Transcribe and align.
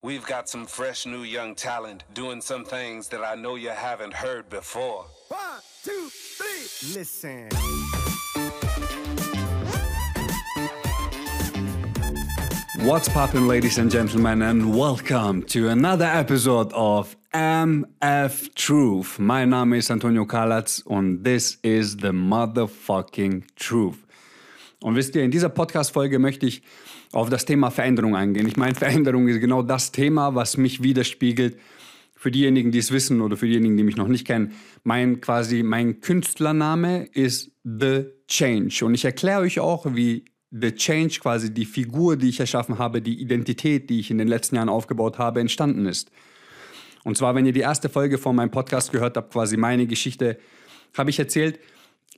We've 0.00 0.24
got 0.24 0.48
some 0.48 0.64
fresh 0.64 1.06
new 1.06 1.24
young 1.24 1.56
talent 1.56 2.04
doing 2.14 2.40
some 2.40 2.64
things 2.64 3.08
that 3.08 3.24
I 3.24 3.34
know 3.34 3.56
you 3.56 3.70
haven't 3.70 4.14
heard 4.14 4.48
before. 4.48 5.04
One, 5.26 5.60
two, 5.82 6.08
three. 6.08 6.94
Listen. 6.94 7.48
What's 12.86 13.08
poppin', 13.08 13.48
ladies 13.48 13.78
and 13.78 13.90
gentlemen, 13.90 14.42
and 14.42 14.78
welcome 14.78 15.42
to 15.46 15.68
another 15.68 16.06
episode 16.06 16.72
of 16.74 17.16
MF 17.34 18.54
Truth. 18.54 19.18
My 19.18 19.44
Name 19.44 19.72
is 19.72 19.90
Antonio 19.90 20.24
Kalatz 20.26 20.80
und 20.86 21.24
this 21.24 21.58
is 21.64 21.96
the 21.96 22.12
motherfucking 22.12 23.48
truth. 23.56 24.06
Und 24.80 24.94
wisst 24.94 25.16
ihr, 25.16 25.24
in 25.24 25.32
dieser 25.32 25.48
Podcast-Folge 25.48 26.20
möchte 26.20 26.46
ich 26.46 26.62
auf 27.12 27.30
das 27.30 27.44
Thema 27.44 27.70
Veränderung 27.70 28.16
eingehen. 28.16 28.46
Ich 28.46 28.56
meine, 28.56 28.74
Veränderung 28.74 29.28
ist 29.28 29.40
genau 29.40 29.62
das 29.62 29.92
Thema, 29.92 30.34
was 30.34 30.56
mich 30.56 30.82
widerspiegelt. 30.82 31.58
Für 32.14 32.32
diejenigen, 32.32 32.72
die 32.72 32.78
es 32.78 32.90
wissen 32.90 33.20
oder 33.20 33.36
für 33.36 33.46
diejenigen, 33.46 33.76
die 33.76 33.84
mich 33.84 33.96
noch 33.96 34.08
nicht 34.08 34.26
kennen, 34.26 34.52
mein 34.82 35.20
quasi 35.20 35.62
mein 35.62 36.00
Künstlername 36.00 37.04
ist 37.12 37.52
The 37.62 38.06
Change 38.26 38.84
und 38.84 38.94
ich 38.94 39.04
erkläre 39.04 39.42
euch 39.42 39.60
auch, 39.60 39.86
wie 39.94 40.24
The 40.50 40.72
Change 40.72 41.20
quasi 41.20 41.54
die 41.54 41.64
Figur, 41.64 42.16
die 42.16 42.30
ich 42.30 42.40
erschaffen 42.40 42.78
habe, 42.78 43.02
die 43.02 43.20
Identität, 43.20 43.88
die 43.88 44.00
ich 44.00 44.10
in 44.10 44.18
den 44.18 44.28
letzten 44.28 44.56
Jahren 44.56 44.68
aufgebaut 44.68 45.18
habe, 45.18 45.40
entstanden 45.40 45.86
ist. 45.86 46.10
Und 47.04 47.16
zwar, 47.16 47.34
wenn 47.34 47.46
ihr 47.46 47.52
die 47.52 47.60
erste 47.60 47.88
Folge 47.88 48.18
von 48.18 48.34
meinem 48.34 48.50
Podcast 48.50 48.90
gehört 48.90 49.16
habt, 49.16 49.32
quasi 49.32 49.56
meine 49.56 49.86
Geschichte, 49.86 50.38
habe 50.96 51.10
ich 51.10 51.18
erzählt, 51.18 51.60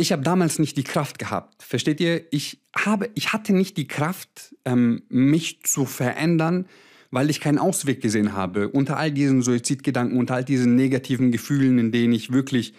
ich 0.00 0.12
habe 0.12 0.22
damals 0.22 0.59
nicht 0.59 0.77
die 0.77 0.84
Kraft 0.84 1.18
gehabt. 1.18 1.62
Versteht 1.62 2.00
ihr? 2.00 2.24
Ich, 2.32 2.60
habe, 2.74 3.10
ich 3.14 3.32
hatte 3.32 3.52
nicht 3.52 3.77
die 3.77 3.86
Kraft, 3.86 4.54
ähm, 4.64 5.02
mich 5.09 5.62
zu 5.62 5.84
verändern, 5.84 6.66
weil 7.10 7.28
ich 7.28 7.40
keinen 7.40 7.59
Ausweg 7.59 8.00
gesehen 8.00 8.32
habe. 8.32 8.68
Unter 8.68 8.96
all 8.96 9.12
diesen 9.12 9.42
Suizidgedanken, 9.42 10.18
unter 10.18 10.34
all 10.34 10.45
diesen 10.45 10.74
negativen 10.74 11.32
Gefühlen, 11.32 11.79
in 11.79 11.92
denen 11.92 12.12
ich 12.12 12.32
wirklich 12.32 12.73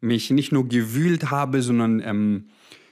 mich 0.00 0.30
nicht 0.30 0.52
nur 0.52 0.68
gewühlt 0.68 1.30
habe, 1.30 1.62
sondern 1.62 2.00
ähm, 2.00 2.48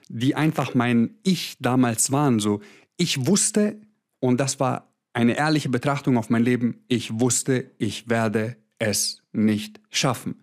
die 0.09 0.35
einfach 0.35 0.75
mein 0.75 1.17
Ich 1.23 1.57
damals 1.61 2.11
waren. 2.13 2.41
So, 2.41 2.61
ich 2.97 3.27
wusste, 3.27 3.81
und 4.21 4.41
das 4.41 4.59
war 4.59 4.93
eine 5.13 5.37
ehrliche 5.37 5.69
Betrachtung 5.69 6.17
auf 6.17 6.31
mein 6.31 6.43
Leben, 6.43 6.85
ich 6.89 7.21
wusste, 7.21 7.71
ich 7.79 8.09
werde 8.09 8.57
es 8.79 9.23
nicht 9.33 9.81
schaffen. 9.91 10.37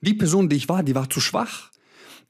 Die 0.00 0.14
Person, 0.14 0.48
die 0.48 0.56
ich 0.56 0.68
war, 0.68 0.82
die 0.82 0.94
war 0.94 1.10
zu 1.10 1.20
schwach. 1.20 1.70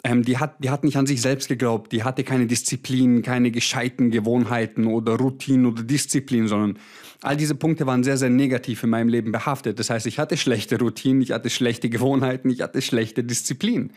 Ähm, 0.02 0.22
die, 0.22 0.38
hat, 0.38 0.62
die 0.64 0.70
hat 0.70 0.82
nicht 0.82 0.96
an 0.96 1.06
sich 1.06 1.20
selbst 1.20 1.48
geglaubt, 1.48 1.92
die 1.92 2.04
hatte 2.04 2.24
keine 2.24 2.46
Disziplin, 2.46 3.22
keine 3.22 3.50
gescheiten 3.50 4.10
Gewohnheiten 4.10 4.86
oder 4.86 5.16
Routinen 5.16 5.66
oder 5.66 5.82
Disziplin, 5.82 6.48
sondern 6.48 6.78
all 7.20 7.36
diese 7.36 7.54
Punkte 7.54 7.86
waren 7.86 8.02
sehr, 8.02 8.16
sehr 8.16 8.30
negativ 8.30 8.82
in 8.82 8.90
meinem 8.90 9.08
Leben 9.08 9.30
behaftet. 9.30 9.78
Das 9.78 9.90
heißt, 9.90 10.06
ich 10.06 10.18
hatte 10.18 10.36
schlechte 10.36 10.78
Routinen, 10.78 11.20
ich 11.20 11.32
hatte 11.32 11.50
schlechte 11.50 11.90
Gewohnheiten, 11.90 12.48
ich 12.48 12.62
hatte 12.62 12.80
schlechte 12.80 13.24
Disziplin. 13.24 13.92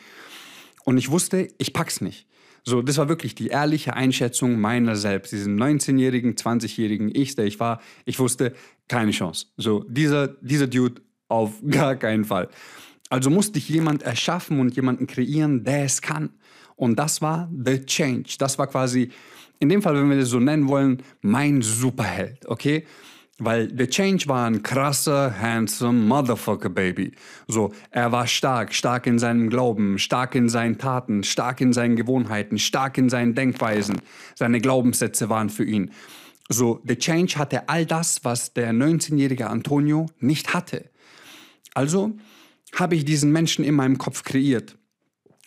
Und 0.83 0.97
ich 0.97 1.09
wusste, 1.09 1.47
ich 1.57 1.71
pack's 1.71 2.01
nicht. 2.01 2.27
So, 2.65 2.81
das 2.81 2.97
war 2.97 3.09
wirklich 3.09 3.35
die 3.35 3.47
ehrliche 3.47 3.93
Einschätzung 3.93 4.59
meiner 4.59 4.95
selbst, 4.95 5.33
diesen 5.33 5.61
19-jährigen, 5.61 6.35
20-jährigen 6.35 7.13
Ich, 7.13 7.35
der 7.35 7.45
ich 7.45 7.59
war. 7.59 7.81
Ich 8.05 8.19
wusste, 8.19 8.53
keine 8.87 9.11
Chance. 9.11 9.47
So, 9.57 9.83
dieser, 9.87 10.27
dieser 10.27 10.67
Dude 10.67 11.01
auf 11.27 11.61
gar 11.69 11.95
keinen 11.95 12.25
Fall. 12.25 12.49
Also 13.13 13.29
musste 13.29 13.59
ich 13.59 13.69
jemand 13.69 14.01
erschaffen 14.01 14.59
und 14.59 14.75
jemanden 14.75 15.05
kreieren, 15.05 15.63
der 15.63 15.83
es 15.83 16.01
kann. 16.01 16.31
Und 16.75 16.97
das 16.97 17.21
war 17.21 17.47
The 17.63 17.85
Change. 17.85 18.37
Das 18.39 18.57
war 18.57 18.65
quasi, 18.65 19.11
in 19.59 19.69
dem 19.69 19.83
Fall, 19.83 19.93
wenn 19.93 20.09
wir 20.09 20.17
das 20.17 20.29
so 20.29 20.39
nennen 20.39 20.67
wollen, 20.67 21.03
mein 21.21 21.61
Superheld, 21.61 22.43
okay? 22.47 22.87
Weil 23.37 23.71
The 23.77 23.85
Change 23.85 24.27
war 24.29 24.47
ein 24.47 24.63
krasser, 24.63 25.39
handsome 25.39 26.01
Motherfucker 26.01 26.69
Baby. 26.69 27.11
So, 27.47 27.71
er 27.91 28.11
war 28.11 28.25
stark, 28.25 28.73
stark 28.73 29.05
in 29.05 29.19
seinem 29.19 29.51
Glauben, 29.51 29.99
stark 29.99 30.33
in 30.33 30.49
seinen 30.49 30.79
Taten, 30.79 31.23
stark 31.23 31.61
in 31.61 31.71
seinen 31.71 31.95
Gewohnheiten, 31.95 32.57
stark 32.57 32.97
in 32.97 33.09
seinen 33.09 33.35
Denkweisen. 33.35 34.01
Seine 34.33 34.59
Glaubenssätze 34.59 35.29
waren 35.29 35.51
für 35.51 35.65
ihn. 35.65 35.91
So, 36.49 36.81
The 36.83 36.95
Change 36.95 37.37
hatte 37.37 37.69
all 37.69 37.85
das, 37.85 38.25
was 38.25 38.53
der 38.53 38.73
19-jährige 38.73 39.51
Antonio 39.51 40.07
nicht 40.19 40.55
hatte. 40.55 40.89
Also 41.75 42.15
habe 42.73 42.95
ich 42.95 43.05
diesen 43.05 43.31
Menschen 43.31 43.63
in 43.63 43.75
meinem 43.75 43.97
Kopf 43.97 44.23
kreiert 44.23 44.77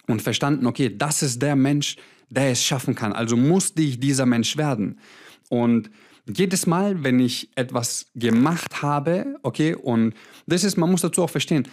und 0.06 0.22
verstanden, 0.22 0.66
okay, 0.66 0.94
das 0.96 1.22
ist 1.22 1.42
der 1.42 1.56
Mensch, 1.56 1.96
der 2.28 2.50
es 2.50 2.62
schaffen 2.62 2.94
kann. 2.94 3.12
Also 3.12 3.36
musste 3.36 3.82
ich 3.82 4.00
dieser 4.00 4.26
Mensch 4.26 4.56
werden. 4.56 5.00
Und 5.48 5.90
jedes 6.28 6.66
Mal, 6.66 7.04
wenn 7.04 7.20
ich 7.20 7.50
etwas 7.56 8.06
gemacht 8.14 8.82
habe, 8.82 9.36
okay, 9.42 9.74
und 9.74 10.14
das 10.46 10.64
ist, 10.64 10.76
man 10.76 10.90
muss 10.90 11.02
dazu 11.02 11.22
auch 11.22 11.30
verstehen, 11.30 11.68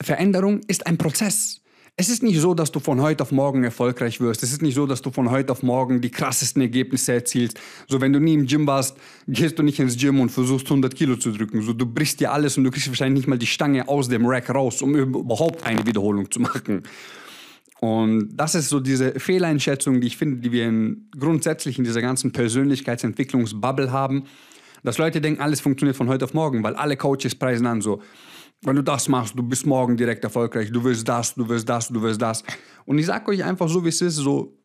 Veränderung 0.00 0.60
ist 0.66 0.86
ein 0.86 0.98
Prozess. 0.98 1.62
Es 1.94 2.08
ist 2.08 2.22
nicht 2.22 2.40
so, 2.40 2.54
dass 2.54 2.72
du 2.72 2.80
von 2.80 3.02
heute 3.02 3.22
auf 3.22 3.32
morgen 3.32 3.64
erfolgreich 3.64 4.18
wirst. 4.18 4.42
Es 4.42 4.50
ist 4.50 4.62
nicht 4.62 4.74
so, 4.74 4.86
dass 4.86 5.02
du 5.02 5.10
von 5.10 5.30
heute 5.30 5.52
auf 5.52 5.62
morgen 5.62 6.00
die 6.00 6.10
krassesten 6.10 6.62
Ergebnisse 6.62 7.12
erzielst. 7.12 7.60
So, 7.86 8.00
wenn 8.00 8.14
du 8.14 8.18
nie 8.18 8.32
im 8.32 8.46
Gym 8.46 8.66
warst, 8.66 8.96
gehst 9.28 9.58
du 9.58 9.62
nicht 9.62 9.78
ins 9.78 9.98
Gym 9.98 10.18
und 10.20 10.30
versuchst 10.30 10.66
100 10.66 10.94
Kilo 10.94 11.16
zu 11.16 11.32
drücken. 11.32 11.60
So, 11.60 11.74
du 11.74 11.84
brichst 11.84 12.20
dir 12.20 12.32
alles 12.32 12.56
und 12.56 12.64
du 12.64 12.70
kriegst 12.70 12.88
wahrscheinlich 12.88 13.20
nicht 13.20 13.28
mal 13.28 13.38
die 13.38 13.46
Stange 13.46 13.88
aus 13.88 14.08
dem 14.08 14.24
Rack 14.24 14.48
raus, 14.48 14.80
um 14.80 14.96
überhaupt 14.96 15.66
eine 15.66 15.86
Wiederholung 15.86 16.30
zu 16.30 16.40
machen. 16.40 16.82
Und 17.80 18.30
das 18.36 18.54
ist 18.54 18.70
so 18.70 18.80
diese 18.80 19.20
Fehleinschätzung, 19.20 20.00
die 20.00 20.06
ich 20.06 20.16
finde, 20.16 20.38
die 20.38 20.50
wir 20.50 20.68
in, 20.68 21.10
grundsätzlich 21.18 21.76
in 21.76 21.84
dieser 21.84 22.00
ganzen 22.00 22.32
Persönlichkeitsentwicklungsbubble 22.32 23.92
haben, 23.92 24.24
dass 24.82 24.96
Leute 24.96 25.20
denken, 25.20 25.42
alles 25.42 25.60
funktioniert 25.60 25.96
von 25.96 26.08
heute 26.08 26.24
auf 26.24 26.32
morgen, 26.32 26.62
weil 26.62 26.74
alle 26.74 26.96
Coaches 26.96 27.34
preisen 27.34 27.66
an 27.66 27.82
so, 27.82 28.00
wenn 28.62 28.76
du 28.76 28.82
das 28.82 29.08
machst, 29.08 29.36
du 29.36 29.42
bist 29.42 29.66
morgen 29.66 29.96
direkt 29.96 30.22
erfolgreich, 30.24 30.70
du 30.70 30.82
willst 30.84 31.06
das, 31.08 31.34
du 31.34 31.48
willst 31.48 31.68
das, 31.68 31.88
du 31.88 32.00
willst 32.00 32.22
das. 32.22 32.44
Und 32.84 32.98
ich 32.98 33.06
sage 33.06 33.30
euch 33.30 33.44
einfach 33.44 33.68
so, 33.68 33.84
wie 33.84 33.88
es 33.88 34.00
ist, 34.00 34.16
so, 34.16 34.56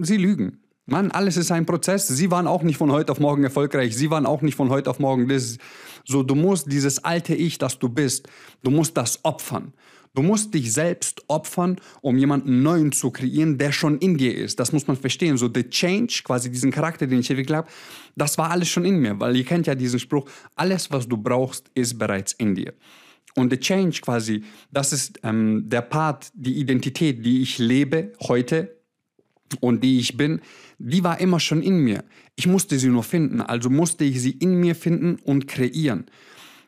sie 0.00 0.16
lügen. 0.16 0.60
Mann, 0.86 1.10
alles 1.10 1.38
ist 1.38 1.50
ein 1.50 1.64
Prozess. 1.64 2.06
Sie 2.08 2.30
waren 2.30 2.46
auch 2.46 2.62
nicht 2.62 2.76
von 2.76 2.92
heute 2.92 3.10
auf 3.10 3.18
morgen 3.18 3.42
erfolgreich. 3.42 3.96
Sie 3.96 4.10
waren 4.10 4.26
auch 4.26 4.42
nicht 4.42 4.54
von 4.54 4.68
heute 4.68 4.90
auf 4.90 4.98
morgen 4.98 5.28
das. 5.28 5.56
So, 6.04 6.22
du 6.22 6.34
musst 6.34 6.70
dieses 6.70 7.02
alte 7.02 7.34
Ich, 7.34 7.56
das 7.56 7.78
du 7.78 7.88
bist, 7.88 8.28
du 8.62 8.70
musst 8.70 8.96
das 8.96 9.24
opfern. 9.24 9.72
Du 10.14 10.22
musst 10.22 10.54
dich 10.54 10.72
selbst 10.72 11.24
opfern, 11.26 11.76
um 12.02 12.18
jemanden 12.18 12.62
neuen 12.62 12.92
zu 12.92 13.10
kreieren, 13.10 13.58
der 13.58 13.72
schon 13.72 13.98
in 13.98 14.16
dir 14.16 14.36
ist. 14.36 14.60
Das 14.60 14.72
muss 14.72 14.86
man 14.86 14.96
verstehen. 14.96 15.38
So, 15.38 15.50
the 15.52 15.68
change, 15.68 16.20
quasi 16.22 16.50
diesen 16.50 16.70
Charakter, 16.70 17.06
den 17.06 17.18
ich 17.18 17.30
entwickelt 17.30 17.56
habe, 17.56 17.68
das 18.14 18.38
war 18.38 18.50
alles 18.50 18.68
schon 18.68 18.84
in 18.84 18.98
mir. 18.98 19.18
Weil 19.18 19.34
ihr 19.34 19.44
kennt 19.44 19.66
ja 19.66 19.74
diesen 19.74 19.98
Spruch, 19.98 20.28
alles, 20.54 20.92
was 20.92 21.08
du 21.08 21.16
brauchst, 21.16 21.68
ist 21.74 21.98
bereits 21.98 22.32
in 22.34 22.54
dir. 22.54 22.74
Und 23.36 23.50
the 23.50 23.58
change 23.58 24.00
quasi, 24.00 24.44
das 24.70 24.92
ist 24.92 25.18
ähm, 25.24 25.64
der 25.68 25.82
Part, 25.82 26.30
die 26.34 26.58
Identität, 26.58 27.24
die 27.24 27.42
ich 27.42 27.58
lebe 27.58 28.12
heute 28.20 28.76
und 29.60 29.82
die 29.82 29.98
ich 29.98 30.16
bin, 30.16 30.40
die 30.78 31.02
war 31.02 31.20
immer 31.20 31.40
schon 31.40 31.62
in 31.62 31.78
mir. 31.78 32.04
Ich 32.36 32.46
musste 32.46 32.78
sie 32.78 32.88
nur 32.88 33.02
finden, 33.02 33.40
also 33.40 33.70
musste 33.70 34.04
ich 34.04 34.20
sie 34.20 34.32
in 34.32 34.60
mir 34.60 34.74
finden 34.74 35.16
und 35.24 35.48
kreieren. 35.48 36.06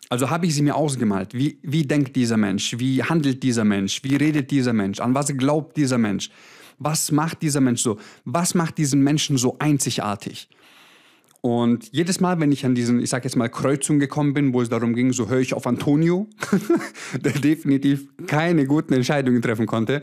Also 0.09 0.31
habe 0.31 0.47
ich 0.47 0.55
sie 0.55 0.63
mir 0.63 0.77
ausgemalt. 0.77 1.35
Wie, 1.35 1.59
wie 1.63 1.85
denkt 1.85 2.15
dieser 2.15 2.37
Mensch? 2.37 2.77
Wie 2.79 3.03
handelt 3.03 3.43
dieser 3.43 3.65
Mensch? 3.65 4.03
Wie 4.05 4.17
redet 4.17 4.51
dieser 4.51 4.73
Mensch? 4.73 5.01
An 5.01 5.15
was 5.15 5.37
glaubt 5.37 5.77
dieser 5.77 5.99
Mensch? 5.99 6.31
Was 6.79 7.11
macht 7.11 7.43
dieser 7.43 7.61
Mensch 7.61 7.83
so? 7.83 7.99
Was 8.25 8.55
macht 8.55 8.79
diesen 8.79 9.03
Menschen 9.03 9.37
so 9.37 9.57
einzigartig? 9.59 10.49
Und 11.47 11.91
jedes 11.93 12.19
Mal, 12.19 12.41
wenn 12.41 12.51
ich 12.51 12.67
an 12.67 12.75
diesen, 12.75 13.01
ich 13.01 13.11
sag 13.11 13.23
jetzt 13.23 13.37
mal, 13.37 13.49
Kreuzung 13.49 14.01
gekommen 14.01 14.35
bin, 14.35 14.53
wo 14.53 14.63
es 14.63 14.69
darum 14.69 14.95
ging, 14.95 15.13
so 15.13 15.29
höre 15.29 15.39
ich 15.39 15.55
auf 15.55 15.65
Antonio, 15.69 16.27
der 17.21 17.35
definitiv 17.35 18.09
keine 18.27 18.67
guten 18.67 18.93
Entscheidungen 18.95 19.41
treffen 19.41 19.67
konnte, 19.67 20.03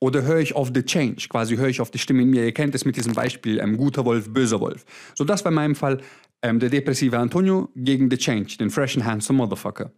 oder 0.00 0.22
höre 0.22 0.38
ich 0.38 0.56
auf 0.56 0.70
The 0.74 0.82
Change, 0.82 1.26
quasi 1.28 1.58
höre 1.58 1.68
ich 1.68 1.82
auf 1.82 1.90
die 1.90 1.98
Stimme 1.98 2.22
in 2.22 2.30
mir. 2.30 2.42
Ihr 2.42 2.54
kennt 2.54 2.74
es 2.74 2.86
mit 2.86 2.96
diesem 2.96 3.12
Beispiel, 3.12 3.58
ähm, 3.58 3.76
guter 3.76 4.06
Wolf, 4.06 4.32
böser 4.32 4.58
Wolf. 4.58 4.86
So, 5.14 5.24
das 5.24 5.44
war 5.44 5.52
in 5.52 5.56
meinem 5.56 5.74
Fall 5.74 6.00
ähm, 6.40 6.58
der 6.58 6.70
depressive 6.70 7.18
Antonio 7.18 7.68
gegen 7.76 8.10
The 8.10 8.16
Change, 8.16 8.56
den 8.58 8.70
fresh 8.70 8.96
and 8.96 9.04
handsome 9.04 9.36
Motherfucker. 9.36 9.92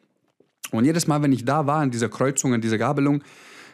Und 0.72 0.84
jedes 0.84 1.06
Mal, 1.06 1.22
wenn 1.22 1.30
ich 1.30 1.44
da 1.44 1.68
war, 1.68 1.82
an 1.82 1.92
dieser 1.92 2.08
Kreuzung, 2.08 2.52
an 2.52 2.60
dieser 2.60 2.78
Gabelung, 2.78 3.22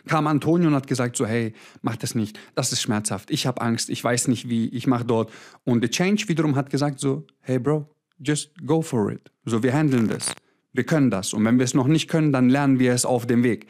kam 0.06 0.26
Antonio 0.26 0.68
und 0.68 0.74
hat 0.74 0.86
gesagt 0.86 1.16
so, 1.16 1.26
hey, 1.26 1.54
mach 1.82 1.96
das 1.96 2.14
nicht, 2.14 2.38
das 2.54 2.72
ist 2.72 2.82
schmerzhaft, 2.82 3.30
ich 3.30 3.46
habe 3.46 3.60
Angst, 3.60 3.90
ich 3.90 4.02
weiß 4.02 4.28
nicht 4.28 4.48
wie, 4.48 4.68
ich 4.68 4.86
mache 4.86 5.04
dort. 5.04 5.30
Und 5.64 5.82
The 5.82 5.88
Change 5.88 6.28
wiederum 6.28 6.56
hat 6.56 6.70
gesagt 6.70 7.00
so, 7.00 7.26
hey 7.40 7.58
Bro, 7.58 7.88
just 8.18 8.52
go 8.64 8.82
for 8.82 9.10
it. 9.10 9.30
So, 9.44 9.62
wir 9.62 9.72
handeln 9.72 10.08
das, 10.08 10.32
wir 10.72 10.84
können 10.84 11.10
das. 11.10 11.32
Und 11.32 11.44
wenn 11.44 11.58
wir 11.58 11.64
es 11.64 11.74
noch 11.74 11.86
nicht 11.86 12.08
können, 12.08 12.32
dann 12.32 12.48
lernen 12.48 12.78
wir 12.78 12.92
es 12.92 13.04
auf 13.04 13.26
dem 13.26 13.42
Weg. 13.42 13.66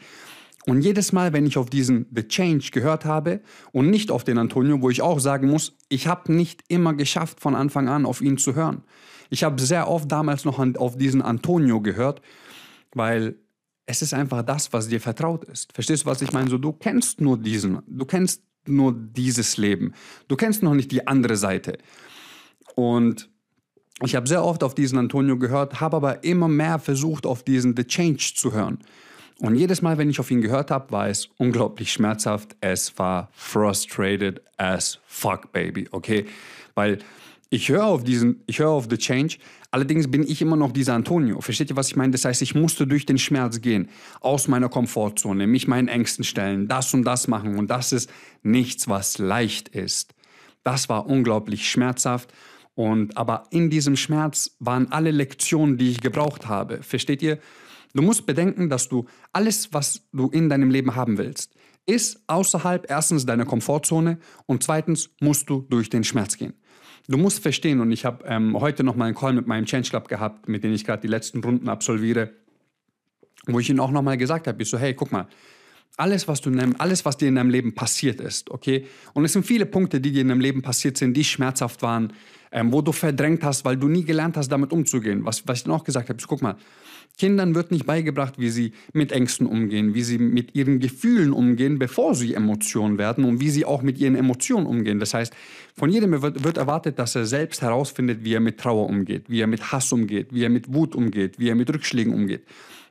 Und 0.65 0.81
jedes 0.81 1.13
Mal, 1.13 1.31
wenn 1.31 1.45
ich 1.45 1.57
auf 1.57 1.69
diesen 1.69 2.07
The 2.13 2.27
Change 2.27 2.69
gehört 2.71 3.05
habe 3.05 3.41
und 3.71 3.89
nicht 3.89 4.09
auf 4.09 4.23
den 4.23 4.39
Antonio, 4.39 4.81
wo 4.81 4.89
ich 4.89 5.01
auch 5.01 5.19
sagen 5.19 5.47
muss, 5.47 5.77
ich 5.89 6.07
habe 6.07 6.33
nicht 6.33 6.63
immer 6.67 6.95
geschafft, 6.95 7.39
von 7.39 7.55
Anfang 7.55 7.87
an 7.87 8.05
auf 8.05 8.21
ihn 8.21 8.37
zu 8.39 8.55
hören. 8.55 8.83
Ich 9.29 9.43
habe 9.43 9.61
sehr 9.61 9.87
oft 9.87 10.11
damals 10.11 10.43
noch 10.43 10.59
auf 10.59 10.97
diesen 10.97 11.21
Antonio 11.21 11.81
gehört, 11.81 12.21
weil 12.93 13.35
es 13.85 14.01
ist 14.01 14.13
einfach 14.13 14.41
das, 14.41 14.73
was 14.73 14.87
dir 14.87 14.99
vertraut 14.99 15.43
ist. 15.45 15.71
Verstehst 15.73 16.03
du, 16.03 16.07
was 16.07 16.21
ich 16.21 16.31
meine? 16.33 16.49
So, 16.49 16.57
du 16.57 16.73
kennst 16.73 17.21
nur 17.21 17.37
diesen, 17.37 17.81
du 17.87 18.05
kennst 18.05 18.41
nur 18.67 18.93
dieses 18.93 19.57
Leben. 19.57 19.93
Du 20.27 20.35
kennst 20.35 20.63
noch 20.63 20.73
nicht 20.73 20.91
die 20.91 21.07
andere 21.07 21.35
Seite. 21.35 21.77
Und 22.75 23.29
ich 24.01 24.15
habe 24.15 24.27
sehr 24.27 24.43
oft 24.43 24.63
auf 24.63 24.75
diesen 24.75 24.97
Antonio 24.97 25.37
gehört, 25.37 25.79
habe 25.79 25.97
aber 25.97 26.23
immer 26.23 26.47
mehr 26.47 26.79
versucht, 26.79 27.25
auf 27.25 27.43
diesen 27.43 27.75
The 27.77 27.85
Change 27.85 28.33
zu 28.35 28.53
hören. 28.53 28.79
Und 29.39 29.55
jedes 29.55 29.81
Mal, 29.81 29.97
wenn 29.97 30.09
ich 30.09 30.19
auf 30.19 30.31
ihn 30.31 30.41
gehört 30.41 30.71
habe, 30.71 30.91
war 30.91 31.09
es 31.09 31.29
unglaublich 31.37 31.91
schmerzhaft. 31.91 32.55
Es 32.61 32.97
war 32.97 33.29
frustrated 33.33 34.41
as 34.57 34.99
fuck, 35.05 35.51
baby, 35.51 35.87
okay? 35.91 36.25
Weil 36.73 36.99
ich 37.49 37.69
höre 37.69 37.85
auf 37.85 38.03
diesen, 38.03 38.43
ich 38.47 38.59
höre 38.59 38.69
auf 38.69 38.87
The 38.89 38.97
Change, 38.97 39.37
allerdings 39.75 40.09
bin 40.09 40.23
ich 40.23 40.41
immer 40.41 40.55
noch 40.55 40.71
dieser 40.71 40.93
Antonio. 40.93 41.41
Versteht 41.41 41.69
ihr, 41.69 41.75
was 41.75 41.89
ich 41.89 41.97
meine? 41.97 42.13
Das 42.13 42.23
heißt, 42.23 42.41
ich 42.41 42.55
musste 42.55 42.87
durch 42.87 43.05
den 43.05 43.17
Schmerz 43.17 43.59
gehen, 43.59 43.89
aus 44.21 44.47
meiner 44.47 44.69
Komfortzone, 44.69 45.47
mich 45.47 45.67
meinen 45.67 45.89
Ängsten 45.89 46.23
stellen, 46.23 46.69
das 46.69 46.93
und 46.93 47.03
das 47.03 47.27
machen. 47.27 47.57
Und 47.59 47.69
das 47.69 47.91
ist 47.91 48.09
nichts, 48.41 48.87
was 48.87 49.17
leicht 49.17 49.67
ist. 49.67 50.15
Das 50.63 50.87
war 50.87 51.07
unglaublich 51.07 51.69
schmerzhaft. 51.69 52.33
Und 52.73 53.17
aber 53.17 53.47
in 53.49 53.69
diesem 53.69 53.97
Schmerz 53.97 54.55
waren 54.59 54.93
alle 54.93 55.11
Lektionen, 55.11 55.77
die 55.77 55.91
ich 55.91 55.99
gebraucht 55.99 56.47
habe. 56.47 56.81
Versteht 56.81 57.21
ihr? 57.21 57.37
Du 57.93 58.01
musst 58.01 58.25
bedenken, 58.25 58.69
dass 58.69 58.87
du 58.87 59.05
alles, 59.33 59.73
was 59.73 60.07
du 60.13 60.29
in 60.29 60.47
deinem 60.47 60.69
Leben 60.69 60.95
haben 60.95 61.17
willst, 61.17 61.53
ist 61.85 62.23
außerhalb 62.27 62.89
erstens 62.89 63.25
deiner 63.25 63.45
Komfortzone 63.45 64.19
und 64.45 64.63
zweitens 64.63 65.09
musst 65.19 65.49
du 65.49 65.65
durch 65.69 65.89
den 65.89 66.05
Schmerz 66.05 66.37
gehen. 66.37 66.53
Du 67.07 67.17
musst 67.17 67.39
verstehen, 67.39 67.81
und 67.81 67.91
ich 67.91 68.03
habe 68.05 68.25
ähm, 68.25 68.59
heute 68.59 68.83
noch 68.83 68.95
mal 68.95 69.05
einen 69.05 69.15
Call 69.15 69.33
mit 69.33 69.47
meinem 69.47 69.65
Change 69.65 69.89
Club 69.89 70.07
gehabt, 70.07 70.47
mit 70.47 70.63
dem 70.63 70.73
ich 70.73 70.85
gerade 70.85 71.01
die 71.01 71.07
letzten 71.07 71.43
Runden 71.43 71.69
absolviere, 71.69 72.31
wo 73.45 73.59
ich 73.59 73.69
ihnen 73.69 73.79
auch 73.79 73.91
noch 73.91 74.01
mal 74.01 74.17
gesagt 74.17 74.47
habe, 74.47 74.61
ich 74.61 74.69
so, 74.69 74.79
hey, 74.79 74.93
guck 74.93 75.11
mal, 75.11 75.27
alles, 75.97 76.27
was 76.27 76.41
du 76.41 76.49
in 76.49 76.75
alles, 76.79 77.05
was 77.05 77.17
dir 77.17 77.27
in 77.27 77.35
deinem 77.35 77.49
Leben 77.49 77.73
passiert 77.73 78.19
ist, 78.19 78.51
okay? 78.51 78.85
Und 79.13 79.25
es 79.25 79.33
sind 79.33 79.45
viele 79.45 79.65
Punkte, 79.65 80.01
die 80.01 80.11
dir 80.11 80.21
in 80.21 80.29
deinem 80.29 80.41
Leben 80.41 80.61
passiert 80.61 80.97
sind, 80.97 81.15
die 81.15 81.23
schmerzhaft 81.23 81.81
waren, 81.81 82.13
ähm, 82.51 82.71
wo 82.71 82.81
du 82.81 82.91
verdrängt 82.91 83.43
hast, 83.43 83.65
weil 83.65 83.77
du 83.77 83.87
nie 83.87 84.03
gelernt 84.03 84.37
hast, 84.37 84.49
damit 84.49 84.71
umzugehen. 84.71 85.25
Was, 85.25 85.47
was 85.47 85.59
ich 85.59 85.63
dann 85.63 85.73
auch 85.73 85.83
gesagt 85.83 86.09
habe, 86.09 86.17
ist, 86.17 86.27
guck 86.27 86.41
mal, 86.41 86.55
Kindern 87.17 87.55
wird 87.55 87.71
nicht 87.71 87.85
beigebracht, 87.85 88.35
wie 88.37 88.49
sie 88.49 88.73
mit 88.91 89.11
Ängsten 89.11 89.47
umgehen, 89.47 89.93
wie 89.93 90.03
sie 90.03 90.17
mit 90.17 90.53
ihren 90.53 90.79
Gefühlen 90.79 91.31
umgehen, 91.31 91.79
bevor 91.79 92.13
sie 92.13 92.33
Emotionen 92.33 92.97
werden 92.97 93.23
und 93.23 93.39
wie 93.39 93.49
sie 93.49 93.63
auch 93.63 93.81
mit 93.81 93.97
ihren 93.97 94.15
Emotionen 94.15 94.65
umgehen. 94.65 94.99
Das 94.99 95.13
heißt, 95.13 95.33
von 95.75 95.89
jedem 95.89 96.21
wird, 96.21 96.43
wird 96.43 96.57
erwartet, 96.57 96.99
dass 96.99 97.15
er 97.15 97.25
selbst 97.25 97.61
herausfindet, 97.61 98.25
wie 98.25 98.33
er 98.33 98.41
mit 98.41 98.59
Trauer 98.59 98.87
umgeht, 98.87 99.29
wie 99.29 99.39
er 99.39 99.47
mit 99.47 99.71
Hass 99.71 99.93
umgeht, 99.93 100.33
wie 100.33 100.43
er 100.43 100.49
mit 100.49 100.73
Wut 100.73 100.93
umgeht, 100.93 101.39
wie 101.39 101.47
er 101.47 101.55
mit 101.55 101.73
Rückschlägen 101.73 102.13
umgeht. 102.13 102.43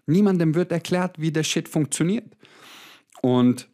Niemandem 0.06 0.54
wird 0.54 0.72
erklärt, 0.72 1.20
wie 1.20 1.30
der 1.30 1.44
Shit 1.44 1.68
funktioniert. 1.68 2.24
Und 3.24 3.70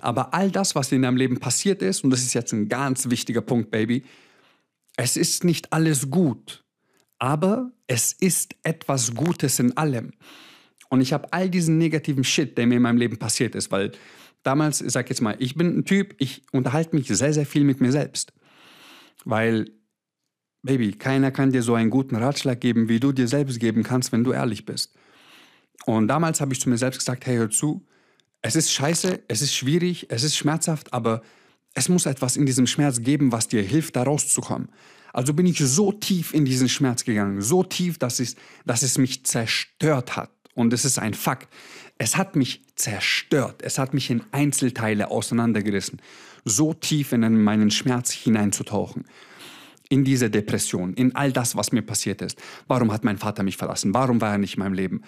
aber 0.00 0.34
all 0.34 0.50
das, 0.50 0.74
was 0.74 0.90
in 0.90 1.02
deinem 1.02 1.16
Leben 1.16 1.38
passiert 1.38 1.82
ist, 1.82 2.02
und 2.02 2.10
das 2.10 2.22
ist 2.22 2.34
jetzt 2.34 2.52
ein 2.52 2.68
ganz 2.68 3.08
wichtiger 3.08 3.40
Punkt, 3.40 3.70
Baby, 3.70 4.02
es 4.96 5.16
ist 5.16 5.44
nicht 5.44 5.72
alles 5.72 6.10
gut, 6.10 6.64
aber 7.20 7.70
es 7.86 8.12
ist 8.12 8.56
etwas 8.64 9.14
Gutes 9.14 9.60
in 9.60 9.76
allem. 9.76 10.14
Und 10.88 11.00
ich 11.00 11.12
habe 11.12 11.32
all 11.32 11.48
diesen 11.48 11.78
negativen 11.78 12.24
Shit, 12.24 12.58
der 12.58 12.66
mir 12.66 12.78
in 12.78 12.82
meinem 12.82 12.98
Leben 12.98 13.18
passiert 13.18 13.54
ist, 13.54 13.70
weil 13.70 13.92
damals, 14.42 14.80
ich 14.80 14.90
sag 14.90 15.08
jetzt 15.10 15.22
mal, 15.22 15.36
ich 15.38 15.54
bin 15.54 15.78
ein 15.78 15.84
Typ, 15.84 16.16
ich 16.18 16.42
unterhalte 16.50 16.96
mich 16.96 17.06
sehr, 17.06 17.32
sehr 17.32 17.46
viel 17.46 17.62
mit 17.62 17.80
mir 17.80 17.92
selbst. 17.92 18.32
Weil, 19.24 19.70
Baby, 20.62 20.90
keiner 20.90 21.30
kann 21.30 21.52
dir 21.52 21.62
so 21.62 21.74
einen 21.74 21.90
guten 21.90 22.16
Ratschlag 22.16 22.60
geben, 22.60 22.88
wie 22.88 22.98
du 22.98 23.12
dir 23.12 23.28
selbst 23.28 23.60
geben 23.60 23.84
kannst, 23.84 24.10
wenn 24.10 24.24
du 24.24 24.32
ehrlich 24.32 24.64
bist. 24.64 24.92
Und 25.84 26.08
damals 26.08 26.40
habe 26.40 26.52
ich 26.52 26.60
zu 26.60 26.68
mir 26.68 26.78
selbst 26.78 26.98
gesagt, 26.98 27.26
hey, 27.26 27.36
hör 27.36 27.48
zu, 27.48 27.86
es 28.46 28.54
ist 28.54 28.72
scheiße, 28.72 29.22
es 29.26 29.42
ist 29.42 29.54
schwierig, 29.54 30.06
es 30.08 30.22
ist 30.22 30.36
schmerzhaft, 30.36 30.92
aber 30.92 31.22
es 31.74 31.88
muss 31.88 32.06
etwas 32.06 32.36
in 32.36 32.46
diesem 32.46 32.66
Schmerz 32.66 33.02
geben, 33.02 33.32
was 33.32 33.48
dir 33.48 33.62
hilft, 33.62 33.96
da 33.96 34.04
rauszukommen. 34.04 34.68
Also 35.12 35.34
bin 35.34 35.46
ich 35.46 35.58
so 35.58 35.92
tief 35.92 36.32
in 36.32 36.44
diesen 36.44 36.68
Schmerz 36.68 37.04
gegangen, 37.04 37.40
so 37.42 37.64
tief, 37.64 37.98
dass 37.98 38.20
es, 38.20 38.36
dass 38.64 38.82
es 38.82 38.98
mich 38.98 39.24
zerstört 39.24 40.16
hat. 40.16 40.30
Und 40.54 40.72
es 40.72 40.84
ist 40.84 40.98
ein 40.98 41.14
Fakt. 41.14 41.52
Es 41.98 42.16
hat 42.16 42.36
mich 42.36 42.62
zerstört. 42.76 43.62
Es 43.62 43.78
hat 43.78 43.94
mich 43.94 44.10
in 44.10 44.22
Einzelteile 44.30 45.10
auseinandergerissen. 45.10 46.00
So 46.44 46.72
tief 46.72 47.12
in 47.12 47.42
meinen 47.42 47.70
Schmerz 47.70 48.12
hineinzutauchen. 48.12 49.06
In 49.88 50.04
diese 50.04 50.30
Depression, 50.30 50.94
in 50.94 51.14
all 51.14 51.32
das, 51.32 51.56
was 51.56 51.72
mir 51.72 51.82
passiert 51.82 52.22
ist. 52.22 52.38
Warum 52.68 52.92
hat 52.92 53.04
mein 53.04 53.18
Vater 53.18 53.42
mich 53.42 53.56
verlassen? 53.56 53.92
Warum 53.92 54.20
war 54.20 54.32
er 54.32 54.38
nicht 54.38 54.54
in 54.54 54.60
meinem 54.60 54.74
Leben? 54.74 55.02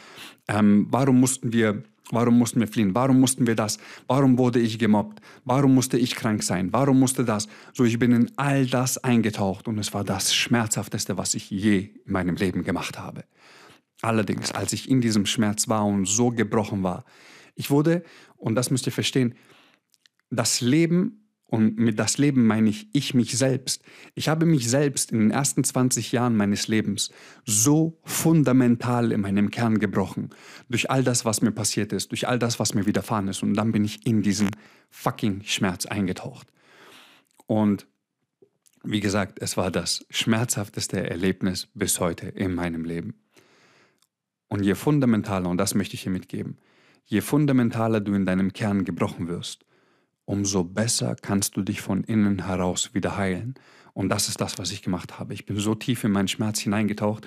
Ähm, 0.48 0.86
warum 0.90 1.18
mussten 1.18 1.52
wir 1.52 1.82
Warum 2.10 2.38
mussten 2.38 2.60
wir 2.60 2.68
fliehen? 2.68 2.94
Warum 2.94 3.20
mussten 3.20 3.46
wir 3.46 3.54
das? 3.54 3.78
Warum 4.06 4.38
wurde 4.38 4.60
ich 4.60 4.78
gemobbt? 4.78 5.20
Warum 5.44 5.74
musste 5.74 5.98
ich 5.98 6.14
krank 6.14 6.42
sein? 6.42 6.72
Warum 6.72 6.98
musste 6.98 7.24
das? 7.24 7.48
So, 7.74 7.84
ich 7.84 7.98
bin 7.98 8.12
in 8.12 8.30
all 8.36 8.66
das 8.66 8.98
eingetaucht 8.98 9.68
und 9.68 9.78
es 9.78 9.92
war 9.92 10.04
das 10.04 10.34
Schmerzhafteste, 10.34 11.18
was 11.18 11.34
ich 11.34 11.50
je 11.50 11.90
in 12.04 12.12
meinem 12.12 12.36
Leben 12.36 12.64
gemacht 12.64 12.98
habe. 12.98 13.24
Allerdings, 14.00 14.52
als 14.52 14.72
ich 14.72 14.88
in 14.88 15.00
diesem 15.00 15.26
Schmerz 15.26 15.68
war 15.68 15.84
und 15.84 16.06
so 16.06 16.30
gebrochen 16.30 16.82
war, 16.82 17.04
ich 17.54 17.70
wurde, 17.70 18.04
und 18.36 18.54
das 18.54 18.70
müsst 18.70 18.86
ihr 18.86 18.92
verstehen, 18.92 19.34
das 20.30 20.60
Leben 20.60 21.27
und 21.50 21.78
mit 21.78 21.98
das 21.98 22.18
Leben 22.18 22.46
meine 22.46 22.68
ich 22.68 22.88
ich 22.92 23.14
mich 23.14 23.36
selbst. 23.36 23.82
Ich 24.14 24.28
habe 24.28 24.44
mich 24.44 24.68
selbst 24.68 25.12
in 25.12 25.18
den 25.18 25.30
ersten 25.30 25.64
20 25.64 26.12
Jahren 26.12 26.36
meines 26.36 26.68
Lebens 26.68 27.10
so 27.46 27.98
fundamental 28.04 29.12
in 29.12 29.22
meinem 29.22 29.50
Kern 29.50 29.78
gebrochen. 29.78 30.28
Durch 30.68 30.90
all 30.90 31.02
das, 31.02 31.24
was 31.24 31.40
mir 31.40 31.50
passiert 31.50 31.94
ist, 31.94 32.10
durch 32.10 32.28
all 32.28 32.38
das, 32.38 32.60
was 32.60 32.74
mir 32.74 32.84
widerfahren 32.84 33.28
ist. 33.28 33.42
Und 33.42 33.54
dann 33.54 33.72
bin 33.72 33.82
ich 33.82 34.06
in 34.06 34.20
diesen 34.20 34.50
fucking 34.90 35.42
Schmerz 35.44 35.86
eingetaucht. 35.86 36.48
Und 37.46 37.86
wie 38.84 39.00
gesagt, 39.00 39.38
es 39.40 39.56
war 39.56 39.70
das 39.70 40.04
schmerzhafteste 40.10 41.08
Erlebnis 41.08 41.68
bis 41.72 41.98
heute 41.98 42.28
in 42.28 42.54
meinem 42.54 42.84
Leben. 42.84 43.14
Und 44.48 44.64
je 44.64 44.74
fundamentaler, 44.74 45.48
und 45.48 45.56
das 45.56 45.74
möchte 45.74 45.94
ich 45.94 46.02
hier 46.02 46.12
mitgeben, 46.12 46.58
je 47.06 47.22
fundamentaler 47.22 48.00
du 48.00 48.12
in 48.12 48.26
deinem 48.26 48.52
Kern 48.52 48.84
gebrochen 48.84 49.28
wirst, 49.28 49.64
umso 50.28 50.62
besser 50.62 51.16
kannst 51.16 51.56
du 51.56 51.62
dich 51.62 51.80
von 51.80 52.04
innen 52.04 52.44
heraus 52.44 52.90
wieder 52.92 53.16
heilen. 53.16 53.54
Und 53.94 54.10
das 54.10 54.28
ist 54.28 54.42
das, 54.42 54.58
was 54.58 54.70
ich 54.70 54.82
gemacht 54.82 55.18
habe. 55.18 55.32
Ich 55.32 55.46
bin 55.46 55.56
so 55.56 55.74
tief 55.74 56.04
in 56.04 56.12
meinen 56.12 56.28
Schmerz 56.28 56.60
hineingetaucht 56.60 57.26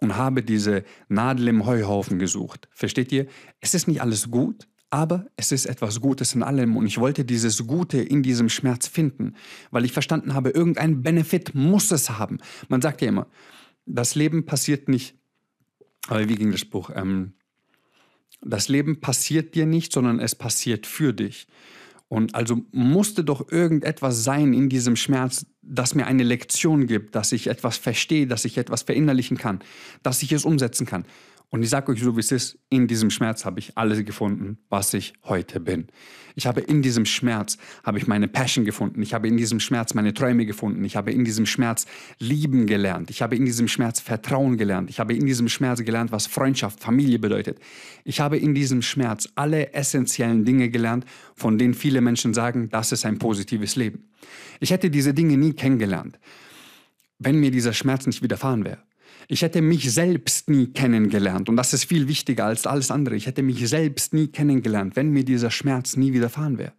und 0.00 0.16
habe 0.16 0.42
diese 0.42 0.82
Nadel 1.08 1.46
im 1.46 1.66
Heuhaufen 1.66 2.18
gesucht. 2.18 2.68
Versteht 2.72 3.12
ihr? 3.12 3.28
Es 3.60 3.74
ist 3.74 3.86
nicht 3.86 4.02
alles 4.02 4.28
gut, 4.28 4.66
aber 4.90 5.26
es 5.36 5.52
ist 5.52 5.66
etwas 5.66 6.00
Gutes 6.00 6.34
in 6.34 6.42
allem 6.42 6.76
und 6.76 6.84
ich 6.84 6.98
wollte 6.98 7.24
dieses 7.24 7.64
Gute 7.68 7.98
in 8.02 8.24
diesem 8.24 8.48
Schmerz 8.48 8.88
finden, 8.88 9.36
weil 9.70 9.84
ich 9.84 9.92
verstanden 9.92 10.34
habe, 10.34 10.50
irgendein 10.50 11.02
Benefit 11.02 11.54
muss 11.54 11.92
es 11.92 12.10
haben. 12.10 12.38
Man 12.68 12.82
sagt 12.82 13.02
ja 13.02 13.08
immer, 13.08 13.28
das 13.86 14.16
Leben 14.16 14.46
passiert 14.46 14.88
nicht, 14.88 15.14
aber 16.08 16.28
wie 16.28 16.34
ging 16.34 16.50
das 16.50 16.64
Buch? 16.64 16.90
Ähm, 16.92 17.34
das 18.42 18.68
Leben 18.68 19.00
passiert 19.00 19.54
dir 19.54 19.64
nicht, 19.64 19.92
sondern 19.92 20.18
es 20.18 20.34
passiert 20.34 20.88
für 20.88 21.12
dich. 21.12 21.46
Und 22.10 22.34
also 22.34 22.62
musste 22.72 23.22
doch 23.22 23.52
irgendetwas 23.52 24.24
sein 24.24 24.52
in 24.52 24.68
diesem 24.68 24.96
Schmerz, 24.96 25.46
das 25.62 25.94
mir 25.94 26.08
eine 26.08 26.24
Lektion 26.24 26.88
gibt, 26.88 27.14
dass 27.14 27.30
ich 27.30 27.46
etwas 27.46 27.76
verstehe, 27.76 28.26
dass 28.26 28.44
ich 28.44 28.58
etwas 28.58 28.82
verinnerlichen 28.82 29.36
kann, 29.36 29.60
dass 30.02 30.20
ich 30.20 30.32
es 30.32 30.44
umsetzen 30.44 30.86
kann. 30.86 31.04
Und 31.52 31.64
ich 31.64 31.70
sage 31.70 31.90
euch 31.90 32.00
so, 32.00 32.14
wie 32.14 32.20
es 32.20 32.30
ist, 32.30 32.58
in 32.68 32.86
diesem 32.86 33.10
Schmerz 33.10 33.44
habe 33.44 33.58
ich 33.58 33.76
alles 33.76 34.04
gefunden, 34.04 34.58
was 34.68 34.94
ich 34.94 35.14
heute 35.24 35.58
bin. 35.58 35.88
Ich 36.36 36.46
habe 36.46 36.60
in 36.60 36.80
diesem 36.80 37.04
Schmerz, 37.04 37.58
habe 37.82 37.98
ich 37.98 38.06
meine 38.06 38.28
Passion 38.28 38.64
gefunden. 38.64 39.02
Ich 39.02 39.14
habe 39.14 39.26
in 39.26 39.36
diesem 39.36 39.58
Schmerz 39.58 39.92
meine 39.94 40.14
Träume 40.14 40.46
gefunden. 40.46 40.84
Ich 40.84 40.94
habe 40.94 41.10
in 41.10 41.24
diesem 41.24 41.46
Schmerz 41.46 41.86
lieben 42.20 42.66
gelernt. 42.66 43.10
Ich 43.10 43.20
habe 43.20 43.34
in 43.34 43.44
diesem 43.44 43.66
Schmerz 43.66 43.98
Vertrauen 43.98 44.58
gelernt. 44.58 44.90
Ich 44.90 45.00
habe 45.00 45.12
in 45.12 45.26
diesem 45.26 45.48
Schmerz 45.48 45.82
gelernt, 45.82 46.12
was 46.12 46.28
Freundschaft, 46.28 46.80
Familie 46.80 47.18
bedeutet. 47.18 47.58
Ich 48.04 48.20
habe 48.20 48.38
in 48.38 48.54
diesem 48.54 48.80
Schmerz 48.80 49.28
alle 49.34 49.72
essentiellen 49.72 50.44
Dinge 50.44 50.70
gelernt, 50.70 51.04
von 51.34 51.58
denen 51.58 51.74
viele 51.74 52.00
Menschen 52.00 52.32
sagen, 52.32 52.68
das 52.70 52.92
ist 52.92 53.04
ein 53.04 53.18
positives 53.18 53.74
Leben. 53.74 54.08
Ich 54.60 54.70
hätte 54.70 54.88
diese 54.88 55.14
Dinge 55.14 55.36
nie 55.36 55.54
kennengelernt, 55.54 56.20
wenn 57.18 57.40
mir 57.40 57.50
dieser 57.50 57.72
Schmerz 57.72 58.06
nicht 58.06 58.22
widerfahren 58.22 58.64
wäre. 58.64 58.78
Ich 59.32 59.42
hätte 59.42 59.62
mich 59.62 59.92
selbst 59.92 60.50
nie 60.50 60.66
kennengelernt 60.66 61.48
und 61.48 61.54
das 61.54 61.72
ist 61.72 61.84
viel 61.84 62.08
wichtiger 62.08 62.46
als 62.46 62.66
alles 62.66 62.90
andere. 62.90 63.14
Ich 63.14 63.26
hätte 63.26 63.44
mich 63.44 63.68
selbst 63.68 64.12
nie 64.12 64.26
kennengelernt, 64.26 64.96
wenn 64.96 65.10
mir 65.10 65.24
dieser 65.24 65.52
Schmerz 65.52 65.94
nie 65.94 66.12
widerfahren 66.12 66.58
wäre. 66.58 66.72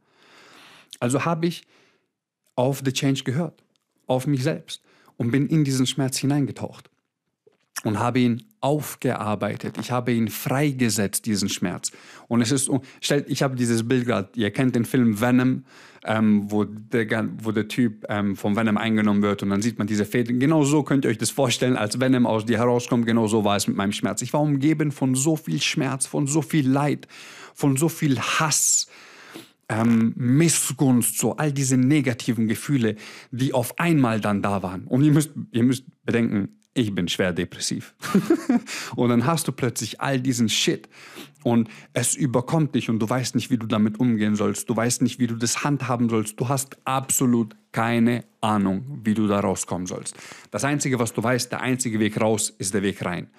Also 1.00 1.24
habe 1.24 1.48
ich 1.48 1.64
auf 2.58 2.82
The 2.84 2.92
Change 2.92 3.24
gehört, 3.24 3.64
auf 4.06 4.28
mich 4.28 4.44
selbst 4.44 4.84
und 5.16 5.32
bin 5.32 5.48
in 5.48 5.64
diesen 5.64 5.88
Schmerz 5.88 6.18
hineingetaucht 6.18 6.91
und 7.84 8.00
habe 8.00 8.20
ihn 8.20 8.44
aufgearbeitet. 8.60 9.78
Ich 9.82 9.92
habe 9.92 10.12
ihn 10.14 10.28
freigesetzt, 10.28 11.26
diesen 11.26 11.50
Schmerz. 11.50 11.92
Und 12.28 12.42
es 12.42 12.52
ist, 12.52 12.70
stellt, 13.00 13.30
ich 13.30 13.42
habe 13.42 13.56
dieses 13.56 13.88
Bild 13.88 14.06
gerade, 14.06 14.30
ihr 14.36 14.52
kennt 14.52 14.76
den 14.76 14.86
Film 14.86 15.20
Venom, 15.20 15.64
ähm, 16.04 16.52
wo, 16.52 16.64
der, 16.64 17.30
wo 17.40 17.52
der 17.52 17.68
Typ 17.68 18.06
ähm, 18.10 18.36
vom 18.36 18.56
Venom 18.56 18.78
eingenommen 18.78 19.22
wird 19.22 19.44
und 19.44 19.50
dann 19.50 19.62
sieht 19.62 19.78
man 19.78 19.88
diese 19.88 20.06
Fäden. 20.06 20.40
Genau 20.40 20.64
so 20.64 20.84
könnt 20.84 21.06
ihr 21.06 21.12
euch 21.12 21.18
das 21.18 21.32
vorstellen, 21.32 21.76
als 21.76 22.00
Venom 22.00 22.26
aus 22.26 22.46
dir 22.46 22.58
herauskommt. 22.58 23.06
Genau 23.06 23.28
so 23.28 23.44
war 23.44 23.56
es 23.56 23.68
mit 23.68 23.78
meinem 23.78 23.92
Schmerz. 23.92 24.22
Ich 24.22 24.34
war 24.34 24.42
umgeben 24.42 24.92
von 24.92 25.16
so 25.16 25.36
viel 25.36 25.62
Schmerz, 25.62 26.06
von 26.06 26.28
so 26.28 26.42
viel 26.42 26.68
Leid, 26.68 27.08
von 27.54 27.78
so 27.78 27.90
viel 27.90 28.20
Hass. 28.20 28.88
ähm, 29.72 30.14
Missgunst, 30.18 31.18
so 31.18 31.38
all 31.38 31.52
diese 31.54 31.78
negativen 31.78 32.48
Gefühle, 32.48 32.96
die 33.32 33.54
auf 33.54 33.80
einmal 33.80 34.20
dann 34.20 34.42
da 34.42 34.62
waren. 34.64 34.86
Und 34.86 35.04
ihr 35.04 35.12
müsst, 35.12 35.32
ihr 35.52 35.64
müsst 35.64 35.86
bedenken, 36.04 36.61
ich 36.74 36.96
bin 36.96 37.08
schwer 37.08 37.34
depressiv. 37.34 37.94
und 38.96 39.10
dann 39.10 39.26
hast 39.26 39.48
du 39.48 39.52
plötzlich 39.52 40.00
all 40.00 40.20
diesen 40.20 40.48
Shit 40.50 40.88
und 41.44 41.70
es 41.94 42.16
überkommt 42.16 42.76
dich 42.76 42.90
und 42.90 43.00
du 43.00 43.10
weißt 43.10 43.36
nicht, 43.36 43.50
wie 43.50 43.58
du 43.58 43.68
damit 43.68 44.00
umgehen 44.00 44.36
sollst. 44.36 44.70
Du 44.70 44.76
weißt 44.76 45.02
nicht, 45.02 45.20
wie 45.20 45.28
du 45.28 45.36
das 45.36 45.64
handhaben 45.64 46.10
sollst. 46.10 46.40
Du 46.40 46.48
hast 46.48 46.78
absolut 46.86 47.56
keine 47.72 48.24
Ahnung, 48.42 49.02
wie 49.04 49.14
du 49.14 49.28
da 49.28 49.40
rauskommen 49.40 49.88
sollst. 49.88 50.16
Das 50.52 50.64
Einzige, 50.64 51.00
was 51.00 51.14
du 51.14 51.24
weißt, 51.24 51.52
der 51.52 51.62
einzige 51.62 52.00
Weg 52.00 52.20
raus 52.22 52.54
ist 52.58 52.74
der 52.74 52.84
Weg 52.84 53.04
rein. 53.04 53.30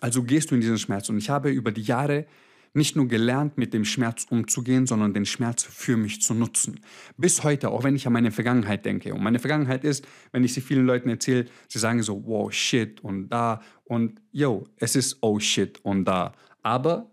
Also 0.00 0.22
gehst 0.22 0.50
du 0.50 0.54
in 0.54 0.60
diesen 0.60 0.78
Schmerz. 0.78 1.08
Und 1.08 1.18
ich 1.18 1.30
habe 1.30 1.50
über 1.50 1.72
die 1.72 1.82
Jahre 1.82 2.26
nicht 2.74 2.96
nur 2.96 3.06
gelernt, 3.06 3.58
mit 3.58 3.74
dem 3.74 3.84
Schmerz 3.84 4.26
umzugehen, 4.30 4.86
sondern 4.86 5.12
den 5.12 5.26
Schmerz 5.26 5.62
für 5.62 5.96
mich 5.96 6.22
zu 6.22 6.34
nutzen. 6.34 6.80
Bis 7.16 7.44
heute, 7.44 7.70
auch 7.70 7.84
wenn 7.84 7.94
ich 7.94 8.06
an 8.06 8.12
meine 8.12 8.30
Vergangenheit 8.30 8.84
denke. 8.84 9.14
Und 9.14 9.22
meine 9.22 9.38
Vergangenheit 9.38 9.84
ist, 9.84 10.06
wenn 10.32 10.42
ich 10.42 10.54
sie 10.54 10.62
vielen 10.62 10.86
Leuten 10.86 11.08
erzähle, 11.08 11.46
sie 11.68 11.78
sagen 11.78 12.02
so, 12.02 12.24
wow, 12.26 12.52
shit 12.52 13.02
und 13.02 13.28
da 13.28 13.60
und 13.84 14.20
yo, 14.30 14.66
es 14.76 14.96
ist 14.96 15.18
oh 15.20 15.38
shit 15.38 15.84
und 15.84 16.06
da. 16.06 16.32
Aber 16.62 17.10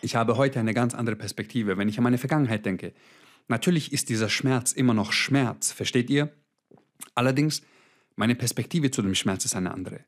ich 0.00 0.16
habe 0.16 0.36
heute 0.36 0.60
eine 0.60 0.74
ganz 0.74 0.94
andere 0.94 1.16
Perspektive, 1.16 1.76
wenn 1.76 1.88
ich 1.88 1.98
an 1.98 2.04
meine 2.04 2.18
Vergangenheit 2.18 2.64
denke. 2.64 2.94
Natürlich 3.48 3.92
ist 3.92 4.08
dieser 4.08 4.28
Schmerz 4.28 4.72
immer 4.72 4.94
noch 4.94 5.12
Schmerz, 5.12 5.72
versteht 5.72 6.08
ihr? 6.10 6.32
Allerdings, 7.14 7.62
meine 8.14 8.34
Perspektive 8.34 8.90
zu 8.90 9.02
dem 9.02 9.14
Schmerz 9.14 9.44
ist 9.44 9.56
eine 9.56 9.72
andere. 9.72 10.04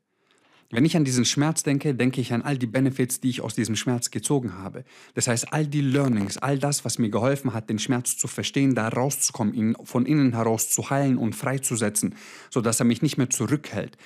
Wenn 0.71 0.85
ich 0.85 0.95
an 0.95 1.03
diesen 1.03 1.25
Schmerz 1.25 1.63
denke, 1.63 1.93
denke 1.93 2.21
ich 2.21 2.31
an 2.31 2.41
all 2.41 2.57
die 2.57 2.65
Benefits, 2.65 3.19
die 3.19 3.29
ich 3.29 3.41
aus 3.41 3.55
diesem 3.55 3.75
Schmerz 3.75 4.09
gezogen 4.09 4.53
habe. 4.57 4.85
Das 5.15 5.27
heißt, 5.27 5.51
all 5.51 5.67
die 5.67 5.81
Learnings, 5.81 6.37
all 6.37 6.57
das, 6.57 6.85
was 6.85 6.97
mir 6.97 7.09
geholfen 7.09 7.53
hat, 7.53 7.69
den 7.69 7.77
Schmerz 7.77 8.17
zu 8.17 8.27
verstehen, 8.27 8.73
da 8.73 8.87
rauszukommen, 8.87 9.53
ihn 9.53 9.75
von 9.83 10.05
innen 10.05 10.33
heraus 10.33 10.69
zu 10.69 10.89
heilen 10.89 11.17
und 11.17 11.35
freizusetzen, 11.35 12.15
sodass 12.49 12.79
er 12.79 12.85
mich 12.85 13.01
nicht 13.01 13.17
mehr 13.17 13.29
zurückhält. 13.29 13.97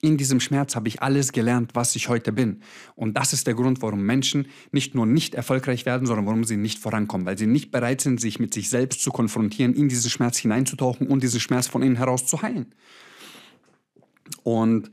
In 0.00 0.16
diesem 0.16 0.38
Schmerz 0.38 0.76
habe 0.76 0.86
ich 0.86 1.02
alles 1.02 1.32
gelernt, 1.32 1.70
was 1.74 1.96
ich 1.96 2.08
heute 2.08 2.30
bin. 2.30 2.60
Und 2.94 3.16
das 3.16 3.32
ist 3.32 3.46
der 3.46 3.54
Grund, 3.54 3.82
warum 3.82 4.02
Menschen 4.02 4.46
nicht 4.70 4.94
nur 4.94 5.06
nicht 5.06 5.34
erfolgreich 5.34 5.86
werden, 5.86 6.06
sondern 6.06 6.26
warum 6.26 6.44
sie 6.44 6.58
nicht 6.58 6.78
vorankommen, 6.78 7.26
weil 7.26 7.38
sie 7.38 7.46
nicht 7.46 7.72
bereit 7.72 8.02
sind, 8.02 8.20
sich 8.20 8.38
mit 8.38 8.54
sich 8.54 8.68
selbst 8.68 9.02
zu 9.02 9.10
konfrontieren, 9.10 9.74
in 9.74 9.88
diesen 9.88 10.10
Schmerz 10.10 10.36
hineinzutauchen 10.36 11.08
und 11.08 11.22
diesen 11.22 11.40
Schmerz 11.40 11.66
von 11.66 11.82
innen 11.82 11.96
heraus 11.96 12.26
zu 12.26 12.42
heilen. 12.42 12.66
Und 14.42 14.90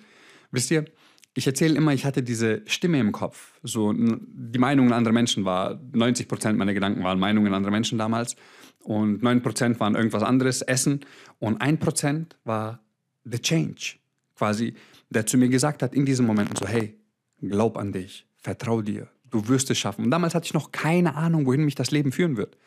wisst 0.52 0.72
ihr, 0.72 0.86
ich 1.34 1.48
erzähle 1.48 1.76
immer, 1.76 1.94
ich 1.94 2.06
hatte 2.06 2.24
diese 2.24 2.62
Stimme 2.66 3.00
im 3.00 3.12
Kopf. 3.12 3.60
So, 3.64 3.94
die 3.94 4.60
Meinungen 4.60 4.92
anderer 4.92 5.14
Menschen 5.14 5.46
war, 5.46 5.80
90 5.94 6.28
Prozent 6.28 6.58
meiner 6.58 6.74
Gedanken 6.74 7.04
waren 7.04 7.20
Meinungen 7.20 7.54
anderer 7.54 7.72
Menschen 7.72 7.98
damals. 7.98 8.36
Und 8.84 9.24
9 9.24 9.42
Prozent 9.42 9.80
waren 9.80 9.96
irgendwas 9.96 10.24
anderes, 10.24 10.62
Essen. 10.62 11.02
Und 11.40 11.62
1 11.62 11.80
Prozent 11.80 12.36
war 12.44 12.84
the 13.24 13.40
change. 13.40 13.96
Quasi, 14.36 14.74
der 15.10 15.26
zu 15.26 15.38
mir 15.38 15.50
gesagt 15.50 15.84
hat 15.84 15.94
in 15.94 16.06
diesen 16.06 16.26
Momenten 16.26 16.56
so, 16.56 16.68
hey, 16.68 16.98
glaub 17.42 17.78
an 17.78 17.94
dich, 17.94 18.26
vertrau 18.38 18.82
dir, 18.82 19.08
du 19.30 19.48
wirst 19.48 19.70
es 19.70 19.78
schaffen. 19.78 20.04
Und 20.06 20.12
damals 20.12 20.36
hatte 20.36 20.46
ich 20.46 20.54
noch 20.54 20.72
keine 20.72 21.16
Ahnung, 21.16 21.46
wohin 21.46 21.64
mich 21.64 21.76
das 21.76 21.92
Leben 21.92 22.12
führen 22.12 22.38
wird. 22.38 22.58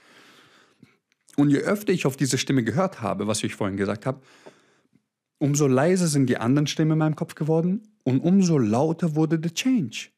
Und 1.36 1.50
je 1.50 1.58
öfter 1.58 1.92
ich 1.92 2.06
auf 2.06 2.16
diese 2.16 2.38
Stimme 2.38 2.62
gehört 2.62 3.02
habe, 3.02 3.26
was 3.26 3.42
ich 3.42 3.54
vorhin 3.54 3.76
gesagt 3.76 4.06
habe, 4.06 4.20
umso 5.38 5.66
leiser 5.66 6.06
sind 6.06 6.26
die 6.26 6.38
anderen 6.38 6.66
Stimmen 6.66 6.92
in 6.92 6.98
meinem 6.98 7.16
Kopf 7.16 7.34
geworden 7.34 7.82
und 8.02 8.20
umso 8.20 8.58
lauter 8.58 9.14
wurde 9.14 9.40
the 9.42 9.50
change. 9.50 10.08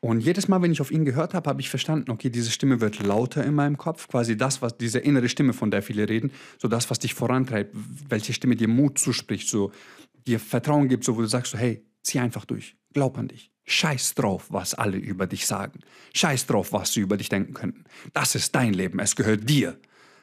Und 0.00 0.20
jedes 0.20 0.46
Mal, 0.46 0.62
wenn 0.62 0.70
ich 0.70 0.80
auf 0.80 0.92
ihn 0.92 1.04
gehört 1.04 1.34
habe, 1.34 1.50
habe 1.50 1.60
ich 1.60 1.68
verstanden, 1.68 2.10
okay, 2.10 2.30
diese 2.30 2.52
Stimme 2.52 2.80
wird 2.80 3.02
lauter 3.02 3.44
in 3.44 3.54
meinem 3.54 3.76
Kopf, 3.76 4.06
quasi 4.06 4.36
das, 4.36 4.62
was 4.62 4.76
diese 4.78 5.00
innere 5.00 5.28
Stimme, 5.28 5.52
von 5.52 5.72
der 5.72 5.82
viele 5.82 6.08
reden, 6.08 6.30
so 6.58 6.68
das, 6.68 6.88
was 6.88 7.00
dich 7.00 7.14
vorantreibt, 7.14 7.74
welche 8.08 8.32
Stimme 8.32 8.54
dir 8.54 8.68
Mut 8.68 8.98
zuspricht, 8.98 9.48
so 9.48 9.72
dir 10.26 10.38
Vertrauen 10.38 10.88
gibt, 10.88 11.02
so 11.02 11.16
wo 11.16 11.20
du 11.20 11.26
sagst, 11.26 11.50
so, 11.50 11.58
hey, 11.58 11.84
zieh 12.02 12.20
einfach 12.20 12.44
durch, 12.44 12.76
glaub 12.92 13.18
an 13.18 13.28
dich. 13.28 13.50
Scheiß 13.64 14.14
drauf, 14.14 14.46
was 14.50 14.74
alle 14.74 14.96
über 14.96 15.26
dich 15.26 15.46
sagen. 15.46 15.80
Scheiß 16.14 16.46
drauf, 16.46 16.72
was 16.72 16.92
sie 16.92 17.00
über 17.00 17.16
dich 17.16 17.28
denken 17.28 17.52
könnten. 17.52 17.84
Das 18.14 18.34
ist 18.34 18.54
dein 18.54 18.72
Leben, 18.72 18.98
es 19.00 19.14
gehört 19.14 19.48
dir. 19.48 19.78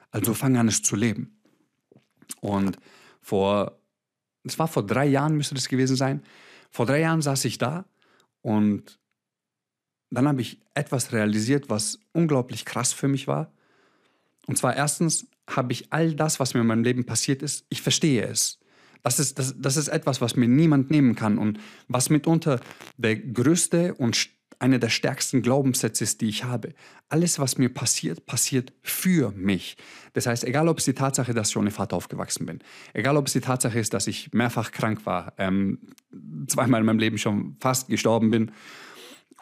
Also 0.10 0.34
fang 0.34 0.58
an, 0.58 0.68
es 0.68 0.82
zu 0.82 0.96
leben. 0.96 1.38
Und 2.40 2.78
vor, 3.26 3.80
es 4.44 4.60
war 4.60 4.68
vor 4.68 4.86
drei 4.86 5.08
Jahren, 5.08 5.36
müsste 5.36 5.56
das 5.56 5.68
gewesen 5.68 5.96
sein. 5.96 6.22
Vor 6.70 6.86
drei 6.86 7.00
Jahren 7.00 7.24
saß 7.24 7.44
ich 7.46 7.58
da 7.58 7.86
und 8.44 9.00
dann 10.12 10.28
habe 10.28 10.42
ich 10.42 10.62
etwas 10.76 11.12
realisiert, 11.12 11.68
was 11.68 11.98
unglaublich 12.14 12.66
krass 12.66 12.94
für 12.94 13.08
mich 13.08 13.28
war. 13.28 13.52
Und 14.46 14.60
zwar 14.60 14.76
erstens 14.76 15.26
habe 15.50 15.74
ich 15.74 15.92
all 15.92 16.14
das, 16.14 16.40
was 16.40 16.54
mir 16.54 16.62
in 16.62 16.68
meinem 16.68 16.84
Leben 16.84 17.08
passiert 17.08 17.42
ist, 17.42 17.66
ich 17.70 17.82
verstehe 17.82 18.28
es. 18.28 18.60
Das 19.02 19.20
ist, 19.20 19.40
das, 19.40 19.56
das 19.58 19.76
ist 19.76 19.88
etwas, 19.88 20.22
was 20.22 20.36
mir 20.36 20.48
niemand 20.48 20.92
nehmen 20.92 21.16
kann 21.16 21.40
und 21.40 21.60
was 21.88 22.12
mitunter 22.12 22.60
der 22.98 23.16
größte 23.16 23.96
und 23.96 24.16
einer 24.66 24.80
der 24.80 24.90
stärksten 24.90 25.44
Glaubenssätze 25.44 26.04
ist, 26.04 26.22
die 26.22 26.28
ich 26.28 26.44
habe. 26.44 26.74
Alles, 27.08 27.38
was 27.38 27.60
mir 27.60 27.70
passiert, 27.70 28.26
passiert 28.26 28.74
für 28.82 29.32
mich. 29.32 29.78
Das 30.14 30.26
heißt, 30.26 30.44
egal 30.44 30.68
ob 30.68 30.80
es 30.80 30.86
die 30.86 30.94
Tatsache, 30.94 31.36
dass 31.36 31.52
ich 31.52 31.58
ohne 31.58 31.70
Vater 31.70 31.96
aufgewachsen 31.96 32.48
bin, 32.48 32.60
egal 32.94 33.16
ob 33.16 33.28
es 33.28 33.34
die 33.34 33.42
Tatsache 33.42 33.78
ist, 33.78 33.94
dass 33.94 34.08
ich 34.08 34.34
mehrfach 34.34 34.72
krank 34.72 35.06
war, 35.06 35.34
ähm, 35.38 35.78
zweimal 36.48 36.80
in 36.80 36.88
meinem 36.88 36.98
Leben 36.98 37.20
schon 37.20 37.58
fast 37.60 37.90
gestorben 37.90 38.32
bin 38.32 38.52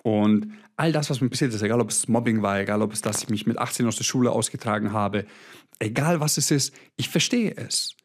und 0.02 0.52
all 0.76 0.92
das, 0.92 1.10
was 1.10 1.22
mir 1.22 1.30
passiert 1.30 1.54
ist, 1.54 1.62
egal 1.62 1.80
ob 1.80 1.90
es 1.90 2.10
Mobbing 2.10 2.42
war, 2.42 2.60
egal 2.60 2.82
ob 2.82 2.92
es, 2.92 3.02
dass 3.02 3.24
ich 3.24 3.30
mich 3.30 3.48
mit 3.48 3.58
18 3.58 3.88
aus 3.88 3.96
der 3.96 4.04
Schule 4.04 4.32
ausgetragen 4.32 4.92
habe, 4.92 5.26
egal 5.80 6.20
was 6.20 6.36
es 6.36 6.52
ist, 6.52 6.76
ich 6.98 7.08
verstehe 7.08 7.56
es. 7.56 7.96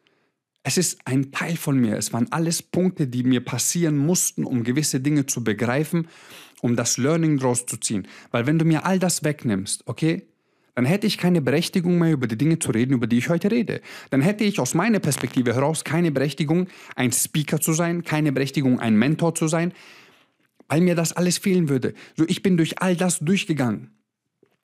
Es 0.63 0.77
ist 0.77 0.99
ein 1.05 1.33
Teil 1.33 1.57
von 1.57 1.79
mir. 1.79 1.97
Es 1.97 2.13
waren 2.13 2.31
alles 2.31 2.63
Punkte, 2.63 3.07
die 3.09 3.23
mir 3.23 3.45
passieren 3.45 3.97
mussten, 3.97 4.45
um 4.45 4.65
gewisse 4.65 5.01
Dinge 5.01 5.27
zu 5.27 5.43
begreifen 5.43 6.09
um 6.63 6.77
das 6.77 6.99
Learning 6.99 7.39
draus 7.39 7.67
zu 7.67 7.77
ziehen. 7.79 8.07
Weil 8.31 8.47
wenn 8.47 8.59
du 8.59 8.65
mir 8.65 8.85
all 8.85 8.99
das 8.99 9.25
wegnimmst, 9.25 9.83
okay, 9.87 10.27
dann 10.75 10.85
hätte 10.85 11.09
ich 11.09 11.19
keine 11.19 11.43
Berechtigung 11.43 11.99
mehr, 11.99 12.13
über 12.13 12.29
die 12.29 12.39
Dinge 12.39 12.61
zu 12.61 12.71
reden, 12.71 12.93
über 12.93 13.09
die 13.09 13.19
ich 13.19 13.29
heute 13.29 13.51
rede. 13.51 13.81
Dann 14.11 14.21
hätte 14.21 14.45
ich 14.45 14.61
aus 14.61 14.75
meiner 14.75 15.01
Perspektive 15.01 15.53
heraus 15.53 15.83
keine 15.83 16.13
Berechtigung, 16.13 16.69
ein 16.95 17.11
Speaker 17.11 17.61
zu 17.61 17.73
sein, 17.73 18.05
keine 18.05 18.31
Berechtigung, 18.31 18.79
ein 18.79 18.95
Mentor 18.95 19.35
zu 19.35 19.49
sein, 19.49 19.73
weil 20.69 20.81
mir 20.81 20.95
das 20.95 21.13
alles 21.13 21.39
fehlen 21.39 21.69
würde. 21.69 21.95
So, 22.17 22.25
ich 22.29 22.45
bin 22.45 22.57
durch 22.57 22.81
all 22.81 22.95
das 22.95 23.19
durchgegangen 23.19 23.91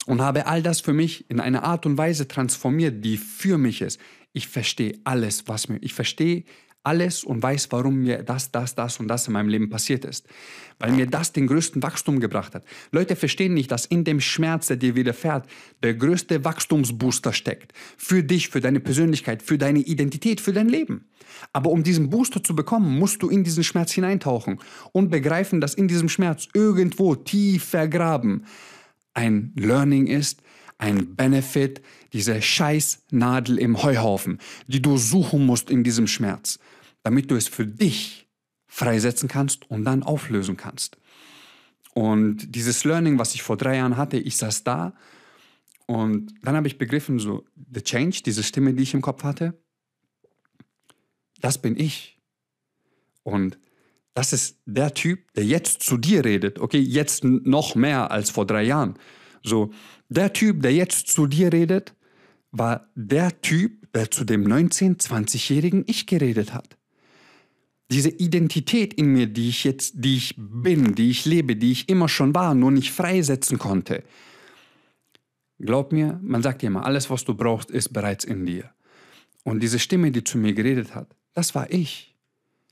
und 0.07 0.21
habe 0.21 0.47
all 0.47 0.63
das 0.63 0.81
für 0.81 0.93
mich 0.93 1.29
in 1.31 1.41
eine 1.41 1.65
Art 1.65 1.85
und 1.85 1.99
Weise 1.99 2.29
transformiert, 2.29 3.05
die 3.05 3.17
für 3.17 3.59
mich 3.59 3.83
ist. 3.83 3.99
Ich 4.33 4.47
verstehe 4.47 4.99
alles, 5.03 5.49
was 5.49 5.69
mir, 5.69 5.79
ich 5.81 5.95
verstehe 5.95 6.45
alles 6.85 7.25
und 7.25 7.43
weiß, 7.43 7.69
warum 7.71 8.03
mir 8.03 8.23
das, 8.23 8.51
das, 8.53 8.75
das 8.75 9.01
und 9.01 9.09
das 9.09 9.27
in 9.27 9.33
meinem 9.33 9.49
Leben 9.49 9.71
passiert 9.71 10.05
ist. 10.05 10.27
Weil 10.79 10.93
mir 10.93 11.07
das 11.07 11.33
den 11.33 11.47
größten 11.47 11.83
Wachstum 11.83 12.21
gebracht 12.21 12.55
hat. 12.55 12.65
Leute 12.93 13.17
verstehen 13.17 13.55
nicht, 13.55 13.71
dass 13.71 13.87
in 13.87 14.05
dem 14.05 14.21
Schmerz, 14.21 14.67
der 14.67 14.77
dir 14.77 14.95
widerfährt, 14.95 15.49
der 15.83 15.95
größte 15.95 16.45
Wachstumsbooster 16.45 17.33
steckt. 17.33 17.73
Für 17.97 18.23
dich, 18.23 18.49
für 18.51 18.61
deine 18.61 18.81
Persönlichkeit, 18.81 19.43
für 19.43 19.59
deine 19.59 19.81
Identität, 19.81 20.41
für 20.41 20.53
dein 20.53 20.69
Leben. 20.69 21.09
Aber 21.53 21.71
um 21.71 21.83
diesen 21.83 22.11
Booster 22.11 22.43
zu 22.45 22.55
bekommen, 22.55 22.99
musst 22.99 23.23
du 23.23 23.29
in 23.29 23.45
diesen 23.45 23.65
Schmerz 23.65 23.93
hineintauchen 23.93 24.61
und 24.93 25.11
begreifen, 25.11 25.61
dass 25.61 25.75
in 25.75 25.89
diesem 25.89 26.09
Schmerz 26.09 26.49
irgendwo 26.53 27.15
tief 27.15 27.65
vergraben 27.65 28.45
ein 29.15 29.53
Learning 29.57 30.07
ist, 30.07 30.43
ein 30.79 31.15
Benefit, 31.15 31.81
diese 32.13 32.43
Scheißnadel 32.43 33.59
im 33.59 33.83
Heuhaufen, 33.83 34.39
die 34.67 34.83
du 34.83 34.97
suchen 34.99 35.47
musst 35.47 35.71
in 35.71 35.85
diesem 35.85 36.07
Schmerz 36.07 36.59
damit 37.05 37.31
du 37.31 37.37
es 37.37 37.47
für 37.47 37.67
dich 37.67 38.27
freisetzen 38.67 39.29
kannst 39.29 39.71
und 39.71 39.85
dann 39.85 40.03
auflösen 40.03 40.57
kannst. 40.57 40.97
Und 41.93 42.57
dieses 42.57 42.83
Learning, 42.83 43.21
was 43.21 43.37
ich 43.37 43.43
vor 43.43 43.57
drei 43.57 43.77
Jahren 43.77 43.97
hatte, 43.97 44.17
ich 44.17 44.37
saß 44.37 44.65
da 44.65 44.95
und 45.87 46.35
dann 46.43 46.57
habe 46.57 46.67
ich 46.67 46.79
begriffen, 46.79 47.21
so, 47.21 47.45
the 47.73 47.83
change, 47.83 48.23
diese 48.27 48.43
Stimme, 48.43 48.75
die 48.75 48.83
ich 48.83 48.95
im 48.95 49.03
Kopf 49.03 49.23
hatte, 49.23 49.63
das 51.41 51.59
bin 51.59 51.79
ich. 51.79 52.19
Und 53.23 53.59
das 54.15 54.33
ist 54.33 54.59
der 54.65 54.95
Typ, 54.95 55.33
der 55.35 55.45
jetzt 55.45 55.83
zu 55.83 55.99
dir 55.99 56.25
redet, 56.25 56.59
okay, 56.59 56.81
jetzt 56.81 57.23
noch 57.23 57.75
mehr 57.75 58.11
als 58.11 58.31
vor 58.31 58.47
drei 58.47 58.65
Jahren. 58.65 58.99
So, 59.43 59.73
der 60.09 60.33
Typ, 60.33 60.63
der 60.63 60.73
jetzt 60.73 61.09
zu 61.09 61.27
dir 61.27 61.53
redet, 61.53 61.95
war 62.51 62.89
der 62.95 63.41
Typ, 63.43 63.93
der 63.93 64.11
zu 64.11 64.25
dem 64.25 64.47
19-, 64.47 65.01
20-jährigen 65.01 65.85
Ich 65.87 66.07
geredet 66.07 66.55
hat 66.55 66.77
diese 67.91 68.09
Identität 68.09 68.95
in 68.95 69.13
mir, 69.13 69.27
die 69.27 69.49
ich 69.49 69.65
jetzt, 69.65 69.95
die 69.97 70.17
ich 70.17 70.35
bin, 70.37 70.95
die 70.95 71.11
ich 71.11 71.25
lebe, 71.25 71.57
die 71.57 71.73
ich 71.73 71.89
immer 71.89 72.09
schon 72.09 72.35
war, 72.35 72.55
nur 72.55 72.71
nicht 72.71 72.91
freisetzen 72.93 73.59
konnte. 73.59 74.03
Glaub 75.59 75.93
mir, 75.93 76.19
man 76.23 76.43
sagt 76.43 76.63
dir 76.63 76.67
immer, 76.67 76.85
alles, 76.85 77.11
was 77.11 77.25
du 77.25 77.35
brauchst, 77.35 77.71
ist 77.71 77.93
bereits 77.93 78.25
in 78.25 78.47
dir. 78.47 78.71
Und 79.45 79.61
diese 79.61 79.79
Stimme, 79.79 80.11
die 80.11 80.25
zu 80.25 80.39
mir 80.39 80.55
geredet 80.55 80.95
hat, 80.95 81.15
das 81.35 81.55
war 81.55 81.71
ich. 81.71 82.15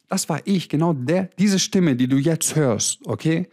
Das 0.08 0.28
war 0.28 0.40
ich, 0.44 0.68
genau 0.68 0.92
der, 0.92 1.30
diese 1.38 1.58
Stimme, 1.58 1.96
die 1.96 2.08
du 2.08 2.16
jetzt 2.16 2.56
hörst, 2.56 2.98
okay? 3.06 3.48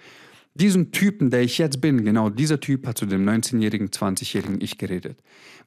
Diesen 0.60 0.92
Typen, 0.92 1.30
der 1.30 1.42
ich 1.42 1.58
jetzt 1.58 1.80
bin, 1.80 2.04
genau 2.04 2.30
dieser 2.30 2.60
Typ 2.60 2.86
hat 2.86 2.98
zu 2.98 3.06
dem 3.06 3.26
19-jährigen, 3.26 3.92
20-jährigen 3.92 4.60
Ich 4.60 4.78
geredet. 4.78 5.18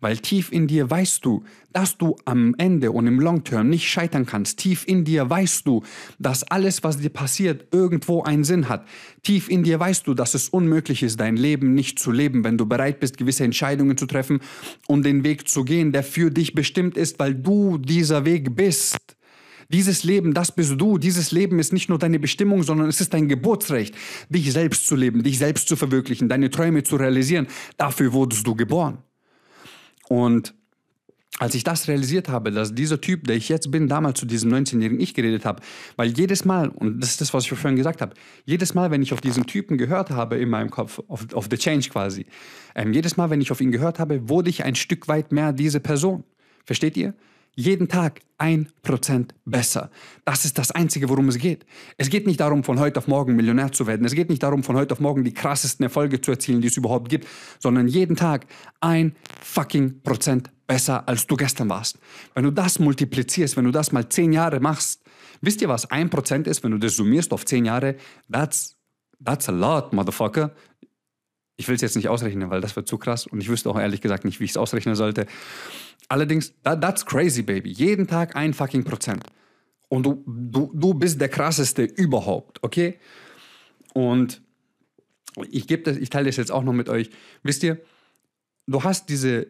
Weil 0.02 0.18
tief 0.18 0.52
in 0.52 0.66
dir 0.66 0.90
weißt 0.90 1.24
du, 1.24 1.44
dass 1.72 1.96
du 1.96 2.16
am 2.26 2.54
Ende 2.58 2.92
und 2.92 3.06
im 3.06 3.18
Long-Term 3.18 3.70
nicht 3.70 3.88
scheitern 3.88 4.26
kannst. 4.26 4.58
Tief 4.58 4.86
in 4.86 5.04
dir 5.04 5.30
weißt 5.30 5.66
du, 5.66 5.82
dass 6.18 6.42
alles, 6.42 6.84
was 6.84 6.98
dir 6.98 7.08
passiert, 7.08 7.68
irgendwo 7.72 8.22
einen 8.22 8.44
Sinn 8.44 8.68
hat. 8.68 8.86
Tief 9.22 9.48
in 9.48 9.62
dir 9.62 9.80
weißt 9.80 10.06
du, 10.06 10.12
dass 10.12 10.34
es 10.34 10.50
unmöglich 10.50 11.02
ist, 11.02 11.18
dein 11.18 11.36
Leben 11.38 11.72
nicht 11.72 11.98
zu 11.98 12.10
leben, 12.10 12.44
wenn 12.44 12.58
du 12.58 12.66
bereit 12.66 13.00
bist, 13.00 13.16
gewisse 13.16 13.44
Entscheidungen 13.44 13.96
zu 13.96 14.04
treffen 14.04 14.40
und 14.88 15.06
den 15.06 15.24
Weg 15.24 15.48
zu 15.48 15.64
gehen, 15.64 15.92
der 15.92 16.02
für 16.02 16.30
dich 16.30 16.54
bestimmt 16.54 16.98
ist, 16.98 17.18
weil 17.18 17.34
du 17.34 17.78
dieser 17.78 18.26
Weg 18.26 18.54
bist. 18.54 18.98
Dieses 19.72 20.04
Leben, 20.04 20.34
das 20.34 20.52
bist 20.52 20.78
du. 20.78 20.98
Dieses 20.98 21.32
Leben 21.32 21.58
ist 21.58 21.72
nicht 21.72 21.88
nur 21.88 21.98
deine 21.98 22.18
Bestimmung, 22.18 22.62
sondern 22.62 22.88
es 22.88 23.00
ist 23.00 23.14
dein 23.14 23.28
Geburtsrecht, 23.28 23.94
dich 24.28 24.52
selbst 24.52 24.86
zu 24.86 24.96
leben, 24.96 25.22
dich 25.22 25.38
selbst 25.38 25.68
zu 25.68 25.76
verwirklichen, 25.76 26.28
deine 26.28 26.50
Träume 26.50 26.82
zu 26.82 26.96
realisieren. 26.96 27.46
Dafür 27.78 28.12
wurdest 28.12 28.46
du 28.46 28.54
geboren. 28.54 28.98
Und 30.08 30.54
als 31.38 31.54
ich 31.54 31.64
das 31.64 31.88
realisiert 31.88 32.28
habe, 32.28 32.52
dass 32.52 32.74
dieser 32.74 33.00
Typ, 33.00 33.24
der 33.26 33.36
ich 33.36 33.48
jetzt 33.48 33.70
bin, 33.70 33.88
damals 33.88 34.20
zu 34.20 34.26
diesem 34.26 34.52
19-jährigen 34.52 35.00
Ich 35.00 35.14
geredet 35.14 35.46
habe, 35.46 35.62
weil 35.96 36.10
jedes 36.10 36.44
Mal, 36.44 36.68
und 36.68 37.00
das 37.00 37.12
ist 37.12 37.22
das, 37.22 37.32
was 37.32 37.44
ich 37.44 37.50
vorhin 37.50 37.76
gesagt 37.76 38.02
habe, 38.02 38.14
jedes 38.44 38.74
Mal, 38.74 38.90
wenn 38.90 39.00
ich 39.00 39.14
auf 39.14 39.22
diesen 39.22 39.46
Typen 39.46 39.78
gehört 39.78 40.10
habe 40.10 40.36
in 40.36 40.50
meinem 40.50 40.70
Kopf, 40.70 41.00
auf, 41.08 41.32
auf 41.32 41.48
The 41.50 41.56
Change 41.56 41.88
quasi, 41.88 42.26
ähm, 42.74 42.92
jedes 42.92 43.16
Mal, 43.16 43.30
wenn 43.30 43.40
ich 43.40 43.50
auf 43.50 43.60
ihn 43.62 43.72
gehört 43.72 43.98
habe, 43.98 44.28
wurde 44.28 44.50
ich 44.50 44.64
ein 44.64 44.74
Stück 44.74 45.08
weit 45.08 45.32
mehr 45.32 45.54
diese 45.54 45.80
Person. 45.80 46.24
Versteht 46.66 46.96
ihr? 46.98 47.14
Jeden 47.54 47.88
Tag 47.88 48.20
ein 48.38 48.68
Prozent 48.82 49.34
besser. 49.44 49.90
Das 50.24 50.44
ist 50.44 50.58
das 50.58 50.70
Einzige, 50.70 51.08
worum 51.08 51.28
es 51.28 51.38
geht. 51.38 51.64
Es 51.96 52.10
geht 52.10 52.26
nicht 52.26 52.40
darum, 52.40 52.64
von 52.64 52.80
heute 52.80 52.98
auf 52.98 53.06
morgen 53.06 53.36
Millionär 53.36 53.72
zu 53.72 53.86
werden. 53.86 54.04
Es 54.04 54.14
geht 54.14 54.30
nicht 54.30 54.42
darum, 54.42 54.64
von 54.64 54.76
heute 54.76 54.92
auf 54.92 55.00
morgen 55.00 55.22
die 55.22 55.34
krassesten 55.34 55.84
Erfolge 55.84 56.20
zu 56.20 56.30
erzielen, 56.30 56.60
die 56.60 56.68
es 56.68 56.76
überhaupt 56.76 57.08
gibt, 57.08 57.28
sondern 57.58 57.88
jeden 57.88 58.16
Tag 58.16 58.46
ein 58.80 59.14
fucking 59.42 60.02
Prozent 60.02 60.50
besser, 60.66 61.06
als 61.06 61.26
du 61.26 61.36
gestern 61.36 61.68
warst. 61.68 61.98
Wenn 62.34 62.44
du 62.44 62.50
das 62.50 62.78
multiplizierst, 62.78 63.56
wenn 63.56 63.64
du 63.64 63.70
das 63.70 63.92
mal 63.92 64.08
zehn 64.08 64.32
Jahre 64.32 64.58
machst, 64.58 65.02
wisst 65.40 65.60
ihr, 65.60 65.68
was 65.68 65.90
ein 65.90 66.10
Prozent 66.10 66.46
ist, 66.46 66.64
wenn 66.64 66.72
du 66.72 66.78
das 66.78 66.96
summierst 66.96 67.32
auf 67.32 67.44
zehn 67.44 67.64
Jahre? 67.64 67.96
That's, 68.30 68.76
that's 69.22 69.48
a 69.48 69.52
lot, 69.52 69.92
motherfucker. 69.92 70.52
Ich 71.56 71.68
will 71.68 71.74
es 71.76 71.82
jetzt 71.82 71.96
nicht 71.96 72.08
ausrechnen, 72.08 72.50
weil 72.50 72.60
das 72.60 72.74
wird 72.74 72.88
zu 72.88 72.98
krass 72.98 73.26
und 73.26 73.40
ich 73.40 73.48
wüsste 73.48 73.68
auch 73.70 73.78
ehrlich 73.78 74.00
gesagt 74.00 74.24
nicht, 74.24 74.40
wie 74.40 74.44
ich 74.44 74.52
es 74.52 74.56
ausrechnen 74.56 74.94
sollte. 74.94 75.26
Allerdings, 76.08 76.52
that, 76.62 76.80
that's 76.80 77.04
crazy, 77.04 77.42
baby. 77.42 77.70
Jeden 77.70 78.06
Tag 78.06 78.36
ein 78.36 78.52
fucking 78.54 78.84
Prozent. 78.84 79.24
Und 79.88 80.04
du, 80.04 80.24
du, 80.26 80.70
du 80.74 80.94
bist 80.94 81.20
der 81.20 81.28
krasseste 81.28 81.82
überhaupt, 81.82 82.62
okay? 82.62 82.98
Und 83.94 84.42
ich, 85.50 85.70
ich 85.70 86.10
teile 86.10 86.26
das 86.26 86.36
jetzt 86.36 86.50
auch 86.50 86.62
noch 86.62 86.72
mit 86.72 86.88
euch. 86.88 87.10
Wisst 87.42 87.62
ihr, 87.62 87.80
du 88.66 88.82
hast 88.84 89.08
diese 89.08 89.48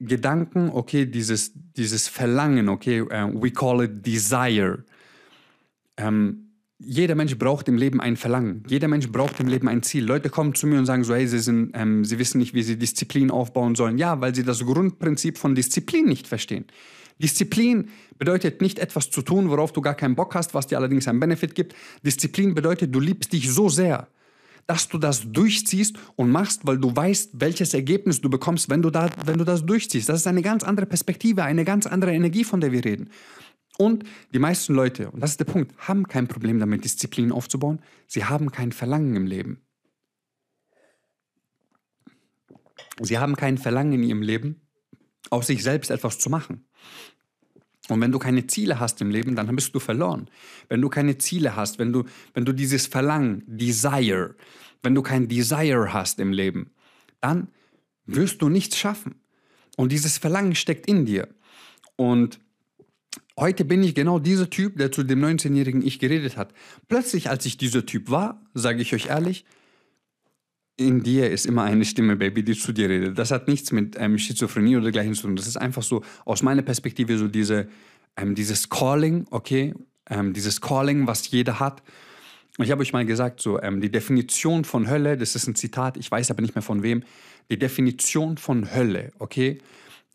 Gedanken, 0.00 0.70
okay, 0.70 1.06
dieses, 1.06 1.52
dieses 1.54 2.08
Verlangen, 2.08 2.68
okay, 2.68 3.02
uh, 3.02 3.30
we 3.40 3.50
call 3.50 3.84
it 3.84 4.04
desire. 4.04 4.84
Ähm, 5.96 6.43
jeder 6.78 7.14
Mensch 7.14 7.38
braucht 7.38 7.68
im 7.68 7.76
Leben 7.76 8.00
ein 8.00 8.16
Verlangen. 8.16 8.64
Jeder 8.68 8.88
Mensch 8.88 9.08
braucht 9.08 9.38
im 9.40 9.46
Leben 9.46 9.68
ein 9.68 9.82
Ziel. 9.82 10.04
Leute 10.04 10.28
kommen 10.28 10.54
zu 10.54 10.66
mir 10.66 10.78
und 10.78 10.86
sagen 10.86 11.04
so, 11.04 11.14
hey, 11.14 11.26
sie, 11.26 11.38
sind, 11.38 11.70
ähm, 11.74 12.04
sie 12.04 12.18
wissen 12.18 12.38
nicht, 12.38 12.54
wie 12.54 12.62
sie 12.62 12.76
Disziplin 12.76 13.30
aufbauen 13.30 13.74
sollen. 13.74 13.98
Ja, 13.98 14.20
weil 14.20 14.34
sie 14.34 14.42
das 14.42 14.64
Grundprinzip 14.64 15.38
von 15.38 15.54
Disziplin 15.54 16.06
nicht 16.06 16.26
verstehen. 16.26 16.66
Disziplin 17.22 17.90
bedeutet 18.18 18.60
nicht 18.60 18.80
etwas 18.80 19.10
zu 19.10 19.22
tun, 19.22 19.48
worauf 19.50 19.72
du 19.72 19.80
gar 19.80 19.94
keinen 19.94 20.16
Bock 20.16 20.34
hast, 20.34 20.52
was 20.52 20.66
dir 20.66 20.78
allerdings 20.78 21.06
einen 21.06 21.20
Benefit 21.20 21.54
gibt. 21.54 21.74
Disziplin 22.04 22.54
bedeutet, 22.54 22.92
du 22.92 22.98
liebst 22.98 23.32
dich 23.32 23.50
so 23.50 23.68
sehr, 23.68 24.08
dass 24.66 24.88
du 24.88 24.98
das 24.98 25.30
durchziehst 25.30 25.96
und 26.16 26.30
machst, 26.30 26.66
weil 26.66 26.78
du 26.78 26.94
weißt, 26.94 27.32
welches 27.34 27.74
Ergebnis 27.74 28.20
du 28.20 28.30
bekommst, 28.30 28.68
wenn 28.68 28.82
du, 28.82 28.90
da, 28.90 29.10
wenn 29.26 29.38
du 29.38 29.44
das 29.44 29.64
durchziehst. 29.64 30.08
Das 30.08 30.20
ist 30.20 30.26
eine 30.26 30.42
ganz 30.42 30.64
andere 30.64 30.86
Perspektive, 30.86 31.44
eine 31.44 31.64
ganz 31.64 31.86
andere 31.86 32.12
Energie, 32.12 32.44
von 32.44 32.60
der 32.60 32.72
wir 32.72 32.84
reden. 32.84 33.10
Und 33.76 34.04
die 34.32 34.38
meisten 34.38 34.74
Leute, 34.74 35.10
und 35.10 35.20
das 35.20 35.32
ist 35.32 35.40
der 35.40 35.46
Punkt, 35.46 35.76
haben 35.78 36.06
kein 36.06 36.28
Problem 36.28 36.60
damit, 36.60 36.84
Disziplin 36.84 37.32
aufzubauen. 37.32 37.80
Sie 38.06 38.24
haben 38.24 38.52
kein 38.52 38.72
Verlangen 38.72 39.16
im 39.16 39.26
Leben. 39.26 39.62
Sie 43.00 43.18
haben 43.18 43.34
kein 43.34 43.58
Verlangen 43.58 43.94
in 43.94 44.02
ihrem 44.04 44.22
Leben, 44.22 44.60
aus 45.30 45.48
sich 45.48 45.64
selbst 45.64 45.90
etwas 45.90 46.18
zu 46.18 46.30
machen. 46.30 46.66
Und 47.88 48.00
wenn 48.00 48.12
du 48.12 48.18
keine 48.18 48.46
Ziele 48.46 48.80
hast 48.80 49.00
im 49.00 49.10
Leben, 49.10 49.36
dann 49.36 49.54
bist 49.54 49.74
du 49.74 49.80
verloren. 49.80 50.30
Wenn 50.68 50.80
du 50.80 50.88
keine 50.88 51.18
Ziele 51.18 51.56
hast, 51.56 51.78
wenn 51.78 51.92
du, 51.92 52.04
wenn 52.32 52.44
du 52.44 52.52
dieses 52.52 52.86
Verlangen, 52.86 53.42
Desire, 53.46 54.36
wenn 54.82 54.94
du 54.94 55.02
kein 55.02 55.28
Desire 55.28 55.92
hast 55.92 56.18
im 56.20 56.32
Leben, 56.32 56.70
dann 57.20 57.48
wirst 58.06 58.40
du 58.40 58.48
nichts 58.48 58.78
schaffen. 58.78 59.16
Und 59.76 59.92
dieses 59.92 60.18
Verlangen 60.18 60.54
steckt 60.54 60.86
in 60.86 61.04
dir. 61.04 61.28
Und 61.96 62.40
Heute 63.38 63.64
bin 63.64 63.82
ich 63.82 63.96
genau 63.96 64.20
dieser 64.20 64.48
Typ, 64.48 64.78
der 64.78 64.92
zu 64.92 65.02
dem 65.02 65.24
19-jährigen 65.24 65.84
Ich 65.84 65.98
geredet 65.98 66.36
hat. 66.36 66.54
Plötzlich, 66.88 67.30
als 67.30 67.44
ich 67.46 67.56
dieser 67.56 67.84
Typ 67.84 68.10
war, 68.10 68.40
sage 68.54 68.80
ich 68.80 68.94
euch 68.94 69.06
ehrlich, 69.06 69.44
in 70.76 71.02
dir 71.02 71.30
ist 71.30 71.46
immer 71.46 71.64
eine 71.64 71.84
Stimme, 71.84 72.16
Baby, 72.16 72.44
die 72.44 72.54
zu 72.54 72.72
dir 72.72 72.88
redet. 72.88 73.18
Das 73.18 73.30
hat 73.30 73.48
nichts 73.48 73.72
mit 73.72 73.96
ähm, 73.98 74.18
Schizophrenie 74.18 74.76
oder 74.76 74.84
dergleichen 74.84 75.14
zu 75.14 75.22
tun. 75.22 75.36
Das 75.36 75.46
ist 75.46 75.56
einfach 75.56 75.82
so 75.82 76.02
aus 76.24 76.42
meiner 76.42 76.62
Perspektive 76.62 77.18
so 77.18 77.26
diese, 77.26 77.68
ähm, 78.16 78.34
dieses 78.36 78.68
Calling, 78.68 79.26
okay, 79.30 79.74
ähm, 80.10 80.32
dieses 80.32 80.60
Calling, 80.60 81.06
was 81.06 81.28
jeder 81.30 81.58
hat. 81.58 81.82
Ich 82.58 82.70
habe 82.70 82.82
euch 82.82 82.92
mal 82.92 83.04
gesagt, 83.04 83.40
so 83.40 83.60
ähm, 83.60 83.80
die 83.80 83.90
Definition 83.90 84.64
von 84.64 84.88
Hölle, 84.88 85.16
das 85.16 85.34
ist 85.34 85.48
ein 85.48 85.56
Zitat, 85.56 85.96
ich 85.96 86.08
weiß 86.08 86.30
aber 86.30 86.40
nicht 86.40 86.54
mehr 86.54 86.62
von 86.62 86.84
wem. 86.84 87.02
Die 87.50 87.58
Definition 87.58 88.36
von 88.36 88.72
Hölle, 88.72 89.12
okay, 89.18 89.58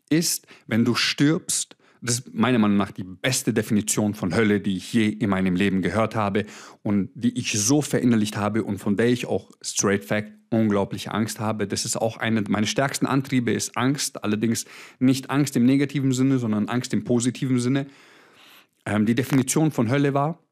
ist, 0.08 0.46
wenn 0.66 0.84
du 0.84 0.94
stirbst 0.94 1.76
das 2.02 2.20
ist 2.20 2.34
meiner 2.34 2.58
Meinung 2.58 2.76
nach 2.76 2.90
die 2.90 3.04
beste 3.04 3.52
Definition 3.52 4.14
von 4.14 4.34
Hölle, 4.34 4.60
die 4.60 4.76
ich 4.76 4.92
je 4.92 5.08
in 5.08 5.30
meinem 5.30 5.54
Leben 5.54 5.82
gehört 5.82 6.14
habe 6.14 6.46
und 6.82 7.10
die 7.14 7.38
ich 7.38 7.52
so 7.52 7.82
verinnerlicht 7.82 8.36
habe 8.36 8.64
und 8.64 8.78
von 8.78 8.96
der 8.96 9.08
ich 9.08 9.26
auch 9.26 9.50
straight 9.60 10.04
fact 10.04 10.32
unglaubliche 10.50 11.12
Angst 11.12 11.40
habe. 11.40 11.66
Das 11.66 11.84
ist 11.84 11.96
auch 11.96 12.16
eine 12.16 12.42
meiner 12.42 12.66
stärksten 12.66 13.06
Antriebe 13.06 13.52
ist 13.52 13.76
Angst, 13.76 14.24
allerdings 14.24 14.64
nicht 14.98 15.30
Angst 15.30 15.56
im 15.56 15.64
negativen 15.64 16.12
Sinne, 16.12 16.38
sondern 16.38 16.68
Angst 16.68 16.92
im 16.92 17.04
positiven 17.04 17.60
Sinne. 17.60 17.86
Ähm, 18.86 19.06
die 19.06 19.14
Definition 19.14 19.70
von 19.70 19.90
Hölle 19.90 20.14
war, 20.14 20.42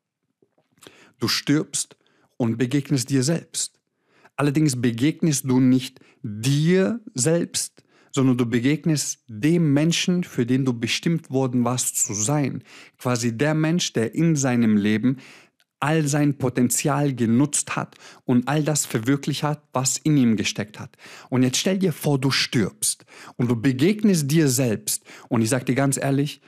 du 1.18 1.28
stirbst 1.28 1.96
und 2.36 2.58
begegnest 2.58 3.10
dir 3.10 3.22
selbst. 3.22 3.80
Allerdings 4.36 4.80
begegnest 4.80 5.44
du 5.48 5.58
nicht 5.58 5.98
dir 6.22 7.00
selbst, 7.14 7.82
sondern 8.12 8.36
du 8.36 8.46
begegnest 8.46 9.24
dem 9.28 9.72
Menschen, 9.72 10.24
für 10.24 10.46
den 10.46 10.64
du 10.64 10.72
bestimmt 10.72 11.30
worden 11.30 11.64
warst 11.64 12.04
zu 12.04 12.14
sein. 12.14 12.62
Quasi 12.98 13.36
der 13.36 13.54
Mensch, 13.54 13.92
der 13.92 14.14
in 14.14 14.36
seinem 14.36 14.76
Leben 14.76 15.18
all 15.80 16.06
sein 16.06 16.38
Potenzial 16.38 17.14
genutzt 17.14 17.76
hat 17.76 17.94
und 18.24 18.48
all 18.48 18.62
das 18.62 18.84
verwirklicht 18.84 19.42
hat, 19.42 19.62
was 19.72 19.96
in 19.96 20.16
ihm 20.16 20.36
gesteckt 20.36 20.80
hat. 20.80 20.96
Und 21.30 21.42
jetzt 21.42 21.58
stell 21.58 21.78
dir 21.78 21.92
vor, 21.92 22.18
du 22.18 22.30
stirbst 22.30 23.04
und 23.36 23.48
du 23.48 23.60
begegnest 23.60 24.30
dir 24.30 24.48
selbst. 24.48 25.04
Und 25.28 25.42
ich 25.42 25.48
sag 25.48 25.66
dir 25.66 25.74
ganz 25.74 25.96
ehrlich, 25.96 26.40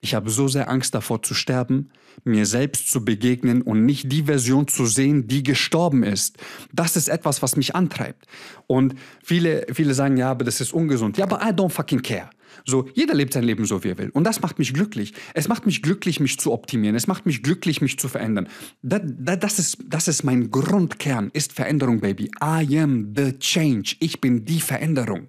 ich 0.00 0.14
habe 0.14 0.30
so 0.30 0.46
sehr 0.46 0.70
Angst 0.70 0.94
davor 0.94 1.22
zu 1.22 1.34
sterben, 1.34 1.90
mir 2.24 2.46
selbst 2.46 2.90
zu 2.90 3.04
begegnen 3.04 3.62
und 3.62 3.84
nicht 3.84 4.12
die 4.12 4.24
Version 4.24 4.68
zu 4.68 4.86
sehen, 4.86 5.26
die 5.26 5.42
gestorben 5.42 6.02
ist. 6.02 6.36
Das 6.72 6.96
ist 6.96 7.08
etwas, 7.08 7.42
was 7.42 7.56
mich 7.56 7.74
antreibt. 7.74 8.26
Und 8.66 8.94
viele, 9.22 9.66
viele 9.72 9.94
sagen, 9.94 10.16
ja, 10.16 10.30
aber 10.30 10.44
das 10.44 10.60
ist 10.60 10.72
ungesund. 10.72 11.18
Ja, 11.18 11.24
aber 11.24 11.40
I 11.42 11.52
don't 11.52 11.70
fucking 11.70 12.02
care. 12.02 12.30
So, 12.64 12.88
jeder 12.94 13.14
lebt 13.14 13.32
sein 13.32 13.44
Leben 13.44 13.64
so, 13.64 13.82
wie 13.84 13.88
er 13.88 13.98
will. 13.98 14.10
Und 14.10 14.24
das 14.24 14.40
macht 14.40 14.58
mich 14.58 14.72
glücklich. 14.74 15.14
Es 15.34 15.48
macht 15.48 15.66
mich 15.66 15.82
glücklich, 15.82 16.20
mich 16.20 16.38
zu 16.38 16.52
optimieren. 16.52 16.96
Es 16.96 17.06
macht 17.06 17.26
mich 17.26 17.42
glücklich, 17.42 17.80
mich 17.80 17.98
zu 17.98 18.08
verändern. 18.08 18.48
Das, 18.82 19.02
das, 19.38 19.58
ist, 19.58 19.78
das 19.86 20.08
ist 20.08 20.22
mein 20.24 20.50
Grundkern, 20.50 21.30
ist 21.32 21.52
Veränderung, 21.52 22.00
Baby. 22.00 22.30
I 22.42 22.78
am 22.78 23.14
the 23.16 23.38
change. 23.38 23.96
Ich 24.00 24.20
bin 24.20 24.44
die 24.44 24.60
Veränderung. 24.60 25.28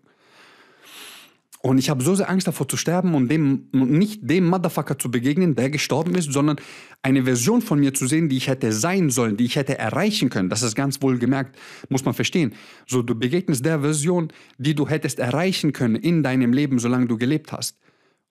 Und 1.62 1.78
ich 1.78 1.90
habe 1.90 2.02
so 2.02 2.16
sehr 2.16 2.30
Angst 2.30 2.48
davor 2.48 2.70
zu 2.70 2.78
sterben 2.78 3.16
und 3.16 3.28
dem, 3.30 3.68
nicht 3.74 4.22
dem 4.24 4.46
Motherfucker 4.46 4.98
zu 4.98 5.12
begegnen, 5.12 5.56
der 5.56 5.70
gestorben 5.70 6.16
ist, 6.16 6.32
sondern 6.32 6.56
eine 7.02 7.26
Version 7.26 7.62
von 7.62 7.82
mir 7.82 7.94
zu 7.94 8.08
sehen, 8.08 8.30
die 8.30 8.38
ich 8.38 8.48
hätte 8.48 8.72
sein 8.72 9.10
sollen, 9.10 9.36
die 9.36 9.44
ich 9.44 9.58
hätte 9.58 9.78
erreichen 9.78 10.30
können. 10.30 10.50
Das 10.50 10.64
ist 10.64 10.76
ganz 10.76 11.02
wohl 11.02 11.20
gemerkt, 11.20 11.58
muss 11.90 12.06
man 12.06 12.14
verstehen. 12.14 12.54
So, 12.88 13.02
du 13.02 13.14
begegnest 13.14 13.66
der 13.66 13.82
Version, 13.82 14.32
die 14.58 14.74
du 14.74 14.88
hättest 14.88 15.20
erreichen 15.20 15.74
können 15.74 15.96
in 15.96 16.24
deinem 16.24 16.54
Leben, 16.54 16.80
solange 16.80 17.08
du 17.08 17.18
gelebt 17.18 17.52
hast. 17.52 17.78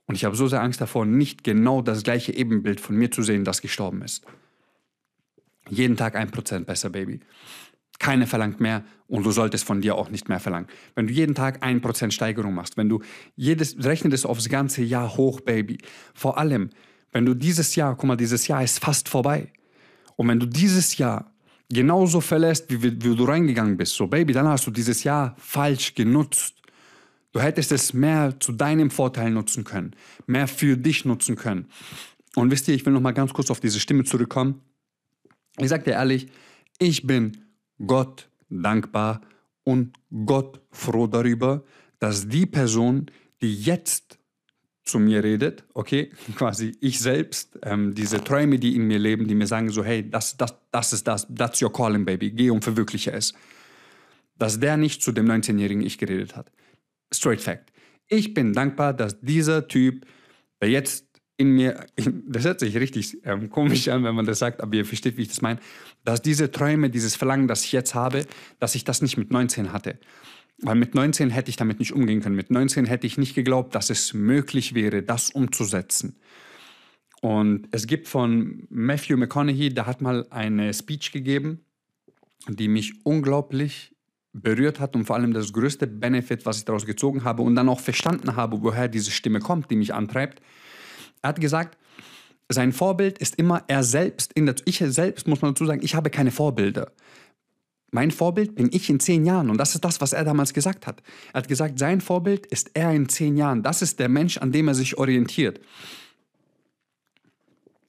Und 0.06 0.14
ich 0.14 0.24
habe 0.24 0.34
so 0.34 0.46
sehr 0.46 0.62
Angst 0.62 0.80
davor, 0.80 1.04
nicht 1.04 1.44
genau 1.44 1.82
das 1.82 2.02
gleiche 2.04 2.34
Ebenbild 2.34 2.80
von 2.80 2.96
mir 2.96 3.10
zu 3.10 3.22
sehen, 3.22 3.44
das 3.44 3.60
gestorben 3.60 4.00
ist. 4.00 4.24
Jeden 5.68 5.98
Tag 5.98 6.16
ein 6.16 6.30
Prozent 6.30 6.66
besser, 6.66 6.88
Baby. 6.88 7.20
Keiner 7.98 8.26
verlangt 8.26 8.60
mehr 8.60 8.84
und 9.08 9.24
du 9.24 9.30
solltest 9.30 9.64
von 9.64 9.80
dir 9.80 9.96
auch 9.96 10.10
nicht 10.10 10.28
mehr 10.28 10.40
verlangen. 10.40 10.68
Wenn 10.94 11.08
du 11.08 11.12
jeden 11.12 11.34
Tag 11.34 11.64
1% 11.64 12.10
Steigerung 12.12 12.54
machst, 12.54 12.76
wenn 12.76 12.88
du 12.88 13.02
jedes, 13.34 13.82
rechne 13.84 14.10
das 14.10 14.24
aufs 14.24 14.48
ganze 14.48 14.82
Jahr 14.82 15.16
hoch, 15.16 15.40
Baby. 15.40 15.78
Vor 16.14 16.38
allem, 16.38 16.70
wenn 17.12 17.26
du 17.26 17.34
dieses 17.34 17.74
Jahr, 17.74 17.96
guck 17.96 18.04
mal, 18.04 18.16
dieses 18.16 18.46
Jahr 18.46 18.62
ist 18.62 18.78
fast 18.78 19.08
vorbei. 19.08 19.52
Und 20.16 20.28
wenn 20.28 20.38
du 20.38 20.46
dieses 20.46 20.96
Jahr 20.98 21.32
genauso 21.70 22.20
verlässt, 22.20 22.70
wie, 22.70 22.82
wie 22.82 23.16
du 23.16 23.24
reingegangen 23.24 23.76
bist. 23.76 23.94
So, 23.94 24.06
Baby, 24.06 24.32
dann 24.32 24.48
hast 24.48 24.66
du 24.66 24.70
dieses 24.70 25.04
Jahr 25.04 25.34
falsch 25.38 25.94
genutzt. 25.94 26.54
Du 27.32 27.40
hättest 27.40 27.72
es 27.72 27.92
mehr 27.92 28.34
zu 28.40 28.52
deinem 28.52 28.90
Vorteil 28.90 29.30
nutzen 29.30 29.64
können, 29.64 29.94
mehr 30.26 30.48
für 30.48 30.76
dich 30.76 31.04
nutzen 31.04 31.36
können. 31.36 31.66
Und 32.34 32.50
wisst 32.50 32.68
ihr, 32.68 32.74
ich 32.74 32.86
will 32.86 32.92
noch 32.92 33.00
mal 33.00 33.12
ganz 33.12 33.32
kurz 33.32 33.50
auf 33.50 33.60
diese 33.60 33.80
Stimme 33.80 34.04
zurückkommen. 34.04 34.62
Ich 35.58 35.68
sage 35.68 35.84
dir 35.84 35.92
ehrlich, 35.92 36.28
ich 36.78 37.06
bin 37.06 37.47
Gott 37.86 38.28
dankbar 38.48 39.20
und 39.64 39.96
Gott 40.24 40.60
froh 40.70 41.06
darüber, 41.06 41.64
dass 41.98 42.28
die 42.28 42.46
Person, 42.46 43.10
die 43.40 43.54
jetzt 43.54 44.18
zu 44.84 44.98
mir 44.98 45.22
redet, 45.22 45.64
okay, 45.74 46.10
quasi 46.34 46.76
ich 46.80 46.98
selbst, 46.98 47.58
ähm, 47.62 47.94
diese 47.94 48.22
Träume, 48.24 48.58
die 48.58 48.74
in 48.74 48.86
mir 48.86 48.98
leben, 48.98 49.28
die 49.28 49.34
mir 49.34 49.46
sagen 49.46 49.70
so, 49.70 49.84
hey, 49.84 50.08
das, 50.08 50.36
das, 50.36 50.54
das 50.70 50.92
ist 50.92 51.06
das, 51.06 51.26
that's 51.34 51.62
your 51.62 51.72
calling, 51.72 52.04
baby, 52.04 52.30
geh 52.30 52.50
und 52.50 52.64
verwirkliche 52.64 53.12
es. 53.12 53.34
Dass 54.36 54.58
der 54.58 54.76
nicht 54.76 55.02
zu 55.02 55.12
dem 55.12 55.26
19-jährigen 55.26 55.84
Ich 55.84 55.98
geredet 55.98 56.36
hat. 56.36 56.50
Straight 57.12 57.40
Fact. 57.40 57.72
Ich 58.06 58.32
bin 58.34 58.52
dankbar, 58.52 58.94
dass 58.94 59.20
dieser 59.20 59.68
Typ, 59.68 60.06
der 60.60 60.70
jetzt 60.70 61.07
in 61.38 61.52
mir, 61.52 61.86
das 62.26 62.44
hört 62.44 62.60
sich 62.60 62.76
richtig 62.76 63.24
ähm, 63.24 63.48
komisch 63.48 63.88
an, 63.88 64.04
wenn 64.04 64.14
man 64.14 64.26
das 64.26 64.40
sagt, 64.40 64.60
aber 64.60 64.74
ihr 64.74 64.84
versteht, 64.84 65.16
wie 65.16 65.22
ich 65.22 65.28
das 65.28 65.40
meine, 65.40 65.60
dass 66.04 66.20
diese 66.20 66.50
Träume, 66.50 66.90
dieses 66.90 67.14
Verlangen, 67.14 67.46
das 67.48 67.64
ich 67.64 67.72
jetzt 67.72 67.94
habe, 67.94 68.26
dass 68.58 68.74
ich 68.74 68.84
das 68.84 69.00
nicht 69.00 69.16
mit 69.16 69.30
19 69.30 69.72
hatte. 69.72 69.98
Weil 70.60 70.74
mit 70.74 70.96
19 70.96 71.30
hätte 71.30 71.48
ich 71.50 71.56
damit 71.56 71.78
nicht 71.78 71.92
umgehen 71.92 72.20
können. 72.20 72.34
Mit 72.34 72.50
19 72.50 72.86
hätte 72.86 73.06
ich 73.06 73.16
nicht 73.16 73.36
geglaubt, 73.36 73.76
dass 73.76 73.88
es 73.88 74.12
möglich 74.12 74.74
wäre, 74.74 75.04
das 75.04 75.30
umzusetzen. 75.30 76.16
Und 77.20 77.68
es 77.70 77.86
gibt 77.86 78.08
von 78.08 78.66
Matthew 78.68 79.16
McConaughey, 79.16 79.72
der 79.72 79.86
hat 79.86 80.00
mal 80.00 80.26
eine 80.30 80.74
Speech 80.74 81.12
gegeben, 81.12 81.60
die 82.48 82.66
mich 82.66 82.94
unglaublich 83.04 83.94
berührt 84.32 84.80
hat 84.80 84.96
und 84.96 85.04
vor 85.04 85.14
allem 85.14 85.32
das 85.32 85.52
größte 85.52 85.86
Benefit, 85.86 86.46
was 86.46 86.58
ich 86.58 86.64
daraus 86.64 86.84
gezogen 86.84 87.22
habe 87.22 87.42
und 87.42 87.54
dann 87.54 87.68
auch 87.68 87.80
verstanden 87.80 88.34
habe, 88.34 88.60
woher 88.62 88.88
diese 88.88 89.12
Stimme 89.12 89.38
kommt, 89.38 89.70
die 89.70 89.76
mich 89.76 89.94
antreibt. 89.94 90.42
Er 91.22 91.30
hat 91.30 91.40
gesagt, 91.40 91.78
sein 92.48 92.72
Vorbild 92.72 93.18
ist 93.18 93.34
immer 93.36 93.62
er 93.68 93.84
selbst. 93.84 94.36
Der, 94.36 94.54
ich 94.64 94.78
selbst 94.78 95.28
muss 95.28 95.42
man 95.42 95.52
dazu 95.52 95.66
sagen, 95.66 95.82
ich 95.82 95.94
habe 95.94 96.10
keine 96.10 96.30
Vorbilder. 96.30 96.92
Mein 97.90 98.10
Vorbild 98.10 98.54
bin 98.54 98.68
ich 98.72 98.90
in 98.90 99.00
zehn 99.00 99.24
Jahren. 99.24 99.50
Und 99.50 99.58
das 99.58 99.74
ist 99.74 99.84
das, 99.84 100.00
was 100.00 100.12
er 100.12 100.24
damals 100.24 100.52
gesagt 100.52 100.86
hat. 100.86 101.02
Er 101.32 101.38
hat 101.38 101.48
gesagt, 101.48 101.78
sein 101.78 102.00
Vorbild 102.00 102.46
ist 102.46 102.70
er 102.74 102.92
in 102.92 103.08
zehn 103.08 103.36
Jahren. 103.36 103.62
Das 103.62 103.82
ist 103.82 103.98
der 103.98 104.08
Mensch, 104.08 104.38
an 104.38 104.52
dem 104.52 104.68
er 104.68 104.74
sich 104.74 104.98
orientiert. 104.98 105.60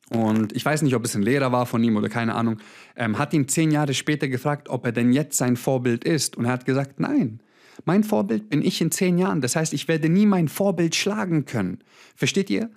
Und 0.10 0.56
ich 0.56 0.66
weiß 0.66 0.82
nicht, 0.82 0.96
ob 0.96 1.06
es 1.06 1.16
ein 1.16 1.22
Lehrer 1.22 1.52
war 1.52 1.66
von 1.66 1.84
ihm 1.84 1.96
oder 1.96 2.10
keine 2.10 2.34
Ahnung, 2.34 2.58
ähm, 2.96 3.20
hat 3.20 3.34
ihn 3.34 3.48
zehn 3.48 3.72
Jahre 3.72 3.94
später 3.94 4.28
gefragt, 4.28 4.68
ob 4.70 4.86
er 4.86 4.92
denn 4.92 5.14
jetzt 5.14 5.38
sein 5.38 5.56
Vorbild 5.56 6.04
ist. 6.04 6.36
Und 6.36 6.46
er 6.46 6.52
hat 6.52 6.66
gesagt, 6.66 7.00
nein, 7.00 7.42
mein 7.86 8.04
Vorbild 8.04 8.50
bin 8.50 8.64
ich 8.64 8.82
in 8.82 8.92
zehn 8.92 9.18
Jahren. 9.18 9.42
Das 9.42 9.56
heißt, 9.56 9.74
ich 9.74 9.88
werde 9.88 10.10
nie 10.10 10.26
mein 10.26 10.48
Vorbild 10.48 10.96
schlagen 10.96 11.46
können. 11.46 11.80
Versteht 12.16 12.50
ihr? 12.50 12.70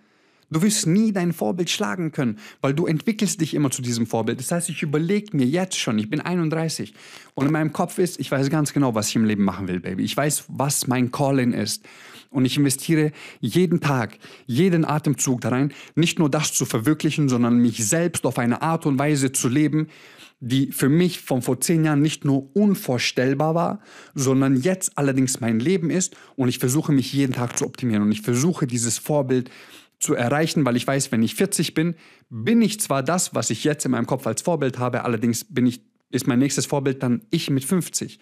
Du 0.52 0.60
wirst 0.60 0.86
nie 0.86 1.12
dein 1.12 1.32
Vorbild 1.32 1.70
schlagen 1.70 2.12
können, 2.12 2.38
weil 2.60 2.74
du 2.74 2.86
entwickelst 2.86 3.40
dich 3.40 3.54
immer 3.54 3.70
zu 3.70 3.80
diesem 3.80 4.06
Vorbild. 4.06 4.38
Das 4.38 4.52
heißt, 4.52 4.68
ich 4.68 4.82
überlege 4.82 5.34
mir 5.34 5.46
jetzt 5.46 5.78
schon, 5.78 5.98
ich 5.98 6.10
bin 6.10 6.20
31 6.20 6.92
und 7.32 7.46
in 7.46 7.52
meinem 7.52 7.72
Kopf 7.72 7.96
ist, 7.98 8.20
ich 8.20 8.30
weiß 8.30 8.50
ganz 8.50 8.74
genau, 8.74 8.94
was 8.94 9.08
ich 9.08 9.16
im 9.16 9.24
Leben 9.24 9.44
machen 9.44 9.66
will, 9.66 9.80
Baby. 9.80 10.04
Ich 10.04 10.14
weiß, 10.14 10.44
was 10.48 10.86
mein 10.86 11.10
Calling 11.10 11.54
ist. 11.54 11.84
Und 12.28 12.44
ich 12.44 12.58
investiere 12.58 13.12
jeden 13.40 13.80
Tag, 13.80 14.18
jeden 14.46 14.84
Atemzug 14.84 15.40
da 15.40 15.50
rein, 15.50 15.72
nicht 15.94 16.18
nur 16.18 16.30
das 16.30 16.52
zu 16.52 16.66
verwirklichen, 16.66 17.30
sondern 17.30 17.58
mich 17.58 17.86
selbst 17.86 18.26
auf 18.26 18.38
eine 18.38 18.60
Art 18.60 18.84
und 18.84 18.98
Weise 18.98 19.32
zu 19.32 19.48
leben, 19.48 19.88
die 20.40 20.72
für 20.72 20.88
mich 20.88 21.20
von 21.20 21.40
vor 21.40 21.60
zehn 21.60 21.84
Jahren 21.84 22.02
nicht 22.02 22.24
nur 22.24 22.54
unvorstellbar 22.54 23.54
war, 23.54 23.80
sondern 24.14 24.56
jetzt 24.56 24.98
allerdings 24.98 25.40
mein 25.40 25.60
Leben 25.60 25.88
ist 25.88 26.16
und 26.36 26.48
ich 26.48 26.58
versuche 26.58 26.92
mich 26.92 27.12
jeden 27.12 27.32
Tag 27.32 27.56
zu 27.56 27.64
optimieren 27.64 28.02
und 28.02 28.12
ich 28.12 28.22
versuche 28.22 28.66
dieses 28.66 28.98
Vorbild 28.98 29.50
zu 30.02 30.14
erreichen, 30.14 30.64
weil 30.66 30.76
ich 30.76 30.86
weiß, 30.86 31.12
wenn 31.12 31.22
ich 31.22 31.36
40 31.36 31.74
bin, 31.74 31.94
bin 32.28 32.60
ich 32.60 32.80
zwar 32.80 33.04
das, 33.04 33.34
was 33.34 33.50
ich 33.50 33.62
jetzt 33.62 33.84
in 33.84 33.92
meinem 33.92 34.06
Kopf 34.06 34.26
als 34.26 34.42
Vorbild 34.42 34.78
habe, 34.78 35.04
allerdings 35.04 35.44
bin 35.44 35.64
ich, 35.64 35.80
ist 36.10 36.26
mein 36.26 36.40
nächstes 36.40 36.66
Vorbild 36.66 37.02
dann 37.02 37.22
ich 37.30 37.50
mit 37.50 37.64
50. 37.64 38.18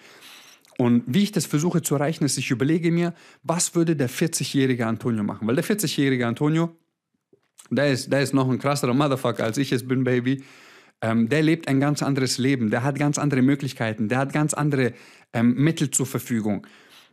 Und 0.77 1.05
wie 1.07 1.23
ich 1.23 1.33
das 1.33 1.47
versuche 1.47 1.81
zu 1.81 1.95
erreichen, 1.95 2.25
ist, 2.25 2.37
ich 2.37 2.51
überlege 2.51 2.93
mir, 2.93 3.15
was 3.43 3.75
würde 3.75 3.97
der 3.97 4.11
40-jährige 4.11 4.87
Antonio 4.87 5.25
machen? 5.25 5.49
Weil 5.49 5.57
der 5.57 5.65
40-jährige 5.65 6.27
Antonio, 6.27 6.77
der 7.71 7.93
ist, 7.93 8.13
der 8.13 8.21
ist 8.21 8.35
noch 8.35 8.49
ein 8.49 8.59
krasserer 8.59 8.95
Motherfucker, 8.95 9.45
als 9.45 9.57
ich 9.57 9.73
es 9.73 9.87
bin, 9.87 10.05
Baby. 10.05 10.45
Ähm, 11.01 11.31
der 11.31 11.43
lebt 11.43 11.67
ein 11.67 11.81
ganz 11.81 12.03
anderes 12.03 12.37
Leben, 12.37 12.71
der 12.71 12.83
hat 12.83 12.99
ganz 12.99 13.17
andere 13.17 13.41
Möglichkeiten, 13.41 14.09
der 14.09 14.19
hat 14.19 14.35
ganz 14.35 14.53
andere 14.53 14.93
ähm, 15.33 15.55
Mittel 15.55 15.91
zur 15.91 16.05
Verfügung. 16.05 16.67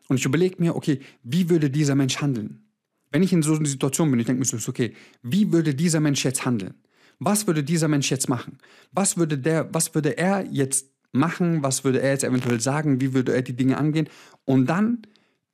Und 0.09 0.17
ich 0.17 0.25
überlege 0.25 0.57
mir, 0.59 0.75
okay, 0.75 0.99
wie 1.23 1.49
würde 1.49 1.69
dieser 1.69 1.95
Mensch 1.95 2.21
handeln? 2.21 2.66
Wenn 3.11 3.23
ich 3.23 3.33
in 3.33 3.41
so 3.41 3.55
einer 3.55 3.65
Situation 3.65 4.11
bin, 4.11 4.19
ich 4.19 4.25
denke 4.25 4.39
mir 4.39 4.45
so, 4.45 4.57
okay, 4.69 4.93
wie 5.23 5.51
würde 5.51 5.73
dieser 5.73 5.99
Mensch 5.99 6.23
jetzt 6.25 6.45
handeln? 6.45 6.75
Was 7.19 7.47
würde 7.47 7.63
dieser 7.63 7.87
Mensch 7.87 8.11
jetzt 8.11 8.29
machen? 8.29 8.59
Was 8.91 9.17
würde, 9.17 9.37
der, 9.37 9.73
was 9.73 9.95
würde 9.95 10.17
er 10.17 10.45
jetzt 10.51 10.87
machen? 11.11 11.63
Was 11.63 11.83
würde 11.83 12.01
er 12.01 12.11
jetzt 12.11 12.23
eventuell 12.23 12.59
sagen? 12.59 13.01
Wie 13.01 13.13
würde 13.13 13.33
er 13.33 13.41
die 13.41 13.55
Dinge 13.55 13.77
angehen? 13.77 14.09
Und 14.45 14.67
dann 14.67 15.01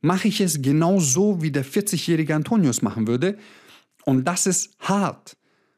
mache 0.01 0.27
ich 0.27 0.41
es 0.41 0.61
genau 0.61 0.99
so, 0.99 1.41
wie 1.41 1.51
der 1.51 1.65
40-jährige 1.65 2.35
Antonius 2.35 2.81
machen 2.81 3.07
würde. 3.07 3.37
Und 4.05 4.25
das 4.25 4.45
ist 4.45 4.75
hart, 4.79 5.37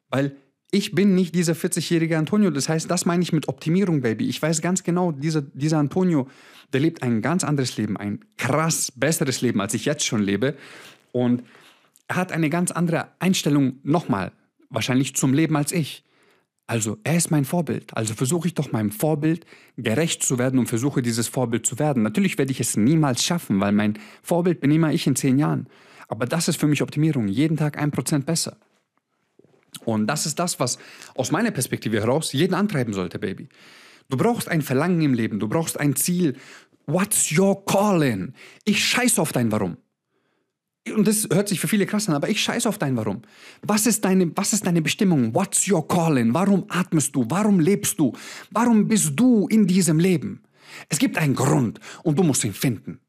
weil 0.09 0.35
ich 0.71 0.93
bin 0.93 1.13
nicht 1.13 1.35
dieser 1.35 1.53
40-jährige 1.53 2.17
Antonio. 2.17 2.49
Das 2.49 2.67
heißt, 2.67 2.89
das 2.89 3.05
meine 3.05 3.21
ich 3.21 3.31
mit 3.31 3.47
Optimierung, 3.47 4.01
Baby. 4.01 4.27
Ich 4.27 4.41
weiß 4.41 4.61
ganz 4.61 4.83
genau, 4.83 5.11
dieser, 5.11 5.41
dieser 5.41 5.77
Antonio, 5.77 6.27
der 6.73 6.81
lebt 6.81 7.03
ein 7.03 7.21
ganz 7.21 7.43
anderes 7.43 7.77
Leben, 7.77 7.95
ein 7.95 8.25
krass 8.37 8.91
besseres 8.91 9.41
Leben, 9.41 9.61
als 9.61 9.73
ich 9.75 9.85
jetzt 9.85 10.05
schon 10.05 10.21
lebe. 10.21 10.57
Und 11.11 11.43
er 12.07 12.15
hat 12.15 12.31
eine 12.31 12.49
ganz 12.49 12.71
andere 12.71 13.07
Einstellung 13.19 13.79
nochmal, 13.83 14.31
wahrscheinlich 14.69 15.15
zum 15.15 15.33
Leben 15.33 15.55
als 15.55 15.71
ich. 15.71 16.03
Also 16.67 16.97
er 17.03 17.17
ist 17.17 17.29
mein 17.29 17.45
Vorbild. 17.45 17.95
Also 17.95 18.15
versuche 18.15 18.47
ich 18.47 18.55
doch 18.55 18.71
meinem 18.71 18.91
Vorbild 18.91 19.45
gerecht 19.77 20.23
zu 20.23 20.39
werden 20.39 20.59
und 20.59 20.67
versuche 20.67 21.01
dieses 21.01 21.27
Vorbild 21.27 21.65
zu 21.65 21.77
werden. 21.77 22.01
Natürlich 22.01 22.37
werde 22.37 22.51
ich 22.51 22.59
es 22.59 22.75
niemals 22.75 23.23
schaffen, 23.23 23.59
weil 23.59 23.71
mein 23.71 23.99
Vorbild 24.23 24.61
bin 24.61 24.71
immer 24.71 24.91
ich 24.91 25.05
in 25.05 25.15
zehn 25.15 25.37
Jahren. 25.37 25.67
Aber 26.07 26.25
das 26.25 26.47
ist 26.47 26.59
für 26.59 26.67
mich 26.67 26.81
Optimierung. 26.81 27.27
Jeden 27.27 27.57
Tag 27.57 27.77
ein 27.77 27.91
Prozent 27.91 28.25
besser. 28.25 28.57
Und 29.83 30.07
das 30.07 30.25
ist 30.25 30.39
das, 30.39 30.59
was 30.59 30.79
aus 31.13 31.31
meiner 31.31 31.51
Perspektive 31.51 31.99
heraus 31.99 32.33
jeden 32.33 32.55
antreiben 32.55 32.93
sollte, 32.93 33.19
Baby. 33.19 33.49
Du 34.09 34.17
brauchst 34.17 34.47
ein 34.49 34.61
Verlangen 34.61 35.01
im 35.01 35.13
Leben, 35.13 35.39
du 35.39 35.47
brauchst 35.47 35.79
ein 35.79 35.95
Ziel. 35.95 36.37
What's 36.87 37.35
your 37.37 37.65
calling? 37.65 38.33
Ich 38.63 38.83
scheiße 38.85 39.21
auf 39.21 39.31
dein 39.31 39.51
Warum 39.51 39.77
und 40.93 41.07
das 41.07 41.27
hört 41.31 41.49
sich 41.49 41.59
für 41.59 41.67
viele 41.67 41.85
krass 41.85 42.07
an, 42.07 42.15
aber 42.15 42.29
ich 42.29 42.41
scheiße 42.41 42.67
auf 42.69 42.77
dein 42.77 42.95
Warum. 42.95 43.21
Was 43.61 43.87
ist 43.87 44.05
deine, 44.05 44.31
was 44.35 44.53
ist 44.53 44.65
deine 44.65 44.81
Bestimmung? 44.81 45.33
What's 45.33 45.67
your 45.69 45.87
calling? 45.87 46.33
Warum 46.33 46.65
atmest 46.69 47.15
du? 47.15 47.25
Warum 47.27 47.59
lebst 47.59 47.99
du? 47.99 48.13
Warum 48.51 48.87
bist 48.87 49.13
du 49.15 49.47
in 49.47 49.65
diesem 49.65 49.99
Leben? 49.99 50.41
Es 50.89 50.99
gibt 50.99 51.17
einen 51.17 51.35
Grund 51.35 51.79
und 52.03 52.19
du 52.19 52.23
musst 52.23 52.43
ihn 52.43 52.53
finden. 52.53 52.99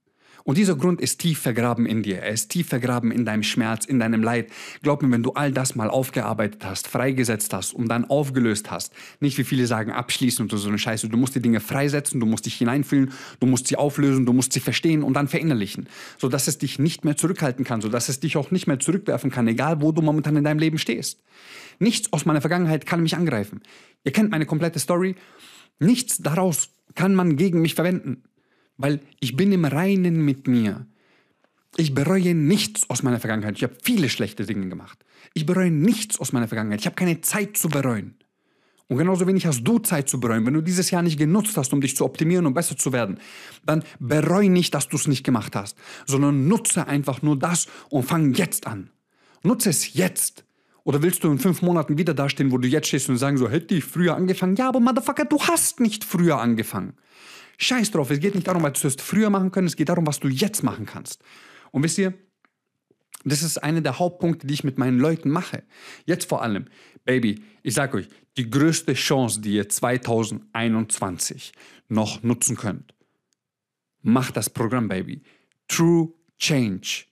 Und 0.46 0.58
dieser 0.58 0.76
Grund 0.76 1.00
ist 1.00 1.18
tief 1.18 1.40
vergraben 1.40 1.86
in 1.86 2.04
dir. 2.04 2.20
Er 2.20 2.30
ist 2.30 2.50
tief 2.50 2.68
vergraben 2.68 3.10
in 3.10 3.24
deinem 3.24 3.42
Schmerz, 3.42 3.84
in 3.84 3.98
deinem 3.98 4.22
Leid. 4.22 4.48
Glaub 4.80 5.02
mir, 5.02 5.10
wenn 5.10 5.24
du 5.24 5.32
all 5.32 5.50
das 5.50 5.74
mal 5.74 5.90
aufgearbeitet 5.90 6.64
hast, 6.64 6.86
freigesetzt 6.86 7.52
hast 7.52 7.74
und 7.74 7.88
dann 7.88 8.04
aufgelöst 8.04 8.70
hast, 8.70 8.92
nicht 9.18 9.36
wie 9.38 9.42
viele 9.42 9.66
sagen, 9.66 9.90
abschließen 9.90 10.44
und 10.44 10.56
so 10.56 10.68
eine 10.68 10.78
Scheiße. 10.78 11.08
Du 11.08 11.16
musst 11.16 11.34
die 11.34 11.42
Dinge 11.42 11.58
freisetzen, 11.58 12.20
du 12.20 12.26
musst 12.26 12.46
dich 12.46 12.54
hineinfühlen, 12.54 13.10
du 13.40 13.46
musst 13.48 13.66
sie 13.66 13.74
auflösen, 13.74 14.24
du 14.24 14.32
musst 14.32 14.52
sie 14.52 14.60
verstehen 14.60 15.02
und 15.02 15.14
dann 15.14 15.26
verinnerlichen. 15.26 15.88
Sodass 16.16 16.46
es 16.46 16.58
dich 16.58 16.78
nicht 16.78 17.04
mehr 17.04 17.16
zurückhalten 17.16 17.64
kann, 17.64 17.80
sodass 17.80 18.08
es 18.08 18.20
dich 18.20 18.36
auch 18.36 18.52
nicht 18.52 18.68
mehr 18.68 18.78
zurückwerfen 18.78 19.32
kann, 19.32 19.48
egal 19.48 19.82
wo 19.82 19.90
du 19.90 20.00
momentan 20.00 20.36
in 20.36 20.44
deinem 20.44 20.60
Leben 20.60 20.78
stehst. 20.78 21.18
Nichts 21.80 22.12
aus 22.12 22.24
meiner 22.24 22.40
Vergangenheit 22.40 22.86
kann 22.86 23.02
mich 23.02 23.16
angreifen. 23.16 23.62
Ihr 24.04 24.12
kennt 24.12 24.30
meine 24.30 24.46
komplette 24.46 24.78
Story. 24.78 25.16
Nichts 25.80 26.18
daraus 26.18 26.68
kann 26.94 27.16
man 27.16 27.34
gegen 27.34 27.62
mich 27.62 27.74
verwenden 27.74 28.22
weil 28.76 29.00
ich 29.20 29.36
bin 29.36 29.52
im 29.52 29.64
Reinen 29.64 30.24
mit 30.24 30.46
mir. 30.46 30.86
Ich 31.76 31.94
bereue 31.94 32.34
nichts 32.34 32.88
aus 32.88 33.02
meiner 33.02 33.20
Vergangenheit. 33.20 33.56
Ich 33.56 33.62
habe 33.62 33.76
viele 33.82 34.08
schlechte 34.08 34.46
Dinge 34.46 34.68
gemacht. 34.68 35.04
Ich 35.34 35.44
bereue 35.44 35.70
nichts 35.70 36.18
aus 36.18 36.32
meiner 36.32 36.48
Vergangenheit. 36.48 36.80
Ich 36.80 36.86
habe 36.86 36.96
keine 36.96 37.20
Zeit 37.20 37.56
zu 37.56 37.68
bereuen. 37.68 38.14
Und 38.88 38.98
genauso 38.98 39.26
wenig 39.26 39.46
hast 39.46 39.64
du 39.64 39.78
Zeit 39.80 40.08
zu 40.08 40.20
bereuen. 40.20 40.46
Wenn 40.46 40.54
du 40.54 40.60
dieses 40.60 40.90
Jahr 40.90 41.02
nicht 41.02 41.18
genutzt 41.18 41.56
hast, 41.56 41.72
um 41.72 41.80
dich 41.80 41.96
zu 41.96 42.04
optimieren 42.04 42.46
und 42.46 42.54
besser 42.54 42.76
zu 42.76 42.92
werden, 42.92 43.18
dann 43.64 43.82
bereue 43.98 44.48
nicht, 44.48 44.74
dass 44.74 44.88
du 44.88 44.96
es 44.96 45.08
nicht 45.08 45.24
gemacht 45.24 45.56
hast, 45.56 45.76
sondern 46.06 46.46
nutze 46.46 46.86
einfach 46.86 47.20
nur 47.20 47.36
das 47.36 47.66
und 47.90 48.04
fang 48.04 48.32
jetzt 48.34 48.66
an. 48.66 48.90
Nutze 49.42 49.70
es 49.70 49.94
jetzt. 49.94 50.44
Oder 50.84 51.02
willst 51.02 51.24
du 51.24 51.32
in 51.32 51.40
fünf 51.40 51.62
Monaten 51.62 51.98
wieder 51.98 52.14
dastehen, 52.14 52.52
wo 52.52 52.58
du 52.58 52.68
jetzt 52.68 52.86
stehst 52.86 53.08
und 53.08 53.16
sagen 53.16 53.38
so, 53.38 53.50
hätte 53.50 53.74
ich 53.74 53.84
früher 53.84 54.14
angefangen? 54.14 54.54
Ja, 54.54 54.68
aber 54.68 54.78
Motherfucker, 54.78 55.24
du 55.24 55.40
hast 55.40 55.80
nicht 55.80 56.04
früher 56.04 56.38
angefangen. 56.38 56.94
Scheiß 57.58 57.90
drauf, 57.90 58.10
es 58.10 58.20
geht 58.20 58.34
nicht 58.34 58.46
darum, 58.46 58.62
was 58.62 58.80
du 58.80 58.88
es 58.88 58.96
früher 58.96 59.30
machen 59.30 59.50
können, 59.50 59.66
es 59.66 59.76
geht 59.76 59.88
darum, 59.88 60.06
was 60.06 60.20
du 60.20 60.28
jetzt 60.28 60.62
machen 60.62 60.86
kannst. 60.86 61.22
Und 61.70 61.82
wisst 61.82 61.98
ihr, 61.98 62.14
das 63.24 63.42
ist 63.42 63.58
einer 63.58 63.80
der 63.80 63.98
Hauptpunkte, 63.98 64.46
die 64.46 64.54
ich 64.54 64.64
mit 64.64 64.78
meinen 64.78 65.00
Leuten 65.00 65.30
mache. 65.30 65.64
Jetzt 66.04 66.28
vor 66.28 66.42
allem. 66.42 66.66
Baby, 67.04 67.42
ich 67.62 67.74
sag 67.74 67.92
euch, 67.94 68.08
die 68.36 68.48
größte 68.48 68.94
Chance, 68.94 69.40
die 69.40 69.54
ihr 69.54 69.68
2021 69.68 71.52
noch 71.88 72.22
nutzen 72.22 72.56
könnt, 72.56 72.94
macht 74.02 74.36
das 74.36 74.48
Programm, 74.48 74.88
Baby. 74.88 75.22
True 75.66 76.12
Change. 76.38 77.06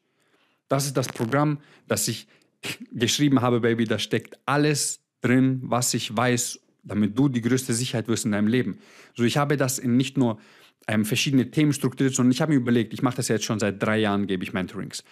Das 0.68 0.86
ist 0.86 0.96
das 0.96 1.08
Programm, 1.08 1.58
das 1.88 2.06
ich 2.06 2.28
geschrieben 2.92 3.40
habe, 3.40 3.60
Baby. 3.60 3.84
Da 3.84 3.98
steckt 3.98 4.38
alles 4.46 5.00
drin, 5.20 5.60
was 5.64 5.94
ich 5.94 6.16
weiß, 6.16 6.60
damit 6.84 7.18
du 7.18 7.28
die 7.28 7.40
größte 7.40 7.72
Sicherheit 7.72 8.08
wirst 8.08 8.24
in 8.24 8.32
deinem 8.32 8.48
Leben. 8.48 8.78
So, 9.14 9.24
ich 9.24 9.36
habe 9.36 9.56
das 9.56 9.78
in 9.78 9.96
nicht 9.96 10.16
nur 10.16 10.38
ähm, 10.86 11.04
verschiedene 11.04 11.50
Themen 11.50 11.72
strukturiert, 11.72 12.14
sondern 12.14 12.32
ich 12.32 12.40
habe 12.40 12.52
mir 12.52 12.58
überlegt, 12.58 12.92
ich 12.92 13.02
mache 13.02 13.16
das 13.16 13.28
jetzt 13.28 13.44
schon 13.44 13.58
seit 13.58 13.82
drei 13.82 13.98
Jahren, 13.98 14.26
gebe 14.26 14.44
ich 14.44 14.52
Mentorings. 14.52 15.02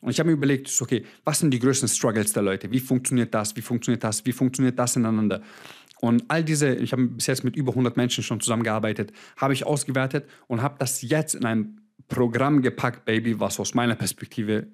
Und 0.00 0.10
ich 0.10 0.18
habe 0.18 0.28
mir 0.28 0.34
überlegt, 0.34 0.70
okay, 0.80 1.04
was 1.24 1.38
sind 1.38 1.52
die 1.52 1.60
größten 1.60 1.88
Struggles 1.88 2.32
der 2.32 2.42
Leute? 2.42 2.70
Wie 2.70 2.80
funktioniert 2.80 3.32
das? 3.32 3.56
Wie 3.56 3.62
funktioniert 3.62 4.02
das? 4.02 4.26
Wie 4.26 4.32
funktioniert 4.32 4.78
das 4.78 4.96
ineinander? 4.96 5.42
Und 6.00 6.24
all 6.26 6.42
diese, 6.42 6.74
ich 6.74 6.92
habe 6.92 7.06
bis 7.06 7.28
jetzt 7.28 7.44
mit 7.44 7.54
über 7.54 7.70
100 7.70 7.96
Menschen 7.96 8.24
schon 8.24 8.40
zusammengearbeitet, 8.40 9.12
habe 9.36 9.52
ich 9.52 9.64
ausgewertet 9.64 10.28
und 10.48 10.60
habe 10.60 10.74
das 10.80 11.00
jetzt 11.02 11.36
in 11.36 11.44
ein 11.44 11.80
Programm 12.08 12.60
gepackt, 12.60 13.04
Baby, 13.04 13.38
was 13.38 13.60
aus 13.60 13.74
meiner 13.74 13.94
Perspektive, 13.94 14.66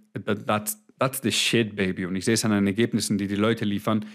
that's, 0.46 0.82
that's 0.98 1.20
the 1.22 1.30
shit, 1.30 1.76
Baby. 1.76 2.06
Und 2.06 2.16
ich 2.16 2.24
sehe 2.24 2.34
es 2.34 2.46
an 2.46 2.52
den 2.52 2.66
Ergebnissen, 2.66 3.18
die 3.18 3.28
die 3.28 3.36
Leute 3.36 3.66
liefern. 3.66 4.06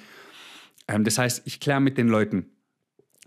Ähm, 0.87 1.03
das 1.03 1.17
heißt, 1.17 1.43
ich 1.45 1.59
kläre 1.59 1.81
mit 1.81 1.97
den 1.97 2.07
Leuten, 2.07 2.53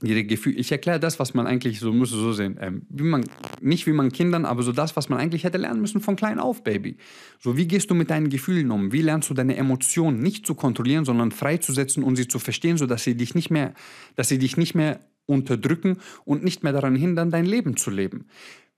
ihre 0.02 0.24
Gefühle. 0.24 0.56
Ich 0.56 0.70
erkläre 0.72 1.00
das, 1.00 1.18
was 1.18 1.34
man 1.34 1.46
eigentlich 1.46 1.80
so 1.80 1.92
muss 1.92 2.10
so 2.10 2.32
sehen. 2.32 2.58
Ähm, 2.60 2.82
wie 2.90 3.04
man, 3.04 3.24
nicht 3.60 3.86
wie 3.86 3.92
man 3.92 4.12
Kindern, 4.12 4.44
aber 4.44 4.62
so 4.62 4.72
das, 4.72 4.96
was 4.96 5.08
man 5.08 5.18
eigentlich 5.18 5.44
hätte 5.44 5.58
lernen 5.58 5.80
müssen 5.80 6.00
von 6.00 6.16
klein 6.16 6.38
auf, 6.38 6.62
Baby. 6.64 6.96
So 7.38 7.56
wie 7.56 7.66
gehst 7.66 7.90
du 7.90 7.94
mit 7.94 8.10
deinen 8.10 8.28
Gefühlen 8.28 8.70
um? 8.70 8.92
Wie 8.92 9.00
lernst 9.00 9.30
du 9.30 9.34
deine 9.34 9.56
Emotionen 9.56 10.20
nicht 10.20 10.46
zu 10.46 10.54
kontrollieren, 10.54 11.04
sondern 11.04 11.30
freizusetzen 11.30 12.02
und 12.04 12.16
sie 12.16 12.28
zu 12.28 12.38
verstehen, 12.38 12.76
so 12.76 12.86
dass 12.86 13.04
sie 13.04 13.16
dich 13.16 13.34
nicht 13.34 13.50
mehr, 13.50 13.72
dass 14.16 14.28
sie 14.28 14.38
dich 14.38 14.56
nicht 14.56 14.74
mehr 14.74 15.00
unterdrücken 15.24 15.98
und 16.24 16.44
nicht 16.44 16.62
mehr 16.62 16.72
daran 16.72 16.94
hindern, 16.94 17.30
dein 17.30 17.46
Leben 17.46 17.76
zu 17.76 17.90
leben. 17.90 18.26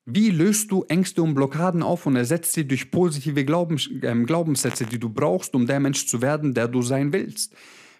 Wie 0.06 0.30
löst 0.30 0.70
du 0.70 0.84
Ängste 0.84 1.22
und 1.22 1.34
Blockaden 1.34 1.82
auf 1.82 2.06
und 2.06 2.16
ersetzt 2.16 2.54
sie 2.54 2.66
durch 2.66 2.90
positive 2.90 3.44
Glaubens, 3.44 3.90
äh, 4.00 4.14
Glaubenssätze, 4.24 4.86
die 4.86 4.98
du 4.98 5.10
brauchst, 5.10 5.54
um 5.54 5.66
der 5.66 5.80
Mensch 5.80 6.06
zu 6.06 6.22
werden, 6.22 6.54
der 6.54 6.68
du 6.68 6.80
sein 6.80 7.12
willst? 7.12 7.54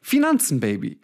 Finanzen, 0.08 0.58
Baby. 0.58 0.98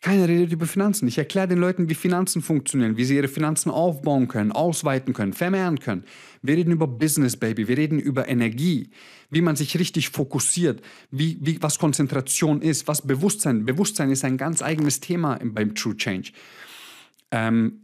Keiner 0.00 0.26
redet 0.26 0.50
über 0.50 0.64
Finanzen. 0.64 1.06
Ich 1.06 1.18
erkläre 1.18 1.46
den 1.46 1.58
Leuten, 1.58 1.90
wie 1.90 1.94
Finanzen 1.94 2.40
funktionieren, 2.40 2.96
wie 2.96 3.04
sie 3.04 3.16
ihre 3.16 3.28
Finanzen 3.28 3.70
aufbauen 3.70 4.28
können, 4.28 4.50
ausweiten 4.50 5.12
können, 5.12 5.34
vermehren 5.34 5.78
können. 5.78 6.04
Wir 6.40 6.56
reden 6.56 6.72
über 6.72 6.86
Business, 6.86 7.36
Baby. 7.36 7.68
Wir 7.68 7.76
reden 7.76 7.98
über 7.98 8.26
Energie, 8.26 8.88
wie 9.28 9.42
man 9.42 9.56
sich 9.56 9.78
richtig 9.78 10.08
fokussiert, 10.08 10.80
wie, 11.10 11.36
wie, 11.42 11.60
was 11.60 11.78
Konzentration 11.78 12.62
ist, 12.62 12.88
was 12.88 13.06
Bewusstsein. 13.06 13.66
Bewusstsein 13.66 14.10
ist 14.10 14.24
ein 14.24 14.38
ganz 14.38 14.62
eigenes 14.62 15.00
Thema 15.00 15.38
beim 15.42 15.74
True 15.74 15.94
Change. 15.94 16.32
Ähm, 17.30 17.83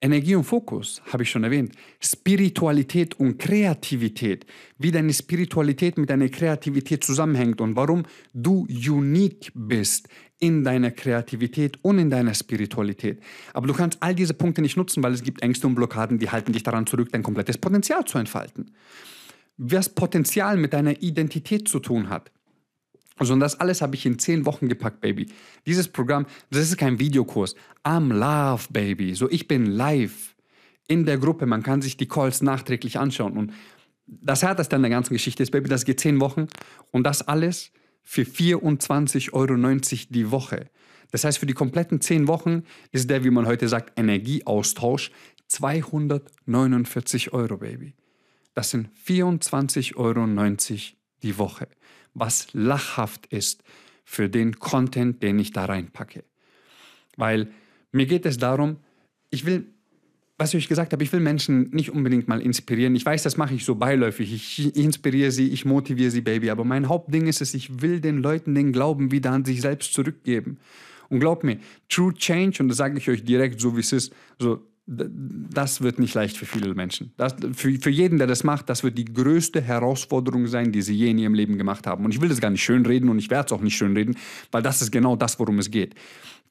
Energie 0.00 0.36
und 0.36 0.44
Fokus, 0.44 1.02
habe 1.12 1.24
ich 1.24 1.30
schon 1.30 1.42
erwähnt. 1.42 1.72
Spiritualität 2.00 3.18
und 3.18 3.38
Kreativität. 3.38 4.46
Wie 4.78 4.92
deine 4.92 5.12
Spiritualität 5.12 5.98
mit 5.98 6.08
deiner 6.08 6.28
Kreativität 6.28 7.02
zusammenhängt 7.02 7.60
und 7.60 7.74
warum 7.74 8.04
du 8.32 8.66
unique 8.70 9.50
bist 9.54 10.08
in 10.38 10.62
deiner 10.62 10.92
Kreativität 10.92 11.78
und 11.82 11.98
in 11.98 12.10
deiner 12.10 12.34
Spiritualität. 12.34 13.20
Aber 13.52 13.66
du 13.66 13.74
kannst 13.74 14.00
all 14.00 14.14
diese 14.14 14.34
Punkte 14.34 14.62
nicht 14.62 14.76
nutzen, 14.76 15.02
weil 15.02 15.12
es 15.12 15.22
gibt 15.22 15.42
Ängste 15.42 15.66
und 15.66 15.74
Blockaden, 15.74 16.18
die 16.18 16.30
halten 16.30 16.52
dich 16.52 16.62
daran 16.62 16.86
zurück, 16.86 17.08
dein 17.10 17.24
komplettes 17.24 17.58
Potenzial 17.58 18.04
zu 18.04 18.18
entfalten. 18.18 18.70
Was 19.56 19.88
Potenzial 19.88 20.56
mit 20.56 20.72
deiner 20.72 21.02
Identität 21.02 21.66
zu 21.66 21.80
tun 21.80 22.08
hat. 22.08 22.30
Also 23.18 23.32
und 23.32 23.40
das 23.40 23.58
alles 23.58 23.82
habe 23.82 23.96
ich 23.96 24.06
in 24.06 24.18
zehn 24.18 24.46
Wochen 24.46 24.68
gepackt, 24.68 25.00
Baby. 25.00 25.26
Dieses 25.66 25.88
Programm, 25.88 26.26
das 26.50 26.62
ist 26.62 26.78
kein 26.78 26.98
Videokurs. 26.98 27.56
I'm 27.84 28.12
live, 28.12 28.68
Baby. 28.68 29.14
So, 29.14 29.28
ich 29.28 29.48
bin 29.48 29.66
live 29.66 30.36
in 30.86 31.04
der 31.04 31.18
Gruppe. 31.18 31.46
Man 31.46 31.62
kann 31.62 31.82
sich 31.82 31.96
die 31.96 32.06
Calls 32.06 32.42
nachträglich 32.42 32.98
anschauen. 32.98 33.36
Und 33.36 33.52
das 34.06 34.42
Härteste 34.42 34.76
an 34.76 34.82
der 34.82 34.90
ganzen 34.90 35.12
Geschichte 35.12 35.42
ist, 35.42 35.50
Baby, 35.50 35.68
das 35.68 35.84
geht 35.84 36.00
zehn 36.00 36.20
Wochen. 36.20 36.46
Und 36.92 37.04
das 37.04 37.26
alles 37.26 37.72
für 38.02 38.22
24,90 38.22 39.32
Euro 39.32 39.56
die 40.10 40.30
Woche. 40.30 40.70
Das 41.10 41.24
heißt, 41.24 41.38
für 41.38 41.46
die 41.46 41.54
kompletten 41.54 42.00
zehn 42.00 42.28
Wochen 42.28 42.62
ist 42.92 43.10
der, 43.10 43.24
wie 43.24 43.30
man 43.30 43.46
heute 43.46 43.68
sagt, 43.68 43.98
Energieaustausch 43.98 45.10
249 45.48 47.32
Euro, 47.32 47.56
Baby. 47.56 47.94
Das 48.54 48.70
sind 48.70 48.90
24,90 49.06 49.96
Euro 49.96 50.26
die 51.22 51.38
Woche 51.38 51.68
was 52.18 52.48
lachhaft 52.52 53.26
ist 53.26 53.62
für 54.04 54.28
den 54.28 54.58
Content, 54.58 55.22
den 55.22 55.38
ich 55.38 55.52
da 55.52 55.66
reinpacke. 55.66 56.24
Weil 57.16 57.48
mir 57.92 58.06
geht 58.06 58.26
es 58.26 58.38
darum, 58.38 58.76
ich 59.30 59.44
will, 59.44 59.66
was 60.38 60.54
ich 60.54 60.68
gesagt 60.68 60.92
habe, 60.92 61.02
ich 61.02 61.12
will 61.12 61.20
Menschen 61.20 61.70
nicht 61.70 61.90
unbedingt 61.90 62.28
mal 62.28 62.40
inspirieren. 62.40 62.94
Ich 62.94 63.04
weiß, 63.04 63.22
das 63.22 63.36
mache 63.36 63.54
ich 63.54 63.64
so 63.64 63.74
beiläufig. 63.74 64.32
Ich 64.32 64.76
inspiriere 64.76 65.30
sie, 65.30 65.48
ich 65.48 65.64
motiviere 65.64 66.10
sie, 66.10 66.20
Baby. 66.20 66.50
Aber 66.50 66.64
mein 66.64 66.88
Hauptding 66.88 67.26
ist 67.26 67.40
es, 67.40 67.54
ich 67.54 67.82
will 67.82 68.00
den 68.00 68.18
Leuten 68.18 68.54
den 68.54 68.72
Glauben 68.72 69.10
wieder 69.10 69.32
an 69.32 69.44
sich 69.44 69.60
selbst 69.60 69.92
zurückgeben. 69.92 70.58
Und 71.08 71.20
glaubt 71.20 71.44
mir, 71.44 71.58
True 71.88 72.14
Change, 72.14 72.62
und 72.62 72.68
das 72.68 72.76
sage 72.76 72.98
ich 72.98 73.08
euch 73.08 73.24
direkt 73.24 73.60
so, 73.60 73.76
wie 73.76 73.80
es 73.80 73.92
ist, 73.92 74.14
so 74.38 74.62
das 74.90 75.82
wird 75.82 75.98
nicht 75.98 76.14
leicht 76.14 76.38
für 76.38 76.46
viele 76.46 76.74
Menschen. 76.74 77.12
Das, 77.18 77.36
für, 77.54 77.70
für 77.78 77.90
jeden, 77.90 78.16
der 78.16 78.26
das 78.26 78.42
macht, 78.42 78.70
das 78.70 78.82
wird 78.82 78.96
die 78.96 79.04
größte 79.04 79.60
Herausforderung 79.60 80.46
sein, 80.46 80.72
die 80.72 80.80
sie 80.80 80.94
je 80.94 81.10
in 81.10 81.18
ihrem 81.18 81.34
Leben 81.34 81.58
gemacht 81.58 81.86
haben. 81.86 82.06
Und 82.06 82.14
ich 82.14 82.20
will 82.22 82.30
das 82.30 82.40
gar 82.40 82.48
nicht 82.48 82.64
schönreden 82.64 83.10
und 83.10 83.18
ich 83.18 83.28
werde 83.28 83.46
es 83.46 83.52
auch 83.52 83.60
nicht 83.60 83.76
schönreden, 83.76 84.16
weil 84.50 84.62
das 84.62 84.80
ist 84.80 84.90
genau 84.90 85.14
das, 85.14 85.38
worum 85.38 85.58
es 85.58 85.70
geht. 85.70 85.94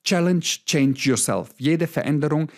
Challenge, 0.04 0.42
change 0.42 1.10
yourself. 1.10 1.50
Jede 1.58 1.88
Veränderung 1.88 2.52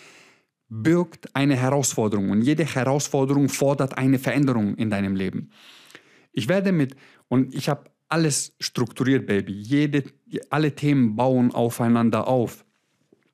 birgt 0.68 1.34
eine 1.34 1.56
Herausforderung 1.56 2.30
und 2.30 2.42
jede 2.42 2.64
Herausforderung 2.64 3.48
fordert 3.48 3.96
eine 3.96 4.18
Veränderung 4.18 4.76
in 4.76 4.90
deinem 4.90 5.16
Leben. 5.16 5.50
Ich 6.32 6.46
werde 6.46 6.72
mit, 6.72 6.94
und 7.28 7.54
ich 7.54 7.70
habe 7.70 7.84
alles 8.10 8.54
strukturiert, 8.60 9.26
Baby. 9.26 9.52
Jede, 9.52 10.04
alle 10.50 10.74
Themen 10.74 11.16
bauen 11.16 11.52
aufeinander 11.52 12.28
auf. 12.28 12.64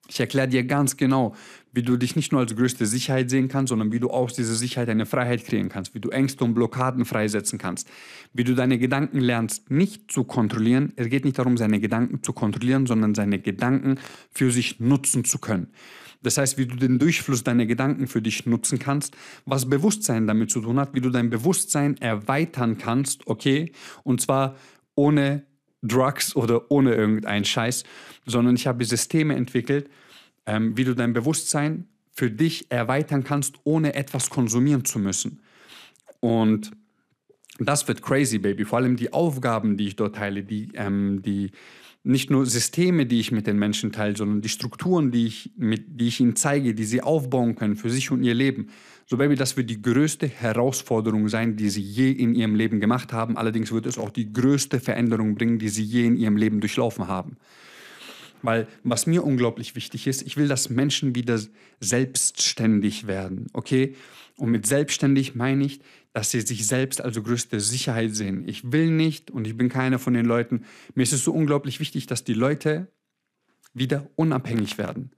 Ich 0.09 0.21
erkläre 0.21 0.49
dir 0.49 0.65
ganz 0.65 0.97
genau, 0.97 1.35
wie 1.77 1.83
du 1.83 1.99
dich 1.99 2.17
nicht 2.17 2.33
nur 2.33 2.41
als 2.41 2.57
größte 2.57 2.87
Sicherheit 2.87 3.29
sehen 3.29 3.49
kannst, 3.49 3.69
sondern 3.69 3.93
wie 3.93 4.01
du 4.01 4.09
aus 4.09 4.33
dieser 4.33 4.55
Sicherheit 4.55 4.89
eine 4.89 5.05
Freiheit 5.05 5.45
kreieren 5.45 5.69
kannst, 5.69 5.95
wie 5.95 6.01
du 6.01 6.09
Ängste 6.09 6.43
und 6.43 6.55
Blockaden 6.55 7.05
freisetzen 7.05 7.59
kannst, 7.59 7.87
wie 8.33 8.45
du 8.45 8.55
deine 8.55 8.79
Gedanken 8.79 9.21
lernst, 9.21 9.71
nicht 9.71 10.11
zu 10.11 10.25
kontrollieren. 10.25 10.95
Es 10.97 11.11
geht 11.11 11.27
nicht 11.27 11.39
darum, 11.39 11.59
seine 11.59 11.79
Gedanken 11.79 12.23
zu 12.23 12.33
kontrollieren, 12.33 12.87
sondern 12.87 13.15
seine 13.15 13.39
Gedanken 13.39 13.99
für 14.33 14.51
sich 14.51 14.81
nutzen 14.81 15.25
zu 15.25 15.39
können. 15.39 15.69
Das 16.23 16.39
heißt, 16.39 16.57
wie 16.57 16.65
du 16.65 16.77
den 16.77 16.99
Durchfluss 16.99 17.45
deiner 17.45 17.67
Gedanken 17.67 18.07
für 18.07 18.23
dich 18.23 18.47
nutzen 18.47 18.79
kannst, 18.79 19.15
was 19.45 19.69
Bewusstsein 19.69 20.27
damit 20.27 20.51
zu 20.51 20.63
tun 20.63 20.81
hat, 20.81 20.95
wie 20.95 21.03
du 21.03 21.11
dein 21.11 21.29
Bewusstsein 21.29 21.99
erweitern 21.99 22.79
kannst, 22.79 23.27
okay, 23.27 23.73
und 24.03 24.23
zwar 24.23 24.57
ohne 24.95 25.45
Drugs 25.83 26.35
oder 26.35 26.71
ohne 26.71 26.95
irgendeinen 26.95 27.45
Scheiß, 27.45 27.85
sondern 28.25 28.57
ich 28.57 28.67
habe 28.67 28.83
Systeme 28.87 29.37
entwickelt, 29.37 29.91
ähm, 30.47 30.77
wie 30.77 30.85
du 30.85 30.95
dein 30.95 31.13
Bewusstsein 31.13 31.87
für 32.13 32.31
dich 32.31 32.71
erweitern 32.71 33.25
kannst, 33.25 33.57
ohne 33.65 33.95
etwas 33.95 34.31
konsumieren 34.31 34.85
zu 34.85 34.99
müssen. 34.99 35.41
Und 36.21 36.71
das 37.59 37.87
wird 37.89 38.03
crazy, 38.03 38.39
Baby. 38.39 38.65
Vor 38.65 38.79
allem 38.79 38.97
die 38.97 39.13
Aufgaben, 39.13 39.77
die 39.77 39.89
ich 39.89 39.97
dort 39.97 40.17
teile, 40.17 40.43
die, 40.43 40.71
ähm, 40.75 41.23
die 41.23 41.51
nicht 42.07 42.31
nur 42.31 42.47
Systeme, 42.47 43.05
die 43.05 43.19
ich 43.19 43.33
mit 43.33 43.47
den 43.47 43.59
Menschen 43.59 43.91
teile, 43.91 44.17
sondern 44.17 44.41
die 44.41 44.49
Strukturen, 44.49 45.11
die 45.11 45.27
ich, 45.27 45.51
mit, 45.57 46.01
die 46.01 46.07
ich 46.07 46.21
ihnen 46.21 46.37
zeige, 46.37 46.73
die 46.73 46.85
sie 46.85 47.03
aufbauen 47.03 47.57
können 47.57 47.75
für 47.75 47.91
sich 47.91 48.11
und 48.13 48.23
ihr 48.23 48.35
Leben. 48.35 48.69
So, 49.07 49.17
Baby, 49.17 49.35
das 49.35 49.57
wird 49.57 49.71
die 49.71 49.83
größte 49.83 50.29
Herausforderung 50.29 51.29
sein, 51.29 51.57
die 51.57 51.69
sie 51.69 51.83
je 51.83 52.13
in 52.13 52.35
ihrem 52.35 52.55
Leben 52.55 52.81
gemacht 52.81 53.13
haben. 53.13 53.37
Allerdings 53.37 53.73
wird 53.73 53.87
es 53.87 53.99
auch 53.99 54.11
die 54.11 54.33
größte 54.33 54.79
Veränderung 54.79 55.35
bringen, 55.35 55.59
die 55.59 55.69
sie 55.69 55.83
je 55.83 56.07
in 56.07 56.17
ihrem 56.17 56.37
Leben 56.37 56.61
durchlaufen 56.61 57.09
haben. 57.09 57.37
Weil 58.43 58.69
was 58.85 59.07
mir 59.07 59.25
unglaublich 59.25 59.75
wichtig 59.75 60.07
ist, 60.07 60.23
ich 60.23 60.37
will, 60.37 60.49
dass 60.49 60.71
Menschen 60.71 61.15
wieder 61.15 61.41
selbstständig 61.81 63.07
werden, 63.07 63.47
okay? 63.53 63.95
Und 64.37 64.51
mit 64.51 64.67
selbstständig 64.67 65.35
meine 65.35 65.65
ich, 65.65 65.81
dass 66.13 66.31
sie 66.31 66.41
sich 66.41 66.67
selbst 66.67 67.03
als 67.03 67.23
größte 67.23 67.61
Sicherheit 67.61 68.15
sehen. 68.15 68.49
Ich 68.49 68.73
will 68.73 68.91
nicht, 68.91 69.31
und 69.31 69.47
ich 69.47 69.57
bin 69.57 69.69
keiner 69.69 69.99
von 69.99 70.15
den 70.15 70.27
Leuten, 70.27 70.65
mir 70.95 71.03
ist 71.03 71.13
es 71.13 71.25
so 71.25 71.33
unglaublich 71.33 71.81
wichtig, 71.81 72.07
dass 72.07 72.25
die 72.25 72.35
Leute 72.35 72.89
wieder 73.75 74.09
unabhängig 74.17 74.79
werden. 74.79 75.11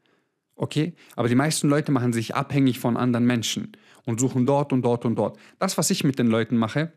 Okay? 0.56 0.94
Aber 1.14 1.28
die 1.28 1.36
meisten 1.36 1.68
Leute 1.68 1.92
machen 1.92 2.12
sich 2.12 2.34
abhängig 2.34 2.80
von 2.80 2.96
anderen 2.96 3.26
Menschen 3.26 3.72
und 4.04 4.18
suchen 4.18 4.46
dort 4.46 4.72
und 4.72 4.82
dort 4.82 5.04
und 5.04 5.16
dort. 5.16 5.38
Das, 5.58 5.78
was 5.78 5.90
ich 5.90 6.02
mit 6.02 6.18
den 6.18 6.26
Leuten 6.26 6.56
mache, 6.56 6.92